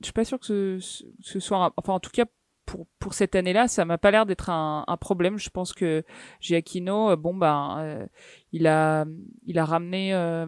[0.00, 2.24] je suis pas sûr que ce, ce- soit un- enfin en tout cas
[2.66, 5.38] pour pour cette année-là, ça m'a pas l'air d'être un, un problème.
[5.38, 6.02] Je pense que
[6.40, 8.06] Giacchino, euh, bon ben, euh,
[8.52, 9.06] il a
[9.46, 10.46] il a ramené euh,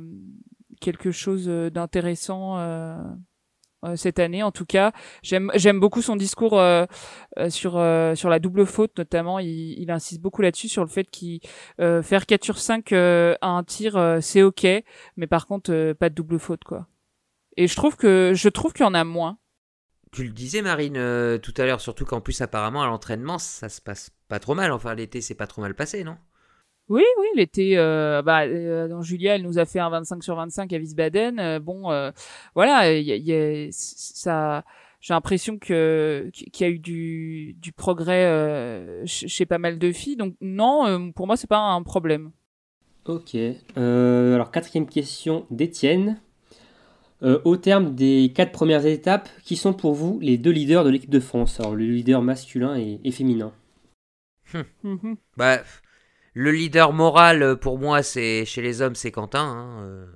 [0.80, 2.96] quelque chose euh, d'intéressant euh,
[3.94, 4.92] cette année en tout cas.
[5.22, 6.84] J'aime j'aime beaucoup son discours euh,
[7.48, 9.38] sur euh, sur la double faute notamment.
[9.38, 9.48] Il,
[9.80, 11.40] il insiste beaucoup là-dessus sur le fait qu'il
[11.78, 14.66] faire 4 sur 5 euh, à un tir c'est OK,
[15.16, 16.88] mais par contre pas de double faute quoi.
[17.58, 19.36] Et je trouve que je trouve qu'il y en a moins.
[20.12, 23.68] Tu le disais, Marine, euh, tout à l'heure, surtout qu'en plus, apparemment, à l'entraînement, ça
[23.68, 24.72] se passe pas trop mal.
[24.72, 26.16] Enfin, l'été, c'est pas trop mal passé, non?
[26.88, 30.72] Oui, oui, l'été, euh, bah, euh, Julia, elle nous a fait un 25 sur 25
[30.72, 31.38] à Wiesbaden.
[31.38, 32.10] Euh, bon, euh,
[32.54, 34.64] voilà, il y a, y a- ça,
[35.00, 39.78] j'ai l'impression que qu'il y a eu du, du progrès euh, chez chez pas mal
[39.78, 40.16] de filles.
[40.16, 42.30] Donc non, euh, pour moi, c'est pas un problème.
[43.06, 43.34] Ok.
[43.34, 46.20] Euh, alors, quatrième question d'Étienne.
[47.22, 50.90] Euh, au terme des quatre premières étapes, qui sont pour vous les deux leaders de
[50.90, 51.58] l'équipe de France?
[51.58, 53.52] Alors, le leader masculin et, et féminin.
[55.36, 55.58] Bah,
[56.34, 59.40] le leader moral, euh, pour moi, c'est chez les hommes, c'est Quentin.
[59.40, 60.06] hein, euh,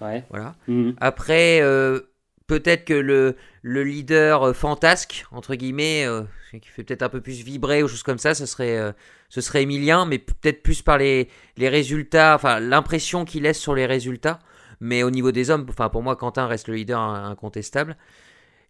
[0.00, 0.24] Ouais.
[0.30, 0.54] voilà.
[0.68, 0.94] Mhm.
[1.00, 2.00] Après, euh,
[2.46, 7.42] peut-être que le, le leader fantasque, entre guillemets, euh, qui fait peut-être un peu plus
[7.42, 8.92] vibrer ou choses comme ça, ce serait, euh,
[9.30, 13.74] ce serait Emilien, mais peut-être plus par les, les résultats, enfin l'impression qu'il laisse sur
[13.74, 14.38] les résultats.
[14.80, 17.96] Mais au niveau des hommes, enfin pour moi, Quentin reste le leader in- incontestable.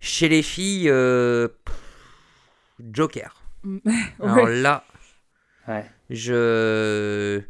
[0.00, 1.74] Chez les filles, euh, pff,
[2.92, 3.42] Joker.
[4.22, 4.84] Alors là,
[5.68, 5.84] Ouais.
[6.10, 7.40] je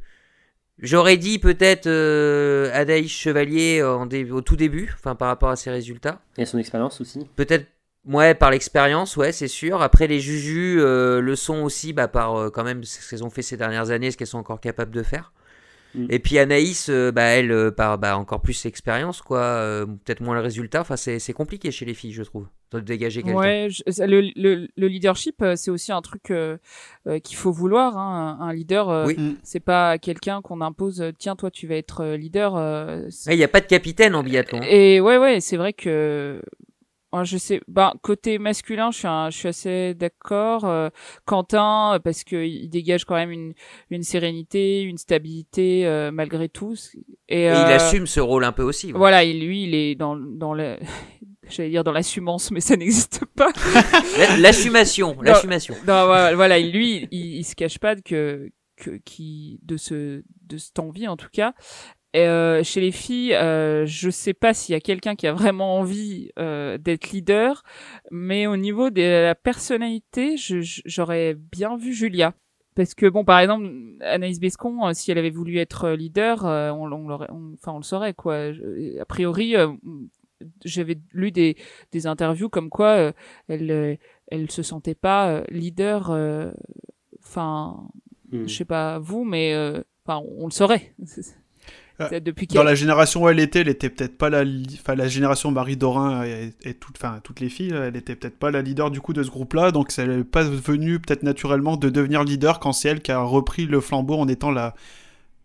[0.78, 5.56] j'aurais dit peut-être euh, Adaïs Chevalier en dé- au tout début, enfin par rapport à
[5.56, 6.20] ses résultats.
[6.38, 7.28] Et son expérience aussi.
[7.36, 7.66] Peut-être
[8.06, 9.82] ouais par l'expérience, ouais c'est sûr.
[9.82, 13.30] Après les Jujus euh, le sont aussi bah, par euh, quand même ce qu'elles ont
[13.30, 15.32] fait ces dernières années, ce qu'elles sont encore capables de faire.
[15.96, 16.06] Mm.
[16.10, 19.38] Et puis Anaïs, euh, bah, elle, euh, par bah, encore plus l'expérience, quoi.
[19.40, 20.80] euh, peut-être moins le résultat.
[20.82, 23.38] Enfin, c'est c'est compliqué chez les filles, je trouve, de dégager quelqu'un.
[23.38, 26.58] Ouais, je- ça, le, le, le leadership, c'est aussi un truc euh,
[27.06, 27.96] euh, qu'il faut vouloir.
[27.96, 28.38] Hein.
[28.40, 29.16] Un leader, euh, Oui.
[29.18, 29.36] Mm.
[29.42, 31.02] c'est pas quelqu'un qu'on impose.
[31.18, 32.54] Tiens, toi, tu vas être leader.
[32.56, 34.58] euh, Il n'y a pas de capitaine en biathlon.
[34.60, 34.66] hein.
[34.68, 36.40] Et ouais, ouais, c'est vrai que
[37.24, 37.60] je sais.
[37.68, 40.64] Bah, côté masculin, je suis, un- je suis assez d'accord.
[40.64, 40.90] Euh,
[41.24, 43.54] Quentin, euh, parce que il dégage quand même une,
[43.90, 46.74] une sérénité, une stabilité euh, malgré tout.
[47.28, 48.88] Et, Et il euh, assume ce rôle un peu aussi.
[48.88, 48.98] ouais.
[48.98, 50.76] Voilà, il, lui, il est dans dans le.
[51.48, 53.52] J'allais dire dans l'assumance, mais ça n'existe pas.
[54.18, 55.74] La- L'assumation, l'assumation.
[55.86, 60.22] Non, voilà, voilà, il- lui, il, il se cache pas que, que qui de ce
[60.48, 61.54] de cette envie en tout cas.
[62.16, 65.32] Et, euh, chez les filles, euh, je sais pas s'il y a quelqu'un qui a
[65.34, 67.62] vraiment envie euh, d'être leader,
[68.10, 72.32] mais au niveau de la personnalité, j'aurais bien vu Julia.
[72.74, 73.66] Parce que bon, par exemple,
[74.00, 77.78] Anaïs Bescon, euh, si elle avait voulu être euh, leader, euh, on, on enfin, on
[77.78, 78.52] le saurait quoi.
[78.52, 79.54] Je- a priori,
[80.64, 81.56] j'avais lu des,
[81.92, 83.12] des interviews comme quoi
[83.48, 83.98] elle,
[84.28, 86.10] elle se sentait pas leader.
[86.10, 86.50] euh,
[87.22, 87.88] Enfin,
[88.32, 88.48] Mhm.
[88.48, 90.94] je sais pas vous, mais euh, enfin, on, on le saurait.
[91.98, 95.08] Depuis Dans la génération où elle était, elle était peut-être pas la, li- enfin la
[95.08, 98.60] génération Marie Dorin et, et toutes, enfin toutes les filles, elle était peut-être pas la
[98.60, 102.22] leader du coup de ce groupe-là, donc ça n'est pas venu peut-être naturellement de devenir
[102.22, 104.74] leader quand c'est elle qui a repris le flambeau en étant la,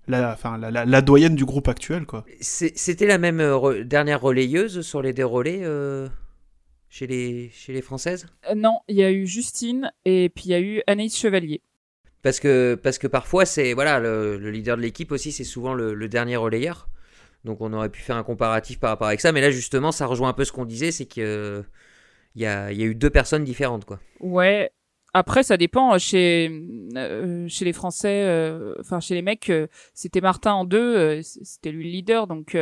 [0.07, 2.25] la, enfin la, la, la doyenne du groupe actuel quoi.
[2.41, 6.09] C'était la même euh, re- dernière relayeuse sur les dérolés euh,
[6.89, 8.25] chez, les, chez les Françaises?
[8.49, 11.61] Euh, non, il y a eu Justine et puis il y a eu Anaïs Chevalier.
[12.23, 16.07] Parce que, parce que parfois, c'est voilà, le, leader de l'équipe aussi, c'est souvent le,
[16.07, 16.87] dernier relayeur.
[17.45, 19.31] Donc on aurait pu faire un comparatif par rapport avec ça.
[19.31, 21.23] Mais là, justement, ça rejoint un peu ce qu'on disait, c'est qu'il
[22.35, 23.85] y, a, y a eu deux personnes différentes.
[23.85, 23.99] quoi.
[24.19, 24.71] Ouais,
[25.13, 25.97] après, ça dépend.
[25.97, 26.49] Chez
[26.95, 31.71] euh, chez les Français, euh, enfin chez les mecs, euh, c'était Martin en deux, c'était
[31.71, 32.27] lui le leader.
[32.27, 32.57] Donc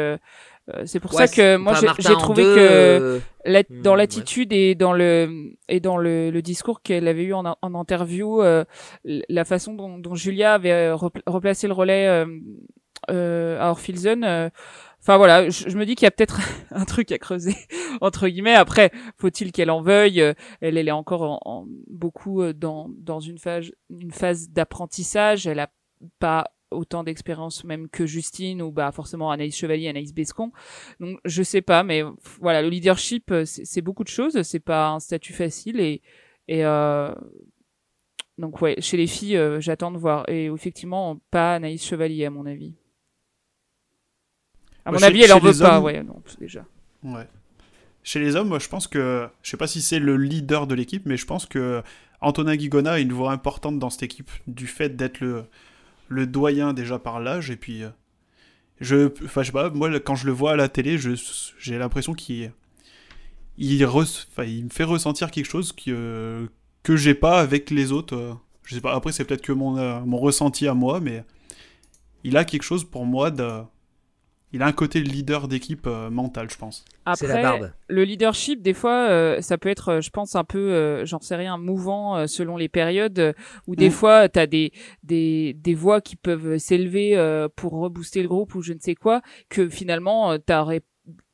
[0.85, 5.79] c'est pour ça que moi j'ai trouvé que hmm, dans l'attitude et dans le et
[5.79, 8.41] dans le, le discours qu'elle avait eu en, en interview,
[9.05, 12.07] la façon dont, dont, Julia avait replacé le relais
[13.07, 14.51] à Orphilzen
[15.01, 16.39] Enfin voilà, je, me dis qu'il y a peut-être
[16.71, 17.55] un truc à creuser
[18.01, 18.55] entre guillemets.
[18.55, 23.19] Après, faut-il qu'elle en veuille euh, Elle, elle est encore en, beaucoup euh, dans dans
[23.19, 25.47] une phase une phase d'apprentissage.
[25.47, 25.69] Elle a
[26.19, 30.51] pas autant d'expérience même que Justine ou bah forcément Anaïs Chevalier, Anaïs Bescon.
[30.99, 32.03] Donc je sais pas, mais
[32.39, 34.41] voilà, le leadership euh, c'est beaucoup de choses.
[34.43, 36.01] C'est pas un statut facile et
[36.47, 37.13] et euh,
[38.37, 40.27] donc ouais, chez les filles, j'attends de voir.
[40.29, 42.73] Et effectivement, pas Anaïs Chevalier à mon avis.
[44.85, 46.65] À mon avis, elle en veut pas, ouais, non, déjà.
[47.03, 47.27] Ouais.
[48.03, 50.75] Chez les hommes, moi, je pense que, je sais pas si c'est le leader de
[50.75, 51.83] l'équipe, mais je pense que
[52.21, 55.45] Antonin Guigona a une voix importante dans cette équipe, du fait d'être le,
[56.09, 57.89] le doyen déjà par l'âge, et puis, euh,
[58.81, 62.13] je, enfin, je sais pas, moi, quand je le vois à la télé, j'ai l'impression
[62.13, 62.51] qu'il
[63.57, 66.47] il, il me fait ressentir quelque chose que, euh,
[66.83, 68.15] que j'ai pas avec les autres.
[68.15, 68.33] Euh.
[68.63, 71.23] je sais pas, après, c'est peut-être que mon, mon ressenti à moi, mais
[72.23, 73.61] il a quelque chose pour moi de
[74.51, 76.83] il a un côté leader d'équipe euh, mental, je pense.
[77.05, 77.71] Après, la barbe.
[77.87, 81.35] le leadership, des fois, euh, ça peut être, euh, je pense, un peu, j'en sais
[81.35, 83.35] rien, mouvant selon les périodes,
[83.67, 83.91] où des mm.
[83.91, 84.71] fois, tu as des,
[85.03, 87.15] des, des voix qui peuvent s'élever
[87.55, 90.81] pour rebooster le groupe ou je ne sais quoi, que finalement, t'aurais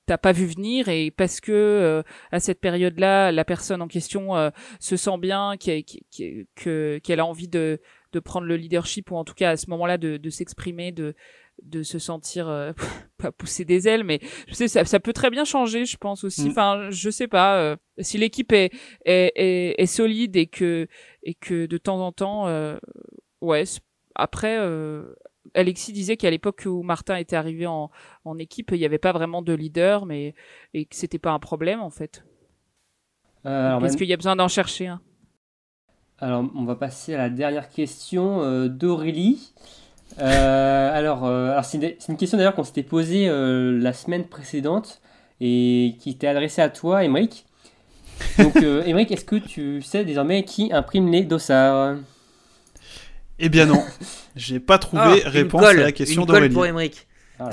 [0.08, 4.98] t'as pas vu venir et parce que à cette période-là, la personne en question se
[4.98, 7.80] sent bien, qu'elle a envie de,
[8.14, 11.16] de prendre le leadership ou en tout cas à ce moment-là de, de s'exprimer, de
[11.64, 12.74] de se sentir euh,
[13.18, 16.24] pas pousser des ailes mais je sais ça, ça peut très bien changer je pense
[16.24, 16.48] aussi.
[16.48, 16.52] Mm.
[16.52, 18.72] enfin je sais pas euh, si l'équipe est,
[19.06, 19.34] est,
[19.82, 20.88] est, solide et que
[21.24, 22.78] et que de temps en temps euh,
[23.42, 23.64] ouais
[24.16, 24.58] après
[25.54, 27.90] Alexis disait qu'à l'époque où Martin était arrivé en,
[28.24, 30.34] en équipe il n'y avait pas vraiment de leader mais
[30.74, 32.24] et que c'était pas un problème en fait.
[33.46, 35.02] Est-ce qu'il y a besoin d'en chercher un
[36.18, 39.54] alors on va passer à la dernière question d'Aurélie
[40.20, 45.02] euh, alors, euh, alors c'est une, question d'ailleurs qu'on s'était posée euh, la semaine précédente
[45.42, 47.46] et qui était adressée à toi, Emric.
[48.40, 48.56] Donc,
[48.86, 51.98] Emric, est-ce que tu sais désormais qui imprime les dossards?
[53.40, 53.84] Eh bien non,
[54.36, 56.54] j'ai pas trouvé ah, réponse à la question d'Aurélie.
[56.54, 57.08] pour Emric.
[57.40, 57.50] Ah,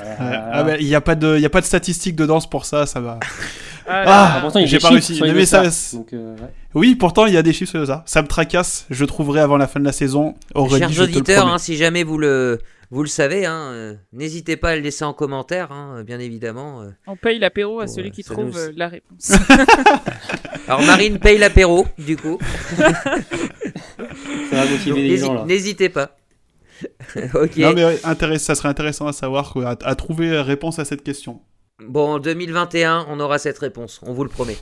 [0.51, 2.65] ah bah, il n'y a pas de, il a pas de statistiques de danse pour
[2.65, 3.19] ça, ça va.
[3.85, 5.21] Ah, pourtant, j'ai pas réussi.
[6.73, 8.01] Oui, pourtant il y a des chiffres sur ça.
[8.05, 8.85] Ça me tracasse.
[8.89, 10.35] Je trouverai avant la fin de la saison.
[10.69, 12.61] Chers auditeurs, hein, si jamais vous le
[12.93, 16.83] vous le savez, hein, euh, n'hésitez pas à le laisser en commentaire, hein, bien évidemment.
[16.83, 16.91] Euh.
[17.07, 19.31] On paye l'apéro à celui qui trouve euh, la réponse.
[20.67, 22.37] Alors Marine paye l'apéro, du coup.
[22.77, 22.85] ça
[24.51, 26.15] va motiver les gens N'hésitez pas.
[27.33, 27.57] ok.
[27.57, 31.41] Non mais ça serait intéressant à savoir, à, à trouver réponse à cette question.
[31.87, 34.55] Bon, en 2021, on aura cette réponse, on vous le promet.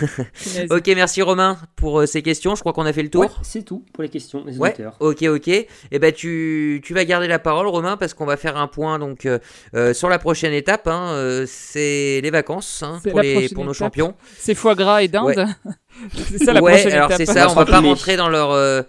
[0.70, 2.56] ok, merci Romain pour euh, ces questions.
[2.56, 3.38] Je crois qu'on a fait le tour.
[3.42, 5.48] c'est tout pour les questions des ouais, Ok, ok.
[5.48, 8.66] Et eh ben tu, tu vas garder la parole Romain parce qu'on va faire un
[8.66, 9.38] point donc euh,
[9.74, 10.88] euh, sur la prochaine étape.
[10.88, 14.14] Hein, c'est les vacances hein, pour, les, pour nos champions.
[14.36, 15.46] C'est foie gras et dinde.
[16.12, 17.48] c'est ça la prochaine alors c'est ça.
[17.48, 18.84] On va pas rentrer dans leur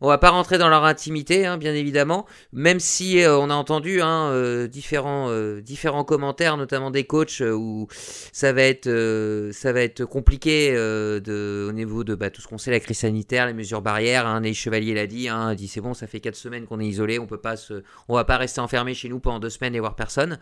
[0.00, 3.54] on va pas rentrer dans leur intimité, hein, bien évidemment, même si euh, on a
[3.54, 10.76] entendu hein, euh, différents, euh, différents commentaires, notamment des coachs, où ça va être, compliqué
[10.76, 14.26] au niveau de bah, tout ce qu'on sait, la crise sanitaire, les mesures barrières.
[14.26, 16.86] Hein, les Chevaliers l'a dit, hein, dit c'est bon, ça fait 4 semaines qu'on est
[16.86, 19.74] isolé, on peut pas se, on va pas rester enfermé chez nous pendant 2 semaines
[19.74, 20.38] et voir personne.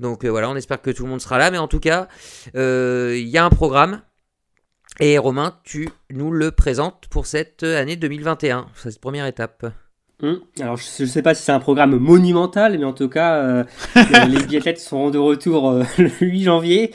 [0.00, 2.08] Donc voilà, on espère que tout le monde sera là, mais en tout cas,
[2.54, 4.02] il y a un programme.
[4.98, 9.66] Et Romain, tu nous le présentes pour cette année 2021, cette première étape.
[10.22, 13.34] Hum, alors je ne sais pas si c'est un programme monumental, mais en tout cas,
[13.34, 13.64] euh,
[13.98, 16.92] euh, les biathlètes seront de retour euh, le 8 janvier.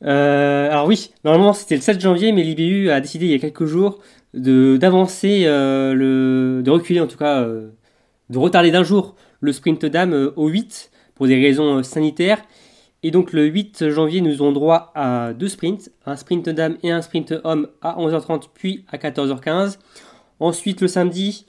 [0.00, 3.66] alors oui, normalement c'était le 7 janvier, mais l'IBU a décidé il y a quelques
[3.66, 3.98] jours
[4.32, 10.32] de d'avancer, le, de reculer en tout cas, de retarder d'un jour le sprint dame
[10.36, 12.38] au 8 pour des raisons sanitaires.
[13.04, 16.90] Et donc le 8 janvier, nous aurons droit à deux sprints, un sprint dame et
[16.90, 19.76] un sprint homme à 11h30 puis à 14h15.
[20.40, 21.44] Ensuite le samedi,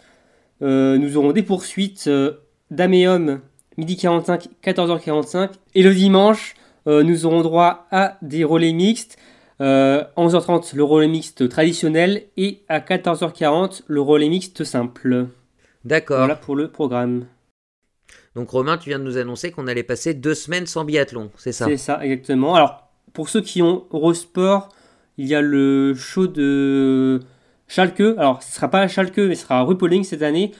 [0.61, 2.33] euh, nous aurons des poursuites euh,
[2.71, 3.39] dame et homme
[3.77, 5.51] midi 45, 14h45.
[5.75, 6.55] Et le dimanche,
[6.87, 9.17] euh, nous aurons droit à des relais mixtes.
[9.61, 15.27] 11h30 le relais mixte traditionnel et à 14h40 le relais mixte simple.
[15.85, 16.17] D'accord.
[16.17, 17.27] Voilà pour le programme.
[18.35, 21.53] Donc Romain, tu viens de nous annoncer qu'on allait passer deux semaines sans biathlon, c'est
[21.53, 21.65] ça?
[21.65, 22.55] C'est ça, exactement.
[22.55, 24.69] Alors, pour ceux qui ont Eurosport,
[25.17, 27.21] il y a le show de
[27.67, 28.01] Schalke.
[28.17, 30.51] Alors, ce sera pas à Schalke, mais ce sera à cette année.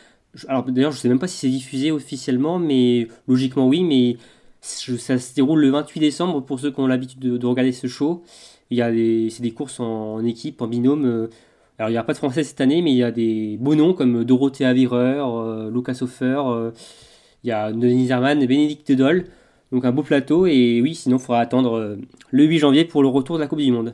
[0.47, 4.18] Alors, d'ailleurs, je sais même pas si c'est diffusé officiellement, mais logiquement oui, mais
[4.61, 8.23] ça se déroule le 28 décembre pour ceux qui ont l'habitude de, regarder ce show.
[8.69, 11.30] Il y a des, c'est des courses en, équipe, en binôme.
[11.77, 13.76] Alors, il n'y a pas de français cette année, mais il y a des beaux
[13.76, 16.72] noms comme Dorothée Avireur, euh, Lucas Hofer, euh,
[17.45, 19.26] il y a Denis Herman et Bénédicte Dole.
[19.72, 20.47] Donc un beau plateau.
[20.47, 21.95] Et oui, sinon, il faudra attendre euh,
[22.31, 23.93] le 8 janvier pour le retour de la Coupe du Monde.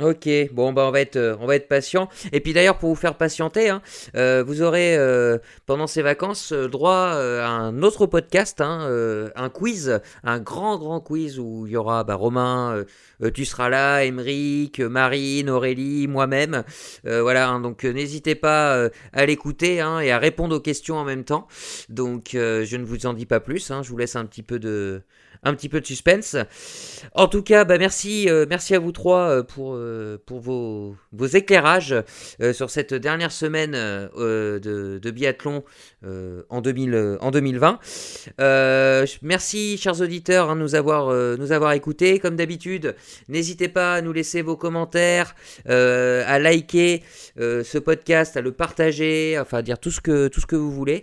[0.00, 2.08] Ok, bon bah on va être euh, on va être patient.
[2.32, 3.82] Et puis d'ailleurs pour vous faire patienter, hein,
[4.16, 5.36] euh, vous aurez euh,
[5.66, 8.88] pendant ces vacances droit à un autre podcast, hein,
[9.36, 12.86] un quiz, un grand grand quiz où il y aura bah, Romain,
[13.34, 16.64] tu seras là, Émeric, Marine, Aurélie, moi-même,
[17.04, 17.50] voilà.
[17.50, 21.48] Hein, donc n'hésitez pas à l'écouter et à répondre aux questions en même temps.
[21.90, 25.02] Donc je ne vous en dis pas plus, je vous laisse un petit peu de
[25.44, 26.36] un petit peu de suspense.
[27.14, 30.94] En tout cas, bah merci, euh, merci à vous trois euh, pour, euh, pour vos,
[31.12, 31.94] vos éclairages
[32.52, 35.64] sur cette dernière semaine de, biathlon
[36.48, 37.78] en, 2000, en 2020.
[39.22, 42.18] merci, chers auditeurs, hein, nous, avoir, nous avoir écoutés.
[42.18, 42.94] Comme d'habitude,
[43.28, 45.34] n'hésitez pas à nous laisser vos commentaires,
[45.66, 47.02] à liker
[47.36, 50.70] ce podcast, à le partager, enfin à dire tout ce que, tout ce que vous
[50.70, 51.02] voulez.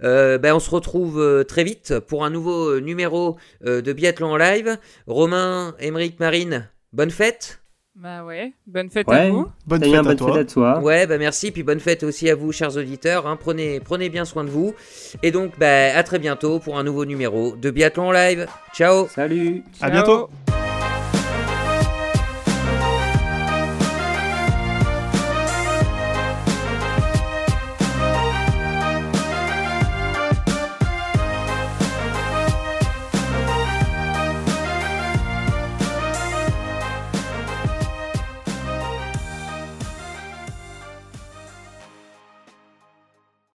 [0.00, 4.78] Ben, on se retrouve très vite pour un nouveau numéro de biathlon en live.
[5.06, 7.60] Romain, Émeric, Marine, bonne fête.
[7.96, 9.46] Bah ouais, bonne fête à vous.
[9.68, 10.32] Bonne, fête, à toi.
[10.32, 10.80] fête, à toi.
[10.80, 13.28] Ouais, bah merci, puis bonne fête aussi à vous, chers auditeurs.
[13.28, 13.38] Hein.
[13.40, 14.74] Prenez, prenez bien soin de vous.
[15.22, 18.48] Et donc, bah, à très bientôt pour un nouveau numéro de Biathlon en live.
[18.74, 19.06] Ciao.
[19.06, 19.62] Salut.
[19.80, 20.28] À bientôt.